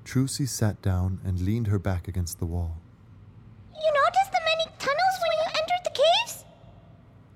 Trucy 0.06 0.47
sat 0.47 0.82
down 0.82 1.20
and 1.24 1.41
leaned 1.41 1.68
her 1.68 1.80
back 1.80 2.08
against 2.08 2.39
the 2.39 2.45
wall. 2.45 2.78
You 3.74 3.91
noticed 3.93 4.32
the 4.32 4.41
many 4.43 4.66
tunnels 4.78 5.18
when 5.22 5.32
you 5.38 5.45
entered 5.47 5.84
the 5.86 6.02
caves? 6.02 6.45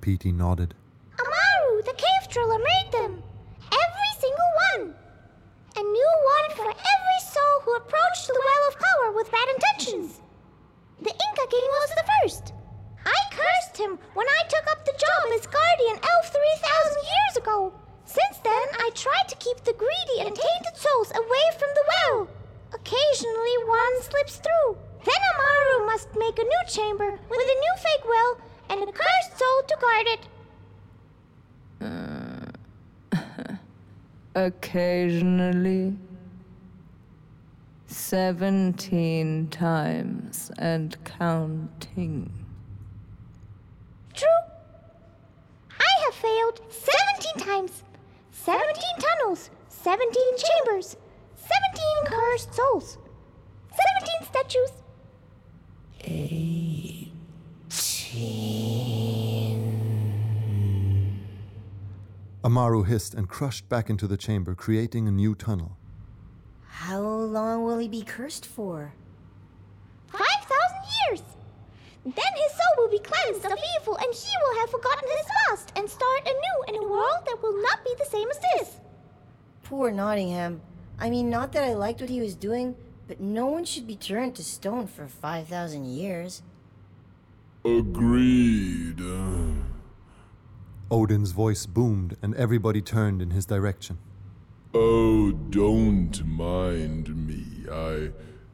Petey 0.01 0.32
nodded. 0.32 0.74
Amaru, 1.18 1.82
the 1.84 1.93
cave 1.93 2.30
driller, 2.30 2.59
made 2.59 2.91
them. 2.91 3.24
Every 3.72 4.11
single 4.20 4.51
one. 4.74 4.95
A 5.78 5.84
new 5.84 6.13
one 6.38 6.57
for 6.57 6.68
every 6.68 7.20
soul 7.22 7.55
who 7.63 7.76
approached 7.76 8.28
the 8.28 8.43
Well 8.43 8.70
of 8.70 8.80
Power 8.80 9.11
with 9.16 9.32
bad 9.32 9.47
intentions. 9.55 10.22
The 11.01 11.11
Inca 11.11 11.47
King 11.49 11.70
was 11.80 11.89
the 11.95 12.09
first. 12.22 12.53
I 13.05 13.20
cursed 13.32 13.78
him 13.78 13.99
when 14.16 14.28
I 14.28 14.41
took 14.49 14.66
up 14.72 14.84
the 14.86 14.97
job 14.97 15.34
as 15.38 15.47
guardian 15.47 15.99
elf 16.01 16.32
3,000 16.32 17.03
years 17.03 17.38
ago. 17.38 17.74
Since 18.05 18.39
then, 18.43 18.68
I 18.80 18.89
tried 18.95 19.28
to 19.30 19.36
keep 19.38 19.63
the 19.63 19.74
greedy 19.74 20.28
and 20.28 20.36
tainted 20.36 20.76
souls 20.76 21.11
away 21.16 21.45
from 21.57 21.70
the 21.76 21.86
well. 21.91 22.28
Occasionally, 22.74 23.57
one 23.66 24.01
slips 24.01 24.38
through. 24.38 24.78
Then 25.03 25.16
Amaru 25.34 25.86
must 25.86 26.09
make 26.16 26.38
a 26.39 26.43
new 26.43 26.63
chamber 26.68 27.11
with 27.30 27.39
a 27.39 27.59
new 27.59 27.74
fake 27.78 28.05
well 28.07 28.38
and 28.70 28.82
a 28.82 28.91
cursed 28.91 29.38
soul 29.38 29.63
to 29.68 29.78
guard 29.82 30.07
it. 30.07 30.28
Uh, 33.16 33.55
Occasionally. 34.36 35.95
Seventeen 37.88 39.47
times 39.49 40.51
and 40.57 40.97
counting. 41.05 42.32
True. 44.13 44.28
I 45.80 45.91
have 46.05 46.16
failed 46.16 46.61
17 46.70 47.45
times. 47.47 47.84
17 48.32 48.74
tunnels, 48.99 49.49
17 49.70 50.24
chambers, 50.38 50.97
17 51.48 52.06
cursed 52.06 52.54
souls, 52.54 52.98
17 53.70 54.28
statues. 54.30 54.72
18. 56.02 57.12
Amaru 62.43 62.84
hissed 62.84 63.14
and 63.16 63.28
crushed 63.28 63.68
back 63.70 63.89
into 63.89 64.08
the 64.08 64.18
chamber, 64.18 64.54
creating 64.54 65.08
a 65.08 65.12
new 65.12 65.34
tunnel. 65.34 65.78
How 66.68 67.00
long 67.02 67.64
will 67.64 67.80
he 67.80 67.88
be 67.88 68.04
cursed 68.04 68.46
for? 68.46 68.93
5,000 70.10 70.28
years. 71.10 71.24
Then 72.04 72.14
his 72.14 72.52
soul 72.52 72.76
will 72.78 72.89
be 72.89 73.00
cleansed 73.00 73.46
of 73.46 73.58
evil 73.80 73.96
and 73.98 74.14
he 74.14 74.30
will 74.43 74.60
have 74.60 74.70
forgotten 74.70 75.10
his 75.18 75.26
past 75.48 75.72
and 75.76 75.89
start 75.89 76.22
anew 76.22 76.64
in 76.68 76.76
a 76.76 76.88
world 76.88 77.26
that 77.26 77.41
will 77.41 77.60
not 77.64 77.84
be 77.84 77.96
the 77.98 78.06
same 78.06 78.30
as 78.30 78.39
this. 78.39 78.80
Poor 79.64 79.89
Nottingham. 79.91 80.62
I 80.98 81.10
mean, 81.10 81.30
not 81.30 81.52
that 81.54 81.64
I 81.64 81.74
liked 81.74 82.02
what 82.02 82.10
he 82.10 82.22
was 82.22 82.36
doing, 82.36 82.76
but 83.08 83.20
no 83.20 83.46
one 83.48 83.66
should 83.66 83.86
be 83.86 83.96
turned 83.96 84.36
to 84.36 84.43
stone 84.43 84.88
for 84.88 85.08
5,000 85.08 85.86
years. 85.86 86.41
Agreed. 87.64 89.02
Odin's 90.91 91.32
voice 91.32 91.66
boomed, 91.66 92.16
and 92.22 92.36
everybody 92.36 92.82
turned 92.82 93.22
in 93.22 93.32
his 93.32 93.46
direction. 93.46 93.98
Oh, 94.74 95.32
don't 95.32 96.26
mind 96.26 97.28
me. 97.28 97.70
I 97.72 98.12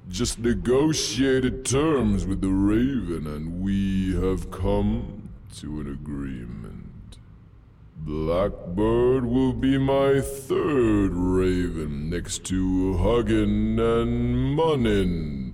just 0.09 0.39
negotiated 0.39 1.65
terms 1.65 2.25
with 2.25 2.41
the 2.41 2.49
Raven, 2.49 3.27
and 3.27 3.61
we 3.61 4.15
have 4.15 4.49
come 4.49 5.29
to 5.57 5.81
an 5.81 5.91
agreement. 5.91 6.70
Blackbird 8.03 9.25
will 9.25 9.53
be 9.53 9.77
my 9.77 10.21
third 10.21 11.11
Raven 11.13 12.09
next 12.09 12.43
to 12.45 12.95
Huginn 12.97 13.79
and 13.79 14.57
Muninn. 14.57 15.53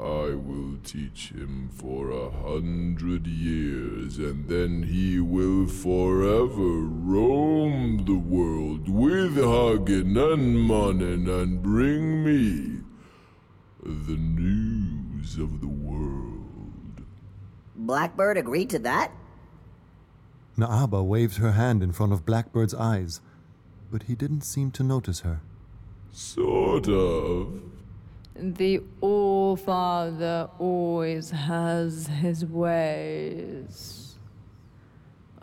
I 0.00 0.34
will 0.34 0.78
teach 0.82 1.30
him 1.30 1.68
for 1.74 2.10
a 2.10 2.30
hundred 2.30 3.26
years, 3.26 4.18
and 4.18 4.48
then 4.48 4.84
he 4.84 5.20
will 5.20 5.66
forever 5.66 6.86
roam 6.86 8.06
the 8.06 8.18
world 8.18 8.88
with 8.88 9.36
Huginn 9.36 10.16
and 10.16 10.56
Muninn 10.56 11.28
and 11.28 11.62
bring 11.62 12.24
me 12.24 12.80
the 13.82 14.16
news 14.16 15.38
of 15.38 15.60
the 15.60 15.68
world. 15.68 17.02
Blackbird 17.76 18.38
agreed 18.38 18.70
to 18.70 18.78
that? 18.78 19.12
Naaba 20.56 21.02
waved 21.04 21.36
her 21.38 21.52
hand 21.52 21.82
in 21.82 21.92
front 21.92 22.12
of 22.12 22.26
Blackbird's 22.26 22.74
eyes, 22.74 23.20
but 23.90 24.04
he 24.04 24.14
didn't 24.14 24.42
seem 24.42 24.70
to 24.72 24.82
notice 24.82 25.20
her. 25.20 25.40
Sort 26.12 26.88
of. 26.88 27.60
The 28.34 28.82
All 29.00 29.56
Father 29.56 30.48
always 30.58 31.30
has 31.30 32.06
his 32.06 32.44
ways. 32.44 34.16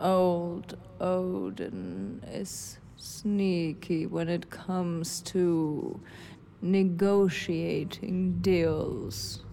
Old 0.00 0.76
Odin 1.00 2.22
is 2.26 2.78
sneaky 2.96 4.06
when 4.06 4.28
it 4.28 4.50
comes 4.50 5.20
to 5.22 6.00
negotiating 6.62 8.38
deals. 8.40 9.44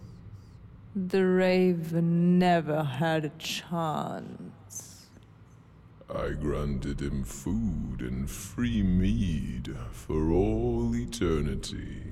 The 0.96 1.26
Raven 1.26 2.40
never 2.40 2.84
had 2.84 3.26
a 3.26 3.30
chance. 3.38 4.47
I 6.10 6.30
granted 6.30 7.02
him 7.02 7.24
food 7.24 8.02
and 8.02 8.30
free 8.30 8.82
mead 8.82 9.76
for 9.92 10.32
all 10.32 10.96
eternity. 10.96 12.04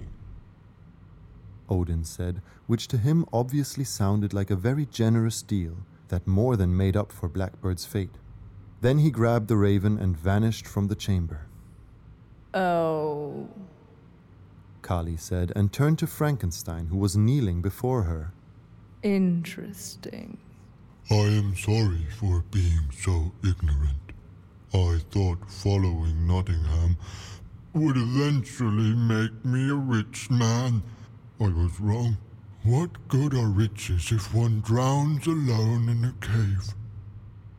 Odin 1.70 2.04
said, 2.04 2.42
which 2.68 2.88
to 2.90 2.98
him 2.98 3.26
obviously 3.32 3.84
sounded 3.84 4.34
like 4.34 4.52
a 4.52 4.56
very 4.56 4.86
generous 4.86 5.42
deal 5.42 5.78
that 6.10 6.28
more 6.28 6.58
than 6.58 6.76
made 6.76 6.98
up 6.98 7.12
for 7.12 7.30
Blackbird's 7.30 7.86
fate. 7.86 8.18
Then 8.82 9.00
he 9.00 9.10
grabbed 9.10 9.48
the 9.48 9.56
raven 9.56 9.98
and 9.98 10.16
vanished 10.16 10.68
from 10.68 10.88
the 10.88 10.96
chamber. 10.96 11.48
Oh. 12.54 13.48
Kali 14.82 15.18
said, 15.18 15.52
and 15.56 15.72
turned 15.72 15.98
to 16.00 16.08
Frankenstein, 16.08 16.88
who 16.88 16.98
was 16.98 17.18
kneeling 17.18 17.62
before 17.62 18.04
her. 18.04 18.34
Interesting. 19.02 20.38
I 21.12 21.14
am 21.14 21.56
sorry 21.56 22.08
for 22.20 22.44
being 22.50 22.90
so 22.92 23.32
ignorant. 23.44 24.12
I 24.74 24.98
thought 25.12 25.48
following 25.48 26.26
Nottingham 26.26 26.98
would 27.74 27.96
eventually 27.96 28.96
make 28.96 29.46
me 29.46 29.70
a 29.70 29.76
rich 29.76 30.32
man. 30.32 30.82
I 31.40 31.50
was 31.50 31.80
wrong. 31.80 32.18
What 32.64 33.08
good 33.08 33.36
are 33.36 33.50
riches 33.50 34.12
if 34.12 34.34
one 34.34 34.62
drowns 34.62 35.28
alone 35.28 35.90
in 35.90 36.06
a 36.06 36.26
cave? 36.26 36.74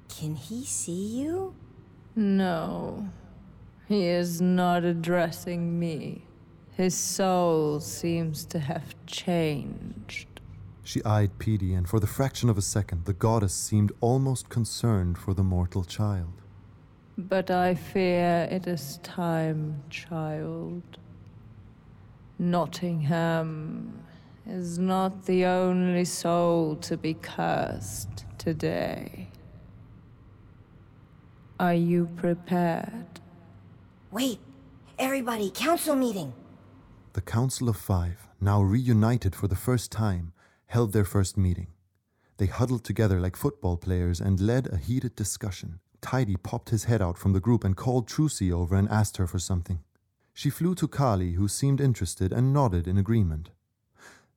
Can 0.09 0.35
he 0.35 0.65
see 0.65 1.21
you? 1.21 1.55
No. 2.17 3.09
He 3.87 4.07
is 4.07 4.41
not 4.41 4.83
addressing 4.83 5.79
me. 5.79 6.25
His 6.73 6.97
soul 6.97 7.79
seems 7.79 8.45
to 8.47 8.59
have 8.59 8.97
changed. 9.07 10.36
She 10.87 11.05
eyed 11.05 11.41
Petey, 11.41 11.75
and 11.75 11.89
for 11.89 11.99
the 11.99 12.07
fraction 12.07 12.49
of 12.49 12.57
a 12.57 12.63
second, 12.63 13.07
the 13.07 13.13
goddess 13.13 13.53
seemed 13.53 13.91
almost 14.01 14.49
concerned 14.49 15.19
for 15.19 15.35
the 15.35 15.43
mortal 15.43 15.83
child. 15.83 16.33
But 17.19 17.51
I 17.51 17.75
fear 17.75 18.47
it 18.53 18.69
is 18.69 19.01
time, 19.03 19.83
child. 19.91 20.85
Nottingham 22.39 23.99
is 24.47 24.79
not 24.79 25.27
the 25.27 25.47
only 25.47 26.05
soul 26.05 26.77
to 26.77 26.97
be 26.97 27.15
cursed 27.15 28.25
today. 28.39 29.27
Are 31.59 31.75
you 31.75 32.09
prepared? 32.15 33.19
Wait! 34.13 34.39
Everybody, 35.01 35.51
council 35.51 35.97
meeting! 35.97 36.33
The 37.15 37.23
Council 37.23 37.69
of 37.69 37.77
Five, 37.77 38.29
now 38.41 38.63
reunited 38.63 39.35
for 39.35 39.49
the 39.49 39.57
first 39.57 39.91
time, 39.91 40.33
held 40.67 40.93
their 40.93 41.05
first 41.05 41.37
meeting. 41.37 41.69
They 42.39 42.47
huddled 42.47 42.85
together 42.85 43.19
like 43.19 43.37
football 43.37 43.77
players 43.77 44.21
and 44.21 44.41
led 44.41 44.67
a 44.67 44.77
heated 44.77 45.17
discussion. 45.17 45.81
Tidy 46.01 46.37
popped 46.37 46.71
his 46.71 46.85
head 46.85 47.01
out 47.01 47.17
from 47.19 47.33
the 47.33 47.41
group 47.41 47.65
and 47.65 47.77
called 47.77 48.09
Trucy 48.09 48.53
over 48.53 48.77
and 48.77 48.89
asked 48.89 49.17
her 49.17 49.27
for 49.27 49.39
something. 49.39 49.81
She 50.35 50.51
flew 50.51 50.75
to 50.75 50.87
Kali, 50.87 51.33
who 51.33 51.49
seemed 51.49 51.81
interested 51.81 52.33
and 52.33 52.53
nodded 52.53 52.87
in 52.87 52.99
agreement. 52.99 53.51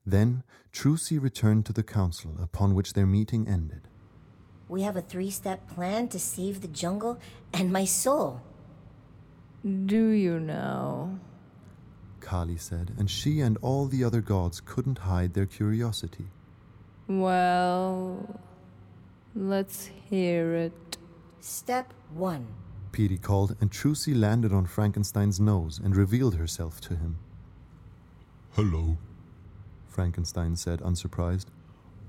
Then 0.06 0.44
Trucy 0.72 1.22
returned 1.22 1.66
to 1.66 1.74
the 1.74 1.84
council, 1.84 2.38
upon 2.42 2.74
which 2.74 2.94
their 2.94 3.06
meeting 3.06 3.48
ended. 3.48 3.90
We 4.70 4.84
have 4.84 4.96
a 4.96 5.02
three 5.02 5.30
step 5.30 5.68
plan 5.68 6.08
to 6.10 6.20
save 6.20 6.62
the 6.62 6.68
jungle 6.68 7.20
and 7.54 7.74
my 7.74 7.86
soul. 7.86 8.42
Do 9.64 10.08
you 10.08 10.40
now? 10.40 11.20
Kali 12.22 12.58
said, 12.58 12.94
and 12.98 13.10
she 13.10 13.42
and 13.42 13.58
all 13.62 13.86
the 13.86 14.04
other 14.04 14.22
gods 14.22 14.62
couldn't 14.62 15.00
hide 15.00 15.34
their 15.34 15.46
curiosity. 15.46 16.28
Well, 17.08 18.40
let's 19.36 19.90
hear 20.10 20.54
it. 20.54 20.98
Step 21.40 21.94
one 22.14 22.48
Petey 22.92 23.18
called, 23.18 23.56
and 23.62 23.72
Trucy 23.72 24.20
landed 24.20 24.52
on 24.52 24.66
Frankenstein's 24.66 25.40
nose 25.40 25.80
and 25.84 25.96
revealed 25.96 26.36
herself 26.36 26.82
to 26.82 26.96
him. 26.96 27.18
Hello. 28.54 28.98
Frankenstein 29.88 30.56
said, 30.56 30.82
unsurprised. 30.82 31.50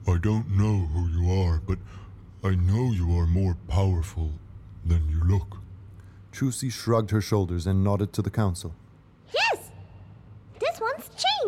I 0.09 0.19
don't 0.19 0.51
know 0.51 0.87
who 0.87 1.09
you 1.09 1.31
are, 1.43 1.61
but 1.67 1.79
I 2.43 2.55
know 2.55 2.93
you 2.93 3.17
are 3.19 3.27
more 3.27 3.57
powerful 3.69 4.33
than 4.85 5.09
you 5.09 5.23
look. 5.23 5.59
Trucy 6.33 6.73
shrugged 6.73 7.11
her 7.11 7.21
shoulders 7.21 7.67
and 7.67 7.85
nodded 7.85 8.13
to 8.15 8.23
the 8.23 8.31
council. 8.31 8.75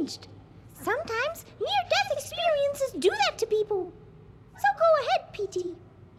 Yes! 0.03 0.19
This 0.19 0.19
one's 0.19 0.19
changed. 0.19 0.29
Sometimes 0.75 1.45
near 1.61 1.83
death 1.91 2.13
experiences 2.13 2.93
do 2.99 3.11
that 3.11 3.39
to 3.39 3.47
people. 3.47 3.93
So 4.57 4.69
go 4.79 5.07
ahead, 5.07 5.29
ability. 5.29 5.75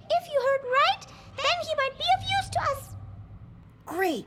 If 0.10 0.28
you 0.32 0.42
heard 0.42 0.64
right, 0.64 1.08
then 1.38 1.68
he 1.68 1.76
might 1.76 1.98
be 1.98 2.04
of 2.18 2.24
use 2.24 2.50
to 2.50 2.60
us. 2.62 2.96
Great. 3.86 4.26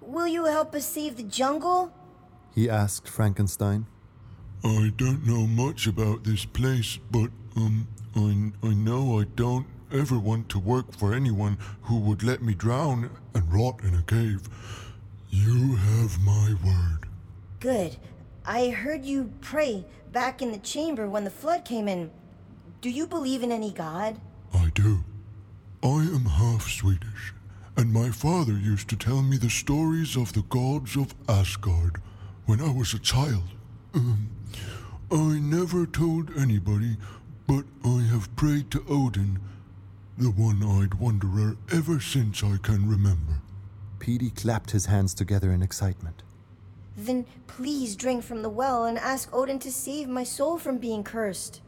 Will 0.00 0.28
you 0.28 0.44
help 0.46 0.74
us 0.74 0.86
save 0.86 1.16
the 1.16 1.22
jungle? 1.22 1.92
He 2.54 2.70
asked 2.70 3.08
Frankenstein. 3.08 3.86
I 4.64 4.92
don't 4.96 5.26
know 5.26 5.46
much 5.46 5.86
about 5.86 6.24
this 6.24 6.44
place, 6.44 6.98
but 7.10 7.30
um, 7.56 7.86
I, 8.16 8.66
I 8.66 8.74
know 8.74 9.20
I 9.20 9.24
don't 9.36 9.66
ever 9.92 10.18
want 10.18 10.48
to 10.50 10.58
work 10.58 10.92
for 10.96 11.14
anyone 11.14 11.58
who 11.82 11.98
would 11.98 12.22
let 12.22 12.42
me 12.42 12.54
drown 12.54 13.10
and 13.34 13.52
rot 13.52 13.82
in 13.84 13.94
a 13.94 14.02
cave. 14.02 14.48
You 15.30 15.76
have 15.76 16.18
my 16.20 16.54
word. 16.64 17.08
Good. 17.60 17.96
I 18.48 18.70
heard 18.70 19.04
you 19.04 19.30
pray 19.42 19.84
back 20.10 20.40
in 20.40 20.52
the 20.52 20.58
chamber 20.58 21.06
when 21.06 21.24
the 21.24 21.30
flood 21.30 21.66
came 21.66 21.86
in. 21.86 22.10
Do 22.80 22.88
you 22.88 23.06
believe 23.06 23.42
in 23.42 23.52
any 23.52 23.70
god? 23.70 24.18
I 24.54 24.70
do. 24.74 25.04
I 25.82 25.98
am 25.98 26.24
half 26.24 26.66
Swedish, 26.66 27.34
and 27.76 27.92
my 27.92 28.08
father 28.08 28.54
used 28.54 28.88
to 28.88 28.96
tell 28.96 29.20
me 29.20 29.36
the 29.36 29.50
stories 29.50 30.16
of 30.16 30.32
the 30.32 30.44
gods 30.48 30.96
of 30.96 31.14
Asgard 31.28 32.00
when 32.46 32.62
I 32.62 32.72
was 32.72 32.94
a 32.94 32.98
child. 32.98 33.50
Um, 33.92 34.30
I 35.10 35.38
never 35.40 35.84
told 35.84 36.30
anybody, 36.34 36.96
but 37.46 37.66
I 37.84 38.00
have 38.10 38.34
prayed 38.34 38.70
to 38.70 38.82
Odin, 38.88 39.40
the 40.16 40.30
one 40.30 40.62
eyed 40.62 40.94
wanderer, 40.94 41.58
ever 41.70 42.00
since 42.00 42.42
I 42.42 42.56
can 42.62 42.88
remember. 42.88 43.42
Petey 43.98 44.30
clapped 44.30 44.70
his 44.70 44.86
hands 44.86 45.12
together 45.12 45.52
in 45.52 45.62
excitement. 45.62 46.22
Then 47.00 47.26
please 47.46 47.94
drink 47.94 48.24
from 48.24 48.42
the 48.42 48.50
well 48.50 48.84
and 48.84 48.98
ask 48.98 49.32
Odin 49.32 49.60
to 49.60 49.70
save 49.70 50.08
my 50.08 50.24
soul 50.24 50.58
from 50.58 50.78
being 50.78 51.04
cursed. 51.04 51.60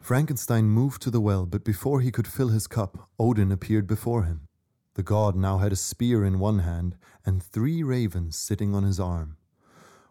Frankenstein 0.00 0.70
moved 0.70 1.02
to 1.02 1.10
the 1.10 1.20
well, 1.20 1.44
but 1.44 1.64
before 1.64 2.00
he 2.00 2.10
could 2.10 2.26
fill 2.26 2.48
his 2.48 2.66
cup, 2.66 3.10
Odin 3.18 3.52
appeared 3.52 3.86
before 3.86 4.22
him. 4.22 4.48
The 4.94 5.02
god 5.02 5.36
now 5.36 5.58
had 5.58 5.70
a 5.70 5.76
spear 5.76 6.24
in 6.24 6.38
one 6.38 6.60
hand 6.60 6.96
and 7.26 7.42
three 7.42 7.82
ravens 7.82 8.38
sitting 8.38 8.74
on 8.74 8.84
his 8.84 8.98
arm. 8.98 9.36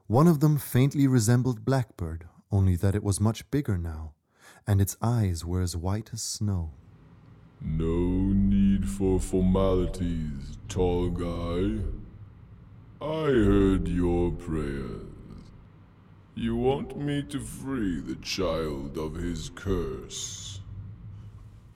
One 0.06 0.28
of 0.28 0.40
them 0.40 0.60
faintly 0.60 1.08
resembled 1.08 1.66
Blackbird, 1.66 2.28
only 2.52 2.76
that 2.76 2.94
it 2.94 3.04
was 3.04 3.20
much 3.20 3.50
bigger 3.50 3.76
now, 3.76 4.14
and 4.68 4.80
its 4.80 4.96
eyes 5.02 5.44
were 5.44 5.62
as 5.62 5.76
white 5.76 6.12
as 6.14 6.22
snow. 6.22 6.74
No 7.60 7.96
need 7.96 8.88
for 8.88 9.20
formalities, 9.20 10.60
tall 10.70 11.10
guy. 11.10 11.82
I 13.00 13.26
heard 13.26 13.88
your 13.88 14.32
prayers. 14.32 15.04
You 16.34 16.56
want 16.56 16.98
me 16.98 17.22
to 17.30 17.40
free 17.40 18.00
the 18.00 18.16
child 18.16 18.98
of 18.98 19.14
his 19.14 19.52
curse. 19.54 20.62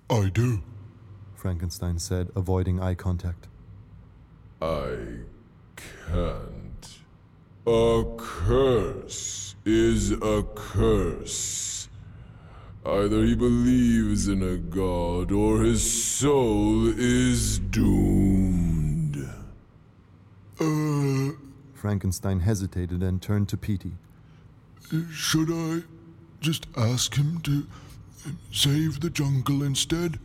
I 0.09 0.29
do. 0.29 0.63
Frankenstein 1.35 1.99
said, 1.99 2.29
avoiding 2.35 2.79
eye 2.79 2.95
contact. 2.95 3.47
I 4.61 4.97
can't. 5.75 6.99
A 7.67 8.03
curse 8.17 9.55
is 9.63 10.13
a 10.13 10.43
curse. 10.55 11.87
Either 12.83 13.23
he 13.23 13.35
believes 13.35 14.27
in 14.27 14.41
a 14.41 14.57
god 14.57 15.31
or 15.31 15.61
his 15.61 15.83
soul 15.83 16.87
is 16.87 17.59
doomed. 17.59 18.90
Uh, 20.61 21.31
Frankenstein 21.73 22.41
hesitated 22.41 23.01
and 23.01 23.19
turned 23.19 23.49
to 23.49 23.57
Petey. 23.57 23.93
should 25.11 25.49
I 25.49 25.81
just 26.39 26.67
ask 26.77 27.15
him 27.15 27.41
to 27.41 27.65
save 28.51 28.99
the 28.99 29.09
jungle 29.09 29.63
instead? 29.63 30.19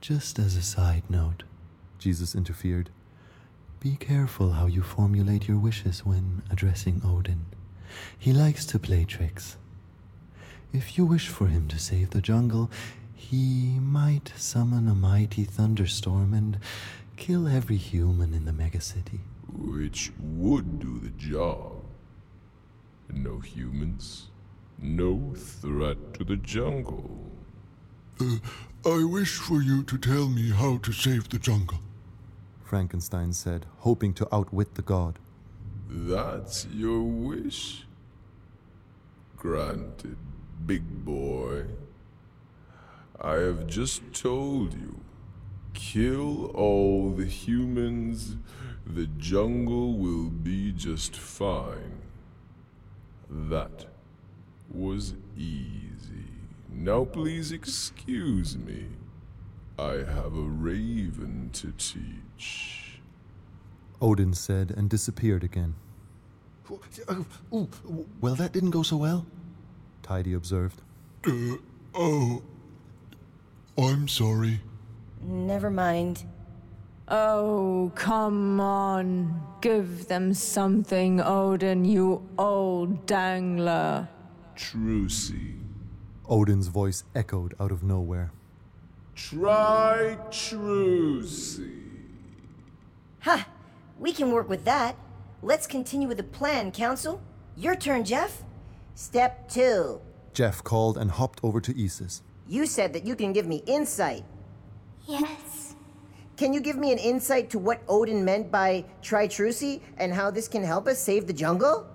Just 0.00 0.38
as 0.38 0.56
a 0.56 0.62
side 0.62 1.02
note, 1.10 1.42
Jesus 1.98 2.34
interfered, 2.34 2.88
be 3.78 3.96
careful 3.96 4.52
how 4.52 4.64
you 4.64 4.80
formulate 4.80 5.48
your 5.48 5.58
wishes 5.58 6.06
when 6.06 6.42
addressing 6.50 7.02
Odin. 7.04 7.44
He 8.18 8.32
likes 8.32 8.64
to 8.66 8.78
play 8.78 9.04
tricks. 9.04 9.58
If 10.72 10.96
you 10.96 11.04
wish 11.04 11.28
for 11.28 11.48
him 11.48 11.68
to 11.68 11.78
save 11.78 12.10
the 12.10 12.22
jungle, 12.22 12.70
he 13.14 13.78
might 13.78 14.32
summon 14.36 14.88
a 14.88 14.94
mighty 14.94 15.44
thunderstorm 15.44 16.32
and 16.32 16.58
kill 17.16 17.46
every 17.48 17.76
human 17.76 18.34
in 18.34 18.44
the 18.44 18.52
megacity. 18.52 19.20
Which 19.52 20.12
would 20.20 20.80
do 20.80 20.98
the 20.98 21.10
job. 21.10 21.82
No 23.10 23.38
humans, 23.38 24.28
no 24.78 25.34
threat 25.36 26.14
to 26.14 26.24
the 26.24 26.36
jungle. 26.36 27.18
Uh, 28.20 28.36
I 28.84 29.04
wish 29.04 29.36
for 29.36 29.62
you 29.62 29.82
to 29.84 29.98
tell 29.98 30.28
me 30.28 30.50
how 30.50 30.78
to 30.78 30.92
save 30.92 31.28
the 31.28 31.38
jungle. 31.38 31.78
Frankenstein 32.64 33.32
said, 33.32 33.66
hoping 33.78 34.14
to 34.14 34.34
outwit 34.34 34.74
the 34.74 34.82
god. 34.82 35.18
That's 35.88 36.66
your 36.72 37.02
wish? 37.02 37.84
Granted, 39.36 40.16
big 40.66 41.04
boy. 41.04 41.64
I 43.20 43.34
have 43.34 43.66
just 43.66 44.00
told 44.14 44.72
you 44.72 45.00
kill 45.74 46.46
all 46.54 47.10
the 47.10 47.26
humans, 47.26 48.36
the 48.86 49.06
jungle 49.18 49.94
will 49.94 50.28
be 50.28 50.72
just 50.72 51.16
fine. 51.16 52.00
That 53.28 53.86
was 54.70 55.14
easy. 55.36 56.28
Now, 56.70 57.04
please 57.04 57.52
excuse 57.52 58.56
me. 58.56 58.86
I 59.78 60.04
have 60.04 60.36
a 60.36 60.42
raven 60.42 61.50
to 61.54 61.72
teach. 61.78 63.00
Odin 64.00 64.34
said 64.34 64.72
and 64.76 64.90
disappeared 64.90 65.44
again. 65.44 65.74
Ooh, 67.52 67.68
well, 68.20 68.34
that 68.34 68.52
didn't 68.52 68.70
go 68.70 68.82
so 68.82 68.96
well. 68.96 69.26
Tidy 70.02 70.32
observed. 70.34 70.82
Uh, 71.26 71.56
oh. 71.94 72.42
I'm 73.78 74.08
sorry. 74.08 74.60
Never 75.22 75.70
mind. 75.70 76.24
Oh, 77.08 77.92
come 77.94 78.60
on. 78.60 79.42
Give 79.60 80.08
them 80.08 80.34
something, 80.34 81.20
Odin, 81.20 81.84
you 81.84 82.28
old 82.38 83.06
dangler. 83.06 84.08
Trucy. 84.56 85.58
Odin's 86.28 86.68
voice 86.68 87.04
echoed 87.14 87.54
out 87.60 87.70
of 87.70 87.82
nowhere. 87.82 88.32
Try 89.14 90.16
Trucy. 90.30 91.82
Ha! 93.20 93.46
We 93.98 94.12
can 94.12 94.32
work 94.32 94.48
with 94.48 94.64
that. 94.64 94.96
Let's 95.42 95.66
continue 95.66 96.08
with 96.08 96.16
the 96.16 96.24
plan, 96.24 96.72
Council. 96.72 97.20
Your 97.56 97.76
turn, 97.76 98.04
Jeff. 98.04 98.42
Step 98.94 99.48
two. 99.48 100.00
Jeff 100.32 100.64
called 100.64 100.96
and 100.96 101.10
hopped 101.10 101.40
over 101.42 101.60
to 101.60 101.84
Isis. 101.84 102.22
You 102.48 102.66
said 102.66 102.92
that 102.94 103.06
you 103.06 103.14
can 103.14 103.32
give 103.32 103.46
me 103.46 103.62
insight. 103.66 104.24
Yes. 105.06 105.74
Can 106.36 106.52
you 106.52 106.60
give 106.60 106.76
me 106.76 106.92
an 106.92 106.98
insight 106.98 107.50
to 107.50 107.58
what 107.58 107.82
Odin 107.88 108.24
meant 108.24 108.50
by 108.50 108.84
Try 109.02 109.28
Trucy 109.28 109.80
and 109.98 110.12
how 110.12 110.30
this 110.30 110.48
can 110.48 110.62
help 110.62 110.86
us 110.86 110.98
save 110.98 111.26
the 111.26 111.32
jungle? 111.32 111.86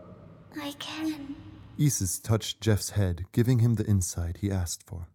I 0.61 0.71
can. 0.79 1.35
Isis 1.79 2.19
touched 2.19 2.61
Jeff's 2.61 2.91
head, 2.91 3.25
giving 3.31 3.59
him 3.59 3.75
the 3.75 3.85
insight 3.85 4.37
he 4.37 4.51
asked 4.51 4.83
for. 4.83 5.09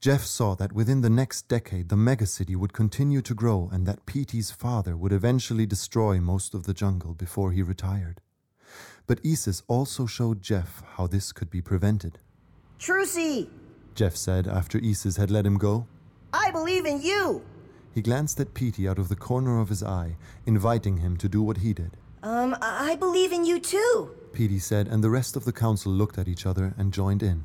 Jeff 0.00 0.24
saw 0.24 0.54
that 0.54 0.72
within 0.72 1.00
the 1.00 1.10
next 1.10 1.48
decade 1.48 1.88
the 1.88 1.96
megacity 1.96 2.54
would 2.54 2.72
continue 2.72 3.22
to 3.22 3.34
grow 3.34 3.68
and 3.72 3.86
that 3.86 4.06
Petey's 4.06 4.50
father 4.50 4.96
would 4.96 5.12
eventually 5.12 5.66
destroy 5.66 6.20
most 6.20 6.54
of 6.54 6.64
the 6.64 6.74
jungle 6.74 7.14
before 7.14 7.52
he 7.52 7.62
retired. 7.62 8.20
But 9.06 9.20
Isis 9.24 9.62
also 9.68 10.06
showed 10.06 10.42
Jeff 10.42 10.82
how 10.96 11.06
this 11.06 11.32
could 11.32 11.50
be 11.50 11.60
prevented. 11.60 12.18
Trucy! 12.78 13.48
Jeff 13.94 14.16
said 14.16 14.46
after 14.46 14.78
Isis 14.78 15.16
had 15.16 15.30
let 15.30 15.46
him 15.46 15.58
go. 15.58 15.86
I 16.44 16.50
believe 16.50 16.86
in 16.86 17.00
you! 17.02 17.42
He 17.94 18.02
glanced 18.02 18.38
at 18.40 18.52
Petey 18.52 18.86
out 18.86 18.98
of 18.98 19.08
the 19.08 19.16
corner 19.16 19.58
of 19.60 19.68
his 19.70 19.82
eye, 19.82 20.16
inviting 20.44 20.98
him 20.98 21.16
to 21.16 21.28
do 21.28 21.42
what 21.42 21.58
he 21.58 21.72
did. 21.72 21.92
Um, 22.22 22.56
I 22.60 22.92
I 22.92 22.96
believe 22.96 23.32
in 23.32 23.44
you 23.44 23.58
too. 23.58 24.10
Petey 24.32 24.58
said, 24.58 24.86
and 24.88 25.02
the 25.02 25.10
rest 25.10 25.36
of 25.36 25.44
the 25.44 25.52
council 25.52 25.92
looked 25.92 26.18
at 26.18 26.28
each 26.28 26.44
other 26.44 26.74
and 26.76 26.92
joined 26.92 27.22
in. 27.22 27.44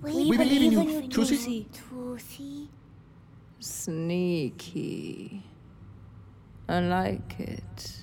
We, 0.00 0.36
believe 0.36 0.62
in 0.62 0.72
you, 0.72 1.08
Trucy. 1.08 1.66
Trucy. 1.72 2.68
Sneaky. 3.58 5.42
I 6.68 6.80
like 6.80 7.40
it. 7.40 8.00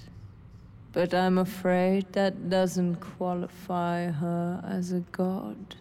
But 0.91 1.13
I'm 1.13 1.38
afraid 1.38 2.11
that 2.11 2.49
doesn't 2.49 2.95
qualify 2.95 4.11
her 4.11 4.61
as 4.67 4.91
a 4.91 4.99
god. 5.11 5.76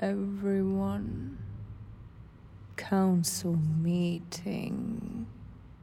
Everyone. 0.00 1.38
Council 2.76 3.58
meeting. 3.82 5.26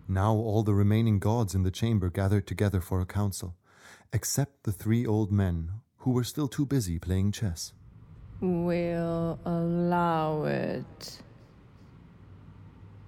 Now 0.07 0.33
all 0.33 0.63
the 0.63 0.73
remaining 0.73 1.19
gods 1.19 1.53
in 1.53 1.63
the 1.63 1.71
chamber 1.71 2.09
gathered 2.09 2.47
together 2.47 2.79
for 2.79 3.01
a 3.01 3.05
council, 3.05 3.55
except 4.13 4.63
the 4.63 4.71
three 4.71 5.05
old 5.05 5.33
men, 5.33 5.71
who 5.97 6.11
were 6.11 6.23
still 6.23 6.47
too 6.47 6.65
busy 6.65 6.97
playing 6.97 7.33
chess. 7.33 7.73
we'll 8.39 9.37
allow 9.45 10.45
it. 10.45 11.19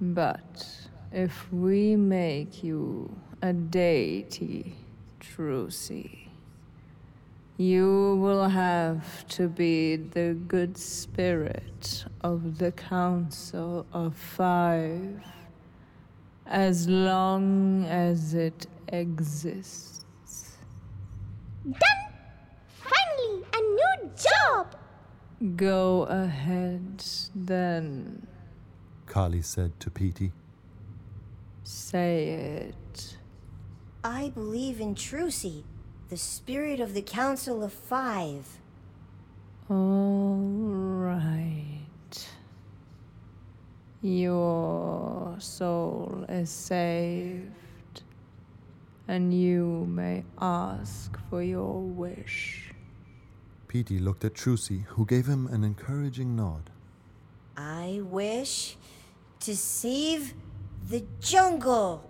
But 0.01 0.67
if 1.13 1.51
we 1.53 1.95
make 1.95 2.63
you 2.63 3.15
a 3.41 3.53
deity, 3.53 4.75
Trucy, 5.21 6.26
you 7.57 8.19
will 8.21 8.47
have 8.47 9.27
to 9.27 9.49
be 9.49 9.95
the 9.95 10.37
good 10.47 10.77
spirit 10.77 12.05
of 12.21 12.59
the 12.59 12.71
Council 12.71 13.85
of 13.91 14.15
Five 14.15 15.23
as 16.45 16.87
long 16.87 17.83
as 17.85 18.35
it 18.35 18.67
exists. 18.89 20.05
Done! 21.65 21.79
Finally, 22.69 23.43
a 23.53 23.59
new 23.59 24.11
job! 24.15 24.75
Go 25.55 26.03
ahead, 26.03 27.03
then. 27.35 28.27
Kali 29.07 29.41
said 29.41 29.79
to 29.79 29.89
Petey. 29.89 30.31
Say 31.63 32.29
it. 32.29 33.17
I 34.03 34.29
believe 34.29 34.79
in 34.79 34.95
Trucy, 34.95 35.63
the 36.09 36.17
spirit 36.17 36.79
of 36.79 36.93
the 36.93 37.01
Council 37.01 37.63
of 37.63 37.73
Five. 37.73 38.59
All 39.69 40.37
right. 40.37 42.29
Your 44.01 45.35
soul 45.39 46.25
is 46.29 46.49
saved, 46.49 48.03
and 49.07 49.33
you 49.33 49.85
may 49.89 50.23
ask 50.39 51.17
for 51.29 51.43
your 51.43 51.81
wish. 51.81 52.71
Petey 53.67 53.99
looked 53.99 54.23
at 54.23 54.33
Trucy, 54.33 54.85
who 54.85 55.05
gave 55.05 55.25
him 55.25 55.47
an 55.47 55.65
encouraging 55.65 56.37
nod. 56.37 56.69
I 57.57 58.01
wish 58.03 58.77
to 59.41 59.57
save 59.57 60.33
the 60.89 61.03
jungle. 61.19 62.06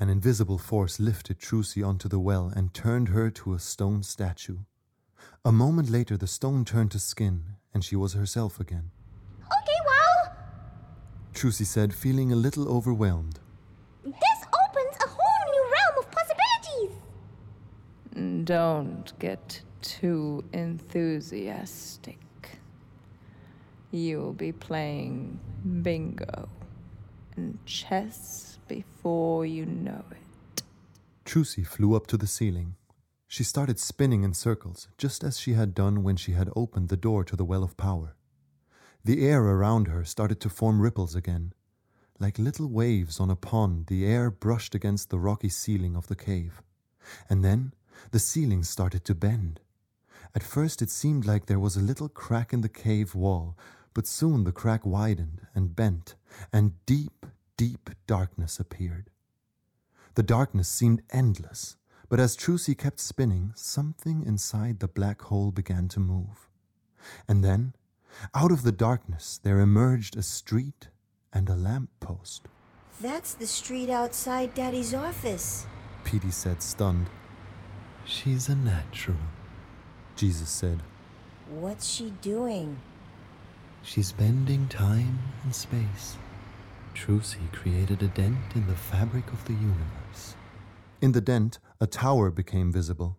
An 0.00 0.08
invisible 0.08 0.58
force 0.58 0.98
lifted 0.98 1.38
Trucy 1.38 1.86
onto 1.86 2.08
the 2.08 2.18
well 2.18 2.50
and 2.54 2.74
turned 2.74 3.10
her 3.10 3.30
to 3.30 3.54
a 3.54 3.60
stone 3.60 4.02
statue. 4.02 4.58
A 5.44 5.52
moment 5.52 5.88
later, 5.88 6.16
the 6.16 6.26
stone 6.26 6.64
turned 6.64 6.90
to 6.92 6.98
skin, 6.98 7.44
and 7.72 7.84
she 7.84 7.94
was 7.94 8.14
herself 8.14 8.58
again. 8.58 8.90
Okay, 9.40 9.78
well. 9.86 10.32
Trucy 11.32 11.64
said, 11.64 11.94
feeling 11.94 12.32
a 12.32 12.36
little 12.36 12.68
overwhelmed. 12.68 13.38
This 14.04 14.44
opens 14.68 14.96
a 15.04 15.08
whole 15.08 15.52
new 15.52 15.64
realm 15.72 15.98
of 15.98 16.10
possibilities! 16.10 16.96
Don't 18.44 19.16
get 19.20 19.62
too 19.80 20.42
enthusiastic. 20.52 22.18
You'll 23.92 24.32
be 24.32 24.50
playing 24.50 25.38
bingo 25.82 26.48
and 27.36 27.64
chess 27.64 28.53
before 28.68 29.46
you 29.46 29.66
know 29.66 30.04
it. 30.10 30.62
Trucy 31.24 31.66
flew 31.66 31.94
up 31.94 32.06
to 32.08 32.16
the 32.16 32.26
ceiling. 32.26 32.76
She 33.26 33.44
started 33.44 33.78
spinning 33.80 34.22
in 34.22 34.34
circles, 34.34 34.88
just 34.98 35.24
as 35.24 35.40
she 35.40 35.54
had 35.54 35.74
done 35.74 36.02
when 36.02 36.16
she 36.16 36.32
had 36.32 36.50
opened 36.54 36.88
the 36.88 36.96
door 36.96 37.24
to 37.24 37.36
the 37.36 37.44
well 37.44 37.64
of 37.64 37.76
power. 37.76 38.14
The 39.04 39.26
air 39.26 39.42
around 39.42 39.88
her 39.88 40.04
started 40.04 40.40
to 40.40 40.48
form 40.48 40.80
ripples 40.80 41.14
again. 41.14 41.52
Like 42.20 42.38
little 42.38 42.68
waves 42.68 43.18
on 43.18 43.30
a 43.30 43.36
pond, 43.36 43.86
the 43.86 44.06
air 44.06 44.30
brushed 44.30 44.74
against 44.74 45.10
the 45.10 45.18
rocky 45.18 45.48
ceiling 45.48 45.96
of 45.96 46.06
the 46.06 46.16
cave. 46.16 46.62
And 47.28 47.44
then 47.44 47.74
the 48.12 48.18
ceiling 48.18 48.62
started 48.62 49.04
to 49.06 49.14
bend. 49.14 49.60
At 50.34 50.42
first, 50.42 50.80
it 50.80 50.90
seemed 50.90 51.26
like 51.26 51.46
there 51.46 51.58
was 51.58 51.76
a 51.76 51.82
little 51.82 52.08
crack 52.08 52.52
in 52.52 52.60
the 52.60 52.68
cave 52.68 53.14
wall, 53.14 53.56
but 53.94 54.06
soon 54.06 54.44
the 54.44 54.52
crack 54.52 54.84
widened 54.84 55.46
and 55.54 55.76
bent, 55.76 56.14
and 56.52 56.72
deep, 56.86 57.26
deep 57.56 57.90
darkness 58.06 58.58
appeared. 58.58 59.10
The 60.14 60.22
darkness 60.22 60.68
seemed 60.68 61.02
endless, 61.10 61.76
but 62.08 62.20
as 62.20 62.36
Trucy 62.36 62.76
kept 62.76 63.00
spinning, 63.00 63.52
something 63.56 64.24
inside 64.26 64.80
the 64.80 64.88
black 64.88 65.22
hole 65.22 65.50
began 65.50 65.88
to 65.88 66.00
move. 66.00 66.48
And 67.28 67.42
then, 67.42 67.74
out 68.34 68.52
of 68.52 68.62
the 68.62 68.72
darkness, 68.72 69.40
there 69.42 69.60
emerged 69.60 70.16
a 70.16 70.22
street 70.22 70.88
and 71.32 71.48
a 71.48 71.56
lamp 71.56 71.90
post. 72.00 72.48
That's 73.00 73.34
the 73.34 73.46
street 73.46 73.90
outside 73.90 74.54
Daddy's 74.54 74.94
office. 74.94 75.66
Petey 76.04 76.30
said, 76.30 76.62
stunned. 76.62 77.08
She's 78.04 78.48
a 78.48 78.54
natural, 78.54 79.16
Jesus 80.14 80.50
said. 80.50 80.82
What's 81.48 81.88
she 81.88 82.12
doing? 82.22 82.78
She's 83.82 84.12
bending 84.12 84.68
time 84.68 85.18
and 85.42 85.54
space. 85.54 86.16
Trucy 86.94 87.40
created 87.52 88.02
a 88.02 88.08
dent 88.08 88.54
in 88.54 88.66
the 88.66 88.74
fabric 88.74 89.30
of 89.32 89.44
the 89.44 89.52
universe. 89.52 90.36
In 91.02 91.12
the 91.12 91.20
dent, 91.20 91.58
a 91.80 91.86
tower 91.86 92.30
became 92.30 92.72
visible. 92.72 93.18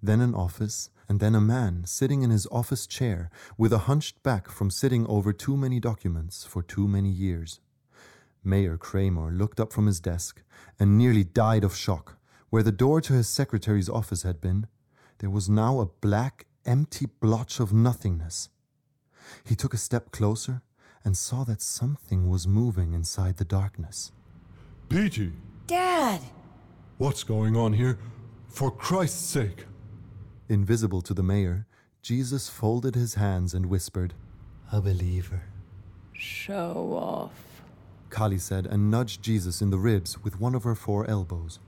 Then 0.00 0.20
an 0.20 0.34
office, 0.34 0.88
and 1.08 1.20
then 1.20 1.34
a 1.34 1.40
man 1.40 1.84
sitting 1.84 2.22
in 2.22 2.30
his 2.30 2.46
office 2.50 2.86
chair 2.86 3.28
with 3.58 3.72
a 3.72 3.86
hunched 3.90 4.22
back 4.22 4.48
from 4.48 4.70
sitting 4.70 5.06
over 5.08 5.32
too 5.32 5.56
many 5.56 5.80
documents 5.80 6.44
for 6.44 6.62
too 6.62 6.88
many 6.88 7.10
years. 7.10 7.60
Mayor 8.44 8.76
Kramer 8.76 9.30
looked 9.30 9.60
up 9.60 9.72
from 9.72 9.86
his 9.86 10.00
desk 10.00 10.42
and 10.78 10.96
nearly 10.96 11.24
died 11.24 11.64
of 11.64 11.76
shock. 11.76 12.18
Where 12.50 12.62
the 12.62 12.72
door 12.72 13.00
to 13.02 13.12
his 13.12 13.28
secretary's 13.28 13.88
office 13.88 14.22
had 14.22 14.40
been, 14.40 14.68
there 15.18 15.30
was 15.30 15.48
now 15.48 15.80
a 15.80 15.86
black, 15.86 16.46
empty 16.64 17.06
blotch 17.20 17.60
of 17.60 17.72
nothingness. 17.72 18.48
He 19.44 19.54
took 19.54 19.74
a 19.74 19.78
step 19.78 20.12
closer 20.12 20.62
and 21.04 21.16
saw 21.16 21.44
that 21.44 21.60
something 21.60 22.28
was 22.28 22.46
moving 22.46 22.92
inside 22.92 23.36
the 23.36 23.44
darkness. 23.44 24.12
Petey, 24.88 25.32
Dad! 25.66 26.20
what's 26.98 27.24
going 27.24 27.56
on 27.56 27.72
here? 27.72 27.98
For 28.48 28.70
Christ's 28.70 29.24
sake. 29.24 29.66
Invisible 30.48 31.00
to 31.02 31.14
the 31.14 31.22
mayor, 31.22 31.66
Jesus 32.02 32.48
folded 32.48 32.94
his 32.94 33.14
hands 33.14 33.54
and 33.54 33.66
whispered, 33.66 34.14
A 34.70 34.80
believer. 34.80 35.42
Show 36.12 36.94
off. 36.96 37.62
Kali 38.10 38.38
said 38.38 38.66
and 38.66 38.90
nudged 38.90 39.22
Jesus 39.22 39.62
in 39.62 39.70
the 39.70 39.78
ribs 39.78 40.22
with 40.22 40.38
one 40.38 40.54
of 40.54 40.64
her 40.64 40.74
four 40.74 41.08
elbows. 41.08 41.58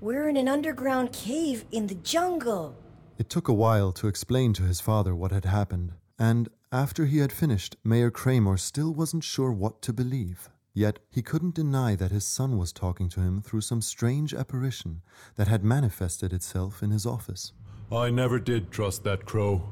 We're 0.00 0.28
in 0.28 0.36
an 0.36 0.46
underground 0.48 1.12
cave 1.12 1.64
in 1.72 1.88
the 1.88 1.96
jungle. 1.96 2.76
It 3.18 3.28
took 3.28 3.48
a 3.48 3.52
while 3.52 3.90
to 3.92 4.06
explain 4.06 4.52
to 4.54 4.62
his 4.62 4.80
father 4.80 5.14
what 5.16 5.32
had 5.32 5.44
happened, 5.44 5.92
and 6.18 6.48
after 6.72 7.06
he 7.06 7.18
had 7.18 7.32
finished, 7.32 7.76
Mayor 7.84 8.10
Kramer 8.10 8.56
still 8.56 8.92
wasn't 8.92 9.24
sure 9.24 9.52
what 9.52 9.80
to 9.82 9.92
believe. 9.92 10.50
Yet 10.74 11.00
he 11.10 11.22
couldn't 11.22 11.54
deny 11.54 11.96
that 11.96 12.12
his 12.12 12.24
son 12.24 12.56
was 12.56 12.72
talking 12.72 13.08
to 13.10 13.20
him 13.20 13.42
through 13.42 13.62
some 13.62 13.80
strange 13.80 14.32
apparition 14.32 15.02
that 15.36 15.48
had 15.48 15.64
manifested 15.64 16.32
itself 16.32 16.82
in 16.82 16.90
his 16.90 17.06
office. 17.06 17.52
I 17.90 18.10
never 18.10 18.38
did 18.38 18.70
trust 18.70 19.02
that 19.04 19.24
crow, 19.24 19.62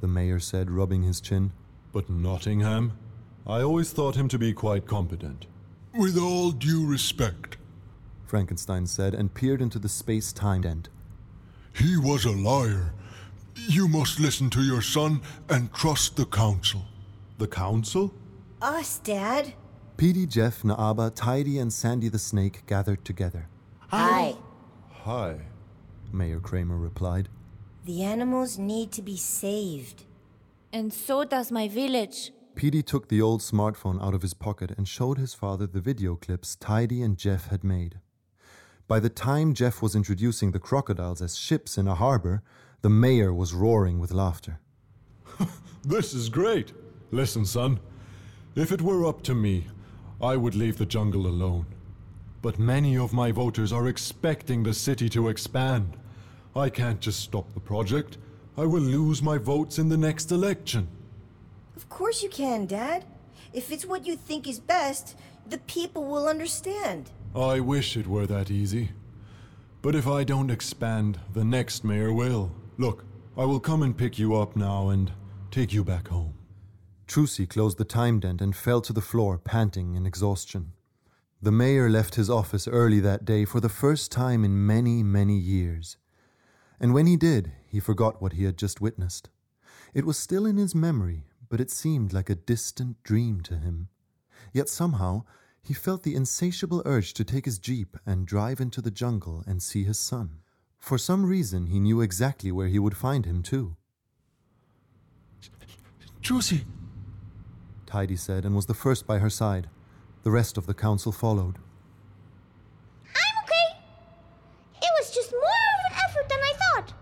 the 0.00 0.06
mayor 0.06 0.38
said, 0.38 0.70
rubbing 0.70 1.02
his 1.02 1.20
chin. 1.20 1.52
But 1.92 2.08
Nottingham? 2.10 2.92
I 3.46 3.62
always 3.62 3.90
thought 3.90 4.14
him 4.14 4.28
to 4.28 4.38
be 4.38 4.52
quite 4.52 4.86
competent. 4.86 5.46
With 5.94 6.16
all 6.16 6.52
due 6.52 6.86
respect, 6.86 7.56
Frankenstein 8.26 8.86
said 8.86 9.14
and 9.14 9.34
peered 9.34 9.60
into 9.60 9.78
the 9.78 9.88
space 9.88 10.32
time 10.32 10.62
dent. 10.62 10.88
He 11.74 11.96
was 11.96 12.24
a 12.24 12.30
liar. 12.30 12.92
You 13.54 13.88
must 13.88 14.18
listen 14.18 14.50
to 14.50 14.62
your 14.62 14.82
son 14.82 15.20
and 15.48 15.72
trust 15.72 16.16
the 16.16 16.26
council. 16.26 16.82
The 17.38 17.46
council? 17.46 18.12
Us, 18.60 18.98
Dad. 18.98 19.54
Petey, 19.96 20.26
Jeff, 20.26 20.62
Naaba, 20.62 21.14
Tidy, 21.14 21.58
and 21.58 21.72
Sandy 21.72 22.08
the 22.08 22.18
Snake 22.18 22.64
gathered 22.66 23.04
together. 23.04 23.48
Hi. 23.88 24.34
Hi, 24.90 25.36
Mayor 26.12 26.40
Kramer 26.40 26.76
replied. 26.78 27.28
The 27.84 28.02
animals 28.02 28.58
need 28.58 28.92
to 28.92 29.02
be 29.02 29.16
saved. 29.16 30.04
And 30.72 30.92
so 30.92 31.24
does 31.24 31.50
my 31.50 31.68
village. 31.68 32.32
Petey 32.54 32.82
took 32.82 33.08
the 33.08 33.20
old 33.20 33.40
smartphone 33.40 34.02
out 34.02 34.14
of 34.14 34.22
his 34.22 34.34
pocket 34.34 34.72
and 34.76 34.86
showed 34.86 35.18
his 35.18 35.34
father 35.34 35.66
the 35.66 35.80
video 35.80 36.16
clips 36.16 36.54
Tidy 36.56 37.02
and 37.02 37.18
Jeff 37.18 37.48
had 37.48 37.64
made. 37.64 37.98
By 38.88 39.00
the 39.00 39.08
time 39.08 39.54
Jeff 39.54 39.80
was 39.82 39.96
introducing 39.96 40.52
the 40.52 40.58
crocodiles 40.58 41.22
as 41.22 41.36
ships 41.36 41.78
in 41.78 41.88
a 41.88 41.94
harbor, 41.94 42.42
the 42.82 42.90
mayor 42.90 43.32
was 43.32 43.54
roaring 43.54 44.00
with 44.00 44.12
laughter. 44.12 44.58
this 45.84 46.12
is 46.12 46.28
great. 46.28 46.72
Listen, 47.12 47.46
son. 47.46 47.78
If 48.56 48.72
it 48.72 48.82
were 48.82 49.06
up 49.06 49.22
to 49.22 49.34
me, 49.34 49.68
I 50.20 50.36
would 50.36 50.56
leave 50.56 50.78
the 50.78 50.86
jungle 50.86 51.28
alone. 51.28 51.66
But 52.42 52.58
many 52.58 52.98
of 52.98 53.12
my 53.12 53.30
voters 53.30 53.72
are 53.72 53.86
expecting 53.86 54.62
the 54.62 54.74
city 54.74 55.08
to 55.10 55.28
expand. 55.28 55.96
I 56.56 56.68
can't 56.70 57.00
just 57.00 57.20
stop 57.20 57.54
the 57.54 57.60
project. 57.60 58.18
I 58.58 58.66
will 58.66 58.82
lose 58.82 59.22
my 59.22 59.38
votes 59.38 59.78
in 59.78 59.88
the 59.88 59.96
next 59.96 60.32
election. 60.32 60.88
Of 61.76 61.88
course 61.88 62.22
you 62.22 62.28
can, 62.28 62.66
Dad. 62.66 63.04
If 63.52 63.70
it's 63.70 63.86
what 63.86 64.06
you 64.06 64.16
think 64.16 64.48
is 64.48 64.58
best, 64.58 65.16
the 65.48 65.58
people 65.58 66.04
will 66.04 66.26
understand. 66.26 67.10
I 67.34 67.60
wish 67.60 67.96
it 67.96 68.08
were 68.08 68.26
that 68.26 68.50
easy. 68.50 68.90
But 69.82 69.94
if 69.94 70.06
I 70.06 70.24
don't 70.24 70.50
expand, 70.50 71.20
the 71.32 71.44
next 71.44 71.84
mayor 71.84 72.12
will. 72.12 72.50
Look, 72.82 73.04
I 73.36 73.44
will 73.44 73.60
come 73.60 73.84
and 73.84 73.96
pick 73.96 74.18
you 74.18 74.34
up 74.34 74.56
now, 74.56 74.88
and 74.88 75.12
take 75.52 75.72
you 75.72 75.84
back 75.84 76.08
home. 76.08 76.34
Trucy 77.06 77.48
closed 77.48 77.78
the 77.78 77.84
time 77.84 78.18
dent 78.18 78.40
and 78.40 78.56
fell 78.56 78.80
to 78.80 78.92
the 78.92 79.00
floor, 79.00 79.38
panting 79.38 79.94
in 79.94 80.04
exhaustion. 80.04 80.72
The 81.40 81.52
mayor 81.52 81.88
left 81.88 82.16
his 82.16 82.28
office 82.28 82.66
early 82.66 82.98
that 82.98 83.24
day 83.24 83.44
for 83.44 83.60
the 83.60 83.68
first 83.68 84.10
time 84.10 84.44
in 84.44 84.66
many, 84.66 85.04
many 85.04 85.36
years. 85.36 85.96
And 86.80 86.92
when 86.92 87.06
he 87.06 87.16
did, 87.16 87.52
he 87.68 87.78
forgot 87.78 88.20
what 88.20 88.32
he 88.32 88.42
had 88.42 88.58
just 88.58 88.80
witnessed. 88.80 89.30
It 89.94 90.04
was 90.04 90.18
still 90.18 90.44
in 90.44 90.56
his 90.56 90.74
memory, 90.74 91.26
but 91.48 91.60
it 91.60 91.70
seemed 91.70 92.12
like 92.12 92.30
a 92.30 92.34
distant 92.34 93.00
dream 93.04 93.42
to 93.42 93.58
him. 93.58 93.90
Yet 94.52 94.68
somehow, 94.68 95.22
he 95.62 95.72
felt 95.72 96.02
the 96.02 96.16
insatiable 96.16 96.82
urge 96.84 97.14
to 97.14 97.22
take 97.22 97.44
his 97.44 97.60
jeep 97.60 97.96
and 98.04 98.26
drive 98.26 98.60
into 98.60 98.82
the 98.82 98.90
jungle 98.90 99.44
and 99.46 99.62
see 99.62 99.84
his 99.84 100.00
son. 100.00 100.41
For 100.82 100.98
some 100.98 101.24
reason, 101.24 101.68
he 101.68 101.78
knew 101.78 102.00
exactly 102.00 102.50
where 102.50 102.66
he 102.66 102.80
would 102.80 102.96
find 102.96 103.24
him, 103.24 103.44
too. 103.44 103.76
Trucy! 106.20 106.64
Tidy 107.86 108.16
said, 108.16 108.44
and 108.44 108.56
was 108.56 108.66
the 108.66 108.74
first 108.74 109.06
by 109.06 109.18
her 109.18 109.30
side. 109.30 109.68
The 110.24 110.32
rest 110.32 110.58
of 110.58 110.66
the 110.66 110.74
council 110.74 111.12
followed. 111.12 111.58
I'm 113.06 113.44
okay. 113.44 113.78
It 114.74 114.90
was 114.98 115.14
just 115.14 115.30
more 115.30 115.40
of 115.40 115.92
an 115.92 115.98
effort 116.04 116.28
than 116.28 116.40
I 116.40 116.52
thought. 116.62 116.94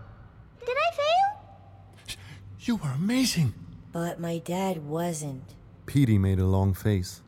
Did 0.63 0.77
I 0.77 0.95
fail? 0.95 2.17
You 2.59 2.75
were 2.75 2.91
amazing. 2.91 3.55
But 3.91 4.19
my 4.19 4.37
dad 4.37 4.85
wasn't. 4.85 5.55
Petey 5.87 6.19
made 6.19 6.37
a 6.37 6.45
long 6.45 6.75
face. 6.75 7.21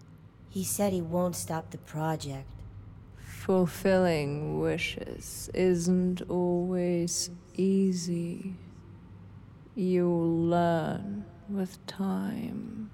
He 0.50 0.64
said 0.64 0.94
he 0.94 1.02
won't 1.02 1.36
stop 1.36 1.72
the 1.72 1.80
project. 1.80 2.48
Fulfilling 3.44 4.62
wishes 4.62 5.50
isn't 5.54 6.22
always 6.30 7.30
easy. 7.56 8.56
You'll 9.76 10.48
learn 10.48 11.26
with 11.50 11.86
time. 11.86 12.90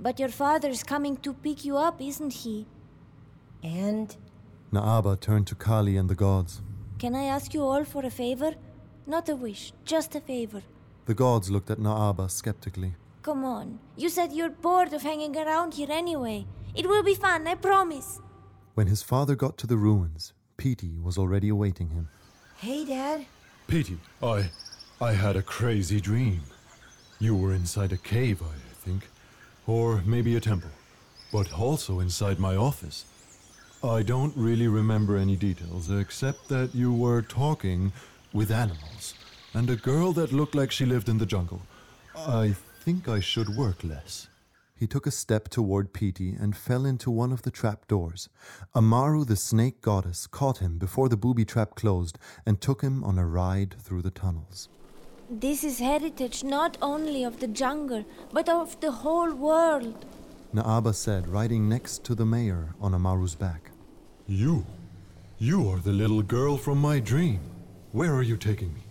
But 0.00 0.18
your 0.18 0.30
father's 0.30 0.82
coming 0.82 1.18
to 1.18 1.34
pick 1.34 1.66
you 1.66 1.76
up, 1.76 2.00
isn't 2.00 2.32
he? 2.32 2.66
And? 3.62 4.16
Naaba 4.72 5.20
turned 5.20 5.48
to 5.48 5.54
Kali 5.54 5.98
and 5.98 6.08
the 6.08 6.14
gods. 6.14 6.62
Can 6.98 7.14
I 7.14 7.24
ask 7.24 7.52
you 7.52 7.62
all 7.62 7.84
for 7.84 8.06
a 8.06 8.10
favor? 8.10 8.54
Not 9.06 9.28
a 9.28 9.36
wish, 9.36 9.74
just 9.84 10.14
a 10.14 10.20
favor. 10.22 10.62
The 11.04 11.14
gods 11.14 11.50
looked 11.50 11.70
at 11.70 11.78
Naaba 11.78 12.30
skeptically. 12.30 12.94
Come 13.20 13.44
on. 13.44 13.80
You 13.98 14.08
said 14.08 14.32
you're 14.32 14.48
bored 14.48 14.94
of 14.94 15.02
hanging 15.02 15.36
around 15.36 15.74
here 15.74 15.90
anyway. 15.90 16.46
It 16.74 16.86
will 16.86 17.02
be 17.02 17.14
fun, 17.14 17.46
I 17.46 17.56
promise. 17.56 18.18
When 18.74 18.86
his 18.86 19.02
father 19.02 19.36
got 19.36 19.58
to 19.58 19.66
the 19.66 19.76
ruins, 19.76 20.32
Petey 20.56 20.96
was 20.98 21.18
already 21.18 21.50
awaiting 21.50 21.90
him. 21.90 22.08
Hey, 22.56 22.84
Dad. 22.86 23.26
Petey, 23.66 23.98
I. 24.22 24.50
I 25.00 25.12
had 25.12 25.36
a 25.36 25.42
crazy 25.42 26.00
dream. 26.00 26.40
You 27.18 27.36
were 27.36 27.52
inside 27.52 27.92
a 27.92 27.98
cave, 27.98 28.40
I 28.40 28.54
think. 28.84 29.08
Or 29.66 30.02
maybe 30.06 30.36
a 30.36 30.40
temple. 30.40 30.70
But 31.32 31.52
also 31.52 32.00
inside 32.00 32.38
my 32.38 32.56
office. 32.56 33.04
I 33.84 34.02
don't 34.02 34.34
really 34.36 34.68
remember 34.68 35.16
any 35.16 35.36
details, 35.36 35.90
except 35.90 36.48
that 36.48 36.74
you 36.74 36.94
were 36.94 37.20
talking 37.20 37.92
with 38.32 38.50
animals, 38.50 39.14
and 39.52 39.68
a 39.68 39.76
girl 39.76 40.12
that 40.12 40.32
looked 40.32 40.54
like 40.54 40.70
she 40.70 40.86
lived 40.86 41.08
in 41.08 41.18
the 41.18 41.26
jungle. 41.26 41.60
I 42.16 42.54
think 42.84 43.08
I 43.08 43.20
should 43.20 43.50
work 43.50 43.84
less. 43.84 44.28
He 44.82 44.88
took 44.88 45.06
a 45.06 45.12
step 45.12 45.48
toward 45.48 45.92
Petey 45.92 46.34
and 46.36 46.56
fell 46.56 46.84
into 46.84 47.08
one 47.08 47.30
of 47.30 47.42
the 47.42 47.52
trap 47.52 47.86
doors. 47.86 48.28
Amaru, 48.74 49.24
the 49.24 49.36
snake 49.36 49.80
goddess, 49.80 50.26
caught 50.26 50.58
him 50.58 50.76
before 50.76 51.08
the 51.08 51.16
booby 51.16 51.44
trap 51.44 51.76
closed 51.76 52.18
and 52.44 52.60
took 52.60 52.82
him 52.82 53.04
on 53.04 53.16
a 53.16 53.24
ride 53.24 53.76
through 53.78 54.02
the 54.02 54.10
tunnels. 54.10 54.68
This 55.30 55.62
is 55.62 55.78
heritage 55.78 56.42
not 56.42 56.78
only 56.82 57.22
of 57.22 57.38
the 57.38 57.46
jungle, 57.46 58.04
but 58.32 58.48
of 58.48 58.80
the 58.80 58.90
whole 58.90 59.32
world. 59.32 60.04
Naaba 60.52 60.92
said, 60.92 61.28
riding 61.28 61.68
next 61.68 62.02
to 62.06 62.16
the 62.16 62.26
mayor 62.26 62.74
on 62.80 62.92
Amaru's 62.92 63.36
back. 63.36 63.70
You? 64.26 64.66
You 65.38 65.68
are 65.70 65.78
the 65.78 65.92
little 65.92 66.22
girl 66.22 66.56
from 66.56 66.78
my 66.78 66.98
dream. 66.98 67.38
Where 67.92 68.12
are 68.12 68.24
you 68.24 68.36
taking 68.36 68.74
me? 68.74 68.82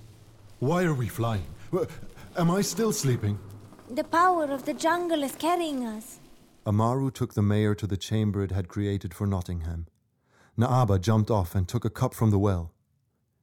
Why 0.60 0.84
are 0.84 0.94
we 0.94 1.10
flying? 1.10 1.48
Am 2.38 2.50
I 2.50 2.62
still 2.62 2.94
sleeping? 2.94 3.38
The 3.94 4.06
power 4.06 4.46
of 4.46 4.64
the 4.64 4.74
jungle 4.74 5.22
is 5.22 5.36
carrying 5.36 5.86
us. 5.86 6.22
Amaru 6.66 7.12
took 7.12 7.34
the 7.34 7.42
mayor 7.42 7.76
to 7.76 7.86
the 7.86 7.98
chamber 7.98 8.42
it 8.42 8.52
had 8.52 8.70
created 8.70 9.14
for 9.14 9.28
Nottingham. 9.28 9.88
Naaba 10.58 10.98
jumped 11.02 11.30
off 11.30 11.56
and 11.56 11.68
took 11.68 11.84
a 11.84 11.90
cup 11.90 12.14
from 12.14 12.32
the 12.32 12.40
well. 12.40 12.72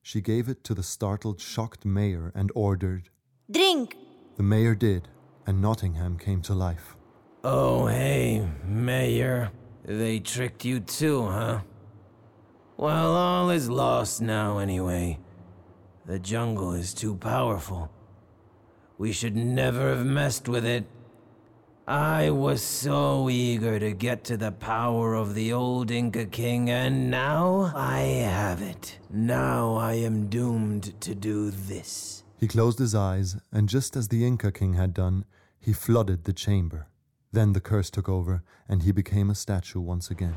She 0.00 0.22
gave 0.22 0.48
it 0.48 0.64
to 0.64 0.72
the 0.72 0.82
startled, 0.82 1.38
shocked 1.38 1.84
mayor 1.84 2.32
and 2.34 2.50
ordered, 2.54 3.10
Drink! 3.50 3.94
The 4.38 4.42
mayor 4.42 4.74
did, 4.74 5.08
and 5.46 5.60
Nottingham 5.60 6.16
came 6.16 6.40
to 6.42 6.54
life. 6.54 6.96
Oh, 7.44 7.86
hey, 7.86 8.48
Mayor. 8.64 9.50
They 9.84 10.18
tricked 10.18 10.64
you 10.64 10.80
too, 10.80 11.26
huh? 11.26 11.60
Well, 12.78 13.14
all 13.14 13.50
is 13.50 13.68
lost 13.68 14.22
now 14.22 14.58
anyway. 14.58 15.18
The 16.06 16.18
jungle 16.18 16.72
is 16.72 16.94
too 16.94 17.16
powerful. 17.16 17.90
We 18.98 19.12
should 19.12 19.36
never 19.36 19.94
have 19.94 20.04
messed 20.04 20.48
with 20.48 20.64
it. 20.64 20.84
I 21.86 22.30
was 22.30 22.60
so 22.60 23.30
eager 23.30 23.78
to 23.78 23.92
get 23.92 24.24
to 24.24 24.36
the 24.36 24.50
power 24.50 25.14
of 25.14 25.36
the 25.36 25.52
old 25.52 25.92
Inca 25.92 26.26
king, 26.26 26.68
and 26.68 27.08
now 27.08 27.72
I 27.76 28.00
have 28.00 28.60
it. 28.60 28.98
Now 29.08 29.76
I 29.76 29.92
am 29.94 30.26
doomed 30.26 31.00
to 31.00 31.14
do 31.14 31.52
this. 31.52 32.24
He 32.40 32.48
closed 32.48 32.80
his 32.80 32.92
eyes, 32.92 33.36
and 33.52 33.68
just 33.68 33.94
as 33.94 34.08
the 34.08 34.26
Inca 34.26 34.50
king 34.50 34.74
had 34.74 34.94
done, 34.94 35.24
he 35.60 35.72
flooded 35.72 36.24
the 36.24 36.32
chamber. 36.32 36.88
Then 37.32 37.52
the 37.52 37.60
curse 37.60 37.90
took 37.90 38.08
over, 38.08 38.42
and 38.68 38.82
he 38.82 38.90
became 38.90 39.30
a 39.30 39.36
statue 39.36 39.80
once 39.80 40.10
again. 40.10 40.34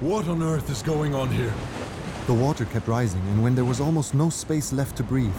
What 0.00 0.28
on 0.28 0.42
earth 0.42 0.68
is 0.68 0.82
going 0.82 1.14
on 1.14 1.30
here? 1.30 1.54
The 2.26 2.34
water 2.34 2.66
kept 2.66 2.86
rising, 2.86 3.22
and 3.28 3.42
when 3.42 3.54
there 3.54 3.64
was 3.64 3.80
almost 3.80 4.12
no 4.12 4.28
space 4.28 4.74
left 4.74 4.96
to 4.98 5.02
breathe, 5.02 5.34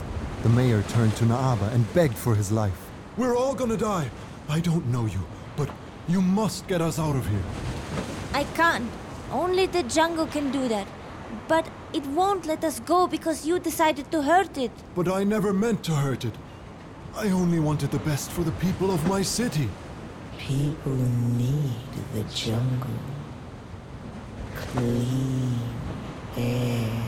the 0.46 0.52
mayor 0.52 0.84
turned 0.84 1.16
to 1.16 1.26
Naaba 1.26 1.74
and 1.74 1.92
begged 1.96 2.16
for 2.16 2.36
his 2.36 2.52
life. 2.52 2.80
We're 3.18 3.36
all 3.36 3.56
gonna 3.56 3.78
die. 3.78 4.12
I 4.48 4.60
don't 4.60 4.86
know 4.92 5.08
you, 5.08 5.22
but 5.58 5.72
you 6.08 6.22
must 6.22 6.68
get 6.68 6.84
us 6.84 7.00
out 7.00 7.16
of 7.16 7.28
here. 7.28 7.48
I 8.32 8.44
can't. 8.54 8.88
Only 9.32 9.66
the 9.66 9.82
jungle 9.82 10.28
can 10.28 10.52
do 10.52 10.68
that. 10.68 10.88
But 11.48 11.68
it 11.94 12.06
won't 12.06 12.46
let 12.46 12.64
us 12.64 12.80
go 12.80 13.08
because 13.08 13.48
you 13.48 13.58
decided 13.58 14.12
to 14.12 14.22
hurt 14.22 14.56
it. 14.56 14.72
But 14.94 15.08
I 15.08 15.24
never 15.24 15.52
meant 15.52 15.84
to 15.86 15.96
hurt 15.96 16.24
it. 16.26 16.36
I 17.16 17.32
only 17.32 17.60
wanted 17.60 17.90
the 17.90 18.04
best 18.12 18.30
for 18.30 18.44
the 18.44 18.56
people 18.66 18.92
of 18.92 19.04
my 19.08 19.24
city. 19.24 19.68
People 20.38 20.94
need 20.94 21.92
the 22.14 22.24
jungle. 22.26 23.00
Clean 24.56 25.58
air. 26.38 27.04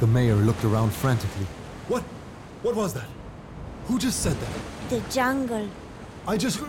The 0.00 0.06
mayor 0.06 0.36
looked 0.36 0.64
around 0.64 0.94
frantically. 0.94 1.46
What? 1.90 2.04
What 2.62 2.76
was 2.76 2.94
that? 2.94 3.08
Who 3.86 3.98
just 3.98 4.20
said 4.20 4.36
that? 4.36 4.90
The 4.90 5.00
jungle. 5.10 5.68
I 6.24 6.36
just. 6.36 6.60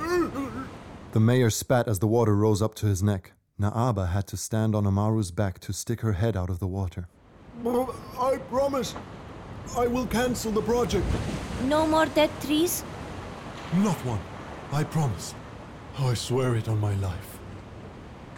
The 1.12 1.20
mayor 1.20 1.52
spat 1.52 1.88
as 1.88 2.00
the 2.00 2.08
water 2.08 2.36
rose 2.36 2.60
up 2.60 2.74
to 2.76 2.88
his 2.88 3.04
neck. 3.04 3.34
Naaba 3.60 4.10
had 4.10 4.26
to 4.30 4.38
stand 4.38 4.74
on 4.74 4.86
Amaru's 4.86 5.30
back 5.30 5.60
to 5.60 5.74
stick 5.74 6.02
her 6.02 6.14
head 6.14 6.36
out 6.36 6.50
of 6.50 6.58
the 6.58 6.66
water. 6.66 7.08
I 8.20 8.38
promise. 8.50 8.96
I 9.78 9.86
will 9.86 10.08
cancel 10.08 10.52
the 10.52 10.64
project. 10.64 11.06
No 11.66 11.86
more 11.86 12.08
dead 12.08 12.32
trees? 12.42 12.84
Not 13.76 14.04
one. 14.04 14.22
I 14.72 14.84
promise. 14.84 15.36
I 16.00 16.16
swear 16.16 16.56
it 16.56 16.68
on 16.68 16.80
my 16.80 16.96
life. 16.96 17.38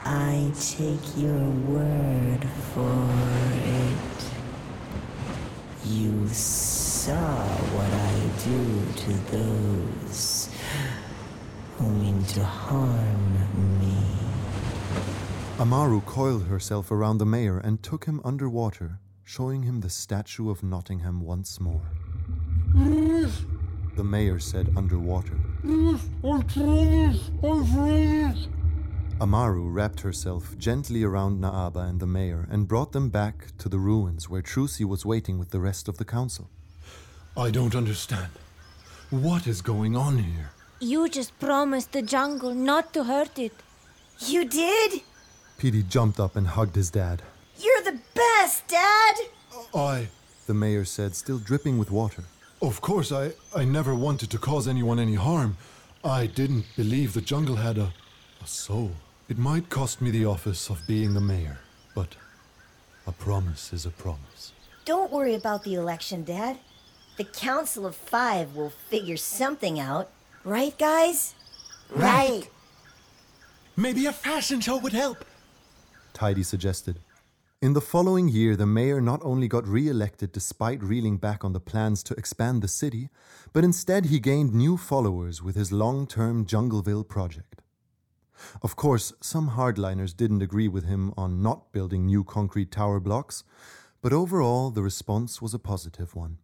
I 0.04 0.52
take 0.60 1.16
your 1.16 1.40
word 1.40 2.44
for 2.74 3.10
it. 3.54 4.43
You 5.86 6.28
saw 6.30 7.46
what 7.76 7.92
I 7.92 8.30
do 8.46 8.86
to 9.04 9.12
those 9.36 10.50
who 11.78 11.90
mean 11.90 12.24
to 12.24 12.44
harm 12.44 13.34
me. 13.82 13.98
Amaru 15.60 16.00
coiled 16.02 16.46
herself 16.46 16.90
around 16.90 17.18
the 17.18 17.26
mayor 17.26 17.58
and 17.58 17.84
took 17.84 18.06
him 18.06 18.22
underwater, 18.24 19.00
showing 19.26 19.64
him 19.64 19.82
the 19.82 19.90
statue 19.90 20.50
of 20.50 20.64
Nottingham 20.64 21.20
once 21.20 21.60
more. 21.60 21.92
The 22.74 24.04
mayor 24.04 24.40
said 24.40 24.72
underwater. 24.78 25.38
I 25.66 26.00
promise, 26.48 27.30
I 27.38 27.42
promise. 27.42 28.48
Amaru 29.24 29.70
wrapped 29.70 30.02
herself 30.02 30.58
gently 30.58 31.02
around 31.02 31.42
Naaba 31.42 31.88
and 31.88 32.02
the 32.02 32.06
mayor 32.06 32.46
and 32.52 32.68
brought 32.68 32.92
them 32.92 33.08
back 33.08 33.58
to 33.58 33.70
the 33.70 33.80
ruins 33.80 34.30
where 34.30 34.42
Trucy 34.42 34.84
was 34.84 35.06
waiting 35.06 35.40
with 35.40 35.52
the 35.52 35.62
rest 35.62 35.88
of 35.88 35.98
the 35.98 36.04
council. 36.04 36.50
I 37.38 37.50
don't 37.50 37.74
understand. 37.74 38.32
What 39.12 39.48
is 39.48 39.62
going 39.62 39.96
on 39.96 40.18
here? 40.18 40.52
You 40.82 41.08
just 41.08 41.40
promised 41.40 41.94
the 41.94 42.02
jungle 42.02 42.54
not 42.54 42.92
to 42.96 43.06
hurt 43.06 43.40
it. 43.40 43.54
You 44.20 44.44
did? 44.44 45.00
Petey 45.58 45.84
jumped 45.84 46.20
up 46.20 46.36
and 46.36 46.46
hugged 46.46 46.76
his 46.76 46.92
dad. 46.92 47.22
You're 47.58 47.84
the 47.84 48.00
best, 48.14 48.68
Dad! 48.68 49.16
I. 49.74 50.10
The 50.48 50.54
mayor 50.54 50.84
said, 50.84 51.16
still 51.16 51.40
dripping 51.40 51.78
with 51.78 51.92
water. 51.92 52.26
Of 52.62 52.82
course, 52.82 53.14
I, 53.14 53.32
I 53.56 53.64
never 53.64 53.96
wanted 53.96 54.30
to 54.32 54.38
cause 54.38 54.68
anyone 54.68 55.00
any 55.00 55.16
harm. 55.16 55.56
I 56.04 56.26
didn't 56.28 56.66
believe 56.76 57.14
the 57.14 57.22
jungle 57.22 57.56
had 57.56 57.78
a, 57.78 57.94
a 58.44 58.48
soul. 58.48 58.92
It 59.30 59.38
might 59.38 59.70
cost 59.70 60.02
me 60.02 60.12
the 60.12 60.26
office 60.26 60.70
of 60.70 60.86
being 60.86 61.14
the 61.14 61.22
mayor, 61.22 61.58
but 61.96 62.18
a 63.08 63.14
promise 63.14 63.72
is 63.72 63.86
a 63.86 63.90
promise. 63.90 64.52
Don't 64.84 65.14
worry 65.14 65.34
about 65.34 65.64
the 65.64 65.76
election, 65.76 66.26
Dad. 66.26 66.58
The 67.16 67.24
Council 67.24 67.86
of 67.86 67.96
Five 67.96 68.54
will 68.54 68.70
figure 68.70 69.16
something 69.16 69.80
out. 69.80 70.10
Right, 70.44 70.78
guys? 70.78 71.36
Right. 71.90 72.50
Maybe 73.78 74.08
a 74.08 74.12
fashion 74.12 74.60
show 74.60 74.78
would 74.78 74.92
help. 74.92 75.24
Tidy 76.14 76.44
suggested. 76.44 77.00
In 77.62 77.72
the 77.72 77.80
following 77.80 78.28
year, 78.28 78.58
the 78.58 78.66
mayor 78.66 79.00
not 79.00 79.22
only 79.24 79.48
got 79.48 79.66
re 79.66 79.88
elected 79.88 80.34
despite 80.34 80.84
reeling 80.84 81.16
back 81.16 81.46
on 81.46 81.54
the 81.54 81.62
plans 81.62 82.04
to 82.04 82.14
expand 82.16 82.62
the 82.62 82.68
city, 82.68 83.10
but 83.54 83.64
instead 83.64 84.08
he 84.08 84.20
gained 84.20 84.54
new 84.54 84.76
followers 84.76 85.42
with 85.42 85.56
his 85.56 85.72
long 85.72 86.06
term 86.08 86.46
Jungleville 86.46 87.08
project. 87.08 87.63
Of 88.62 88.76
course, 88.76 89.14
some 89.22 89.52
hardliners 89.52 90.16
didn't 90.16 90.42
agree 90.42 90.68
with 90.68 90.86
him 90.86 91.14
on 91.18 91.42
not 91.42 91.72
building 91.72 92.06
new 92.06 92.24
concrete 92.24 92.72
tower 92.72 93.00
blocks, 93.00 93.44
but 94.02 94.14
overall 94.14 94.70
the 94.70 94.84
response 94.84 95.42
was 95.42 95.54
a 95.54 95.60
positive 95.60 96.16
one. 96.16 96.38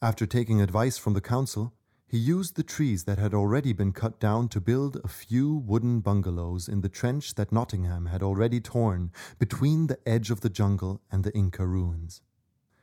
After 0.00 0.26
taking 0.26 0.60
advice 0.60 0.98
from 0.98 1.14
the 1.14 1.20
council, 1.20 1.72
he 2.08 2.18
used 2.18 2.54
the 2.54 2.62
trees 2.62 3.04
that 3.04 3.18
had 3.18 3.34
already 3.34 3.72
been 3.72 3.92
cut 3.92 4.20
down 4.20 4.48
to 4.50 4.60
build 4.60 5.00
a 5.02 5.08
few 5.08 5.52
wooden 5.52 6.00
bungalows 6.00 6.68
in 6.68 6.80
the 6.80 6.88
trench 6.88 7.34
that 7.34 7.50
Nottingham 7.50 8.06
had 8.06 8.22
already 8.22 8.60
torn 8.60 9.10
between 9.38 9.88
the 9.88 9.98
edge 10.06 10.30
of 10.30 10.40
the 10.40 10.48
jungle 10.48 11.00
and 11.10 11.24
the 11.24 11.34
Inca 11.34 11.66
ruins. 11.66 12.22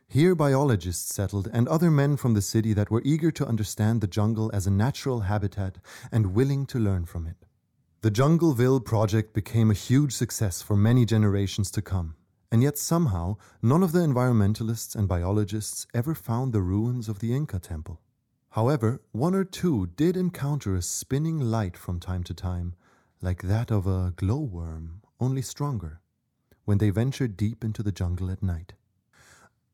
Here, 0.10 0.36
biologists 0.36 1.16
settled 1.16 1.48
and 1.54 1.68
other 1.68 1.90
men 1.90 2.18
from 2.18 2.34
the 2.34 2.42
city 2.42 2.74
that 2.74 2.92
were 2.92 3.02
eager 3.06 3.32
to 3.32 3.48
understand 3.48 4.02
the 4.02 4.08
jungle 4.08 4.52
as 4.54 4.68
a 4.68 4.72
natural 4.72 5.22
habitat 5.22 5.78
and 6.12 6.36
willing 6.36 6.66
to 6.68 6.78
learn 6.78 7.06
from 7.06 7.26
it. 7.26 7.46
The 8.04 8.12
Jungleville 8.12 8.84
project 8.84 9.34
became 9.34 9.72
a 9.72 9.74
huge 9.74 10.12
success 10.12 10.62
for 10.62 10.76
many 10.76 11.06
generations 11.06 11.72
to 11.72 11.82
come, 11.82 12.16
and 12.52 12.62
yet 12.62 12.78
somehow 12.78 13.38
none 13.62 13.82
of 13.82 13.94
the 13.94 14.00
environmentalists 14.00 14.94
and 14.94 15.08
biologists 15.08 15.88
ever 15.94 16.14
found 16.14 16.52
the 16.52 16.62
ruins 16.62 17.08
of 17.08 17.20
the 17.20 17.34
Inca 17.34 17.60
temple. 17.60 18.02
However, 18.50 19.02
one 19.14 19.34
or 19.34 19.46
two 19.46 19.88
did 19.96 20.18
encounter 20.18 20.76
a 20.76 20.82
spinning 20.82 21.40
light 21.40 21.78
from 21.78 22.02
time 22.02 22.26
to 22.26 22.34
time, 22.34 22.76
like 23.22 23.44
that 23.44 23.72
of 23.72 23.88
a 23.88 24.12
glowworm, 24.18 25.02
only 25.22 25.42
stronger, 25.42 26.02
when 26.66 26.80
they 26.80 26.90
ventured 26.90 27.38
deep 27.38 27.64
into 27.64 27.82
the 27.82 27.94
jungle 27.94 28.30
at 28.30 28.44
night. 28.44 28.74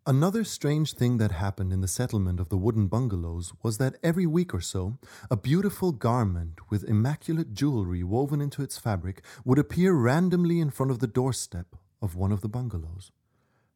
Another 0.07 0.43
strange 0.43 0.93
thing 0.93 1.17
that 1.17 1.31
happened 1.31 1.71
in 1.71 1.81
the 1.81 1.87
settlement 1.87 2.39
of 2.39 2.49
the 2.49 2.57
wooden 2.57 2.87
bungalows 2.87 3.53
was 3.61 3.77
that 3.77 3.97
every 4.01 4.25
week 4.25 4.53
or 4.53 4.61
so, 4.61 4.97
a 5.29 5.37
beautiful 5.37 5.91
garment 5.91 6.59
with 6.69 6.83
immaculate 6.83 7.53
jewelry 7.53 8.03
woven 8.03 8.41
into 8.41 8.63
its 8.63 8.77
fabric 8.77 9.23
would 9.45 9.59
appear 9.59 9.93
randomly 9.93 10.59
in 10.59 10.69
front 10.69 10.91
of 10.91 10.99
the 10.99 11.07
doorstep 11.07 11.75
of 12.01 12.15
one 12.15 12.31
of 12.31 12.41
the 12.41 12.49
bungalows. 12.49 13.11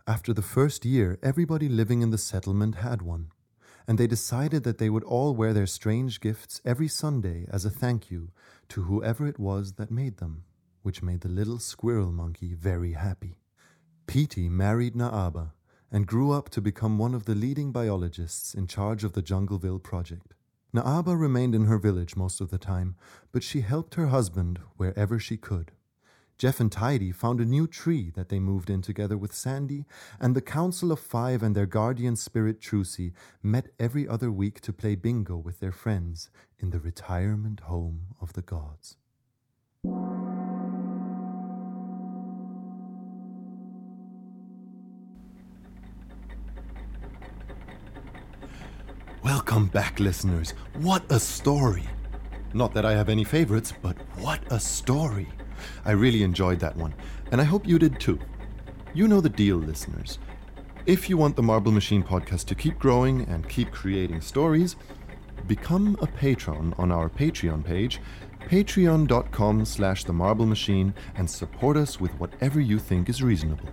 After 0.07 0.34
the 0.34 0.41
first 0.41 0.86
year, 0.86 1.19
everybody 1.21 1.69
living 1.69 2.01
in 2.01 2.09
the 2.09 2.17
settlement 2.17 2.76
had 2.76 3.01
one 3.01 3.30
and 3.88 3.97
they 3.97 4.07
decided 4.07 4.63
that 4.63 4.78
they 4.78 4.89
would 4.89 5.03
all 5.03 5.36
wear 5.36 5.53
their 5.53 5.67
strange 5.67 6.19
gifts 6.19 6.61
every 6.65 6.88
Sunday 6.88 7.45
as 7.51 7.65
a 7.65 7.69
thank 7.69 8.09
you 8.09 8.30
to 8.69 8.84
whoever 8.84 9.28
it 9.28 9.39
was 9.39 9.74
that 9.74 9.91
made 9.91 10.17
them, 10.17 10.43
which 10.82 11.03
made 11.03 11.21
the 11.21 11.30
little 11.30 11.59
squirrel 11.59 12.11
monkey 12.11 12.53
very 12.53 12.93
happy. 12.93 13.36
Petey 14.07 14.49
married 14.49 14.95
Naaba 14.95 15.51
and 15.93 16.07
grew 16.07 16.31
up 16.31 16.49
to 16.49 16.59
become 16.59 16.97
one 16.97 17.13
of 17.13 17.25
the 17.25 17.35
leading 17.35 17.71
biologists 17.71 18.55
in 18.55 18.65
charge 18.65 19.03
of 19.03 19.13
the 19.13 19.21
Jungleville 19.21 19.81
project. 19.81 20.33
Naaba 20.75 21.17
remained 21.17 21.53
in 21.53 21.65
her 21.65 21.77
village 21.77 22.15
most 22.15 22.41
of 22.41 22.49
the 22.49 22.57
time, 22.57 22.95
but 23.31 23.43
she 23.43 23.61
helped 23.61 23.93
her 23.93 24.07
husband 24.07 24.59
wherever 24.75 25.19
she 25.19 25.37
could. 25.37 25.71
Jeff 26.39 26.59
and 26.59 26.71
Tidy 26.71 27.11
found 27.11 27.39
a 27.39 27.45
new 27.45 27.67
tree 27.67 28.09
that 28.15 28.29
they 28.29 28.39
moved 28.39 28.71
in 28.71 28.81
together 28.81 29.15
with 29.15 29.35
Sandy, 29.35 29.85
and 30.19 30.35
the 30.35 30.41
Council 30.41 30.91
of 30.91 30.99
Five 30.99 31.43
and 31.43 31.55
their 31.55 31.67
guardian 31.67 32.15
spirit 32.15 32.59
Trucy 32.59 33.13
met 33.43 33.69
every 33.79 34.07
other 34.07 34.31
week 34.31 34.59
to 34.61 34.73
play 34.73 34.95
bingo 34.95 35.37
with 35.37 35.59
their 35.59 35.71
friends 35.71 36.31
in 36.57 36.71
the 36.71 36.79
retirement 36.79 37.59
home 37.61 38.15
of 38.19 38.33
the 38.33 38.41
gods. 38.41 38.97
Welcome 49.24 49.67
back, 49.67 50.01
listeners. 50.01 50.53
What 50.80 51.09
a 51.09 51.17
story! 51.17 51.86
Not 52.53 52.74
that 52.74 52.86
I 52.86 52.91
have 52.91 53.07
any 53.07 53.24
favorites, 53.24 53.71
but 53.82 53.95
what 54.17 54.41
a 54.51 54.59
story! 54.59 55.30
I 55.86 55.91
really 55.91 56.24
enjoyed 56.24 56.59
that 56.59 56.76
one, 56.76 56.93
and 57.32 57.39
I 57.39 57.45
hope 57.45 57.65
you 57.65 57.80
did 57.80 58.01
too. 58.01 58.19
You 58.93 59.07
know 59.07 59.21
the 59.21 59.30
deal, 59.30 59.55
listeners. 59.55 60.19
If 60.86 61.09
you 61.09 61.15
want 61.15 61.38
the 61.38 61.41
Marble 61.41 61.71
Machine 61.71 62.03
podcast 62.03 62.47
to 62.47 62.55
keep 62.55 62.78
growing 62.78 63.21
and 63.30 63.47
keep 63.47 63.71
creating 63.71 64.19
stories, 64.19 64.76
become 65.47 65.97
a 66.01 66.07
patron 66.07 66.76
on 66.78 66.91
our 66.91 67.07
Patreon 67.09 67.63
page, 67.63 68.01
patreon.com 68.41 69.63
slash 69.63 70.03
the 70.03 70.11
marble 70.11 70.45
machine, 70.45 70.93
and 71.15 71.30
support 71.30 71.78
us 71.78 71.97
with 71.97 72.11
whatever 72.15 72.59
you 72.59 72.78
think 72.78 73.07
is 73.07 73.24
reasonable. 73.24 73.69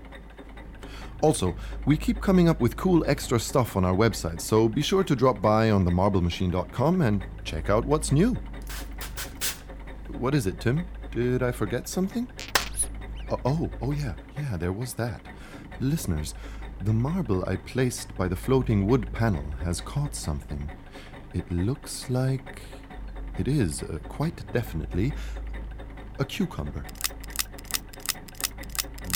Also, 1.22 1.54
we 1.84 1.96
keep 1.96 2.20
coming 2.20 2.48
up 2.48 2.60
with 2.60 2.76
cool 2.76 3.04
extra 3.06 3.38
stuff 3.38 3.76
on 3.76 3.84
our 3.84 3.94
website, 3.94 4.40
so 4.40 4.68
be 4.68 4.80
sure 4.80 5.04
to 5.04 5.14
drop 5.14 5.40
by 5.42 5.70
on 5.70 5.84
themarblemachine.com 5.84 7.02
and 7.02 7.24
check 7.44 7.68
out 7.68 7.84
what's 7.84 8.10
new. 8.10 8.36
What 10.18 10.34
is 10.34 10.46
it, 10.46 10.60
Tim? 10.60 10.86
Did 11.12 11.42
I 11.42 11.52
forget 11.52 11.88
something? 11.88 12.26
Oh, 13.30 13.40
oh, 13.44 13.70
oh 13.82 13.92
yeah, 13.92 14.14
yeah, 14.36 14.56
there 14.56 14.72
was 14.72 14.94
that. 14.94 15.20
Listeners, 15.80 16.34
the 16.82 16.92
marble 16.92 17.44
I 17.46 17.56
placed 17.56 18.14
by 18.16 18.26
the 18.26 18.36
floating 18.36 18.86
wood 18.86 19.12
panel 19.12 19.44
has 19.62 19.80
caught 19.80 20.14
something. 20.14 20.70
It 21.34 21.50
looks 21.52 22.08
like. 22.08 22.62
It 23.38 23.46
is, 23.46 23.82
uh, 23.82 23.98
quite 24.08 24.42
definitely, 24.52 25.12
a 26.18 26.24
cucumber. 26.24 26.84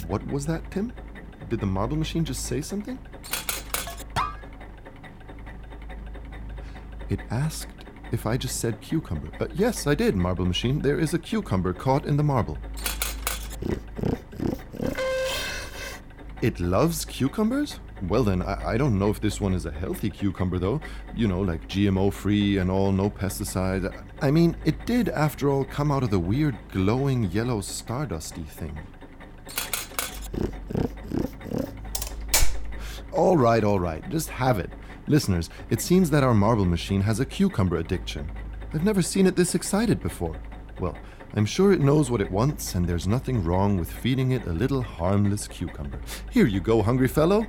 What 0.07 0.27
was 0.27 0.47
that, 0.47 0.71
Tim? 0.71 0.93
Did 1.55 1.61
the 1.61 1.67
marble 1.67 1.97
machine 1.97 2.25
just 2.25 2.47
say 2.47 2.61
something? 2.61 2.99
It 7.09 7.21
asked 7.31 7.69
if 8.11 8.27
I 8.27 8.37
just 8.37 8.59
said 8.59 8.81
cucumber. 8.81 9.31
Uh, 9.39 9.47
yes, 9.55 9.87
I 9.87 9.95
did, 9.95 10.17
Marble 10.17 10.47
Machine. 10.47 10.81
There 10.81 10.99
is 10.99 11.15
a 11.15 11.19
cucumber 11.21 11.73
caught 11.73 12.07
in 12.07 12.17
the 12.17 12.25
marble. 12.25 12.59
It 16.43 16.59
loves 16.59 17.05
cucumbers? 17.05 17.79
Well, 18.03 18.25
then, 18.25 18.43
I, 18.43 18.71
I, 18.71 18.77
don't 18.77 18.99
know 18.99 19.11
if 19.11 19.21
this 19.21 19.41
one 19.41 19.55
is 19.55 19.65
a 19.65 19.71
healthy 19.71 20.11
cucumber, 20.11 20.59
though. 20.59 20.81
You 21.15 21.29
know, 21.29 21.41
like 21.41 21.69
GMO 21.69 22.13
free 22.13 22.59
and 22.59 22.69
all, 22.69 22.91
no 22.91 23.09
pesticides. 23.11 23.95
I 24.21 24.33
mean, 24.33 24.57
it 24.65 24.87
did, 24.87 25.09
after 25.09 25.51
all, 25.51 25.65
come 25.65 25.93
out 25.93 26.03
of 26.03 26.11
the 26.11 26.19
weird 26.19 26.59
glowing 26.73 27.31
yellow 27.31 27.61
stardusty 27.61 28.45
thing. 28.45 28.77
All 33.15 33.37
right, 33.37 33.63
all 33.63 33.79
right, 33.79 34.03
just 34.11 34.29
have 34.29 34.59
it. 34.59 34.73
Listeners, 35.07 35.49
it 35.71 35.81
seems 35.81 36.11
that 36.11 36.25
our 36.25 36.35
marble 36.35 36.65
machine 36.65 37.01
has 37.03 37.21
a 37.21 37.25
cucumber 37.25 37.77
addiction. 37.77 38.29
I've 38.73 38.83
never 38.83 39.03
seen 39.03 39.29
it 39.29 39.37
this 39.37 39.55
excited 39.55 40.03
before. 40.03 40.35
Well, 40.81 40.99
I'm 41.35 41.47
sure 41.47 41.73
it 41.73 41.81
knows 41.81 42.11
what 42.11 42.21
it 42.21 42.33
wants, 42.33 42.75
and 42.75 42.89
there's 42.89 43.07
nothing 43.07 43.45
wrong 43.45 43.77
with 43.77 43.89
feeding 43.89 44.33
it 44.33 44.49
a 44.49 44.53
little 44.53 44.83
harmless 44.83 45.47
cucumber. 45.47 46.01
Here 46.33 46.47
you 46.47 46.59
go, 46.59 46.83
hungry 46.83 47.07
fellow. 47.07 47.47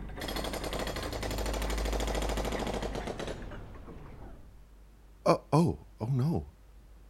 Uh, 5.25 5.37
oh, 5.51 5.79
oh 5.99 6.09
no. 6.11 6.45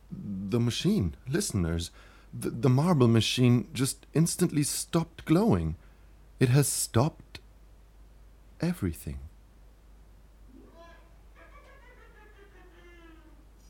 The 0.09 0.61
machine, 0.61 1.15
listeners, 1.27 1.91
the, 2.33 2.51
the 2.51 2.69
marble 2.69 3.09
machine 3.09 3.67
just 3.73 4.05
instantly 4.13 4.63
stopped 4.63 5.25
glowing. 5.25 5.75
It 6.39 6.47
has 6.49 6.69
stopped 6.69 7.24
everything. 8.65 9.19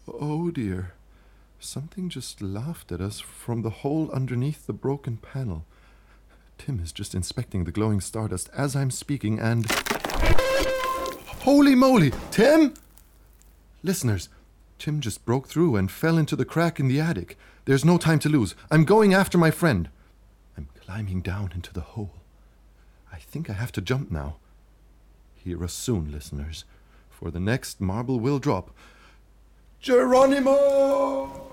Oh 0.07 0.51
dear. 0.51 0.93
Something 1.59 2.09
just 2.09 2.41
laughed 2.41 2.91
at 2.91 3.01
us 3.01 3.19
from 3.19 3.61
the 3.61 3.69
hole 3.81 4.09
underneath 4.11 4.67
the 4.67 4.73
broken 4.73 5.17
panel. 5.17 5.65
Tim 6.57 6.79
is 6.79 6.91
just 6.91 7.13
inspecting 7.13 7.63
the 7.63 7.71
glowing 7.71 7.99
stardust 7.99 8.49
as 8.55 8.75
I'm 8.75 8.91
speaking, 8.91 9.39
and. 9.39 9.65
Holy 11.41 11.75
moly! 11.75 12.11
Tim! 12.31 12.73
Listeners, 13.83 14.29
Tim 14.79 15.01
just 15.01 15.25
broke 15.25 15.47
through 15.47 15.75
and 15.75 15.91
fell 15.91 16.17
into 16.17 16.35
the 16.35 16.45
crack 16.45 16.79
in 16.79 16.87
the 16.87 16.99
attic. 16.99 17.37
There's 17.65 17.85
no 17.85 17.97
time 17.97 18.19
to 18.19 18.29
lose. 18.29 18.55
I'm 18.71 18.85
going 18.85 19.13
after 19.13 19.37
my 19.37 19.51
friend. 19.51 19.89
I'm 20.57 20.69
climbing 20.79 21.21
down 21.21 21.51
into 21.53 21.73
the 21.73 21.81
hole. 21.81 22.13
I 23.11 23.17
think 23.17 23.49
I 23.49 23.53
have 23.53 23.71
to 23.73 23.81
jump 23.81 24.11
now. 24.11 24.37
Hear 25.45 25.63
us 25.63 25.73
soon, 25.73 26.11
listeners 26.11 26.65
for 27.11 27.29
the 27.29 27.39
next 27.39 27.79
marble 27.79 28.19
will 28.19 28.39
drop. 28.39 28.71
Geronimo! 29.79 31.44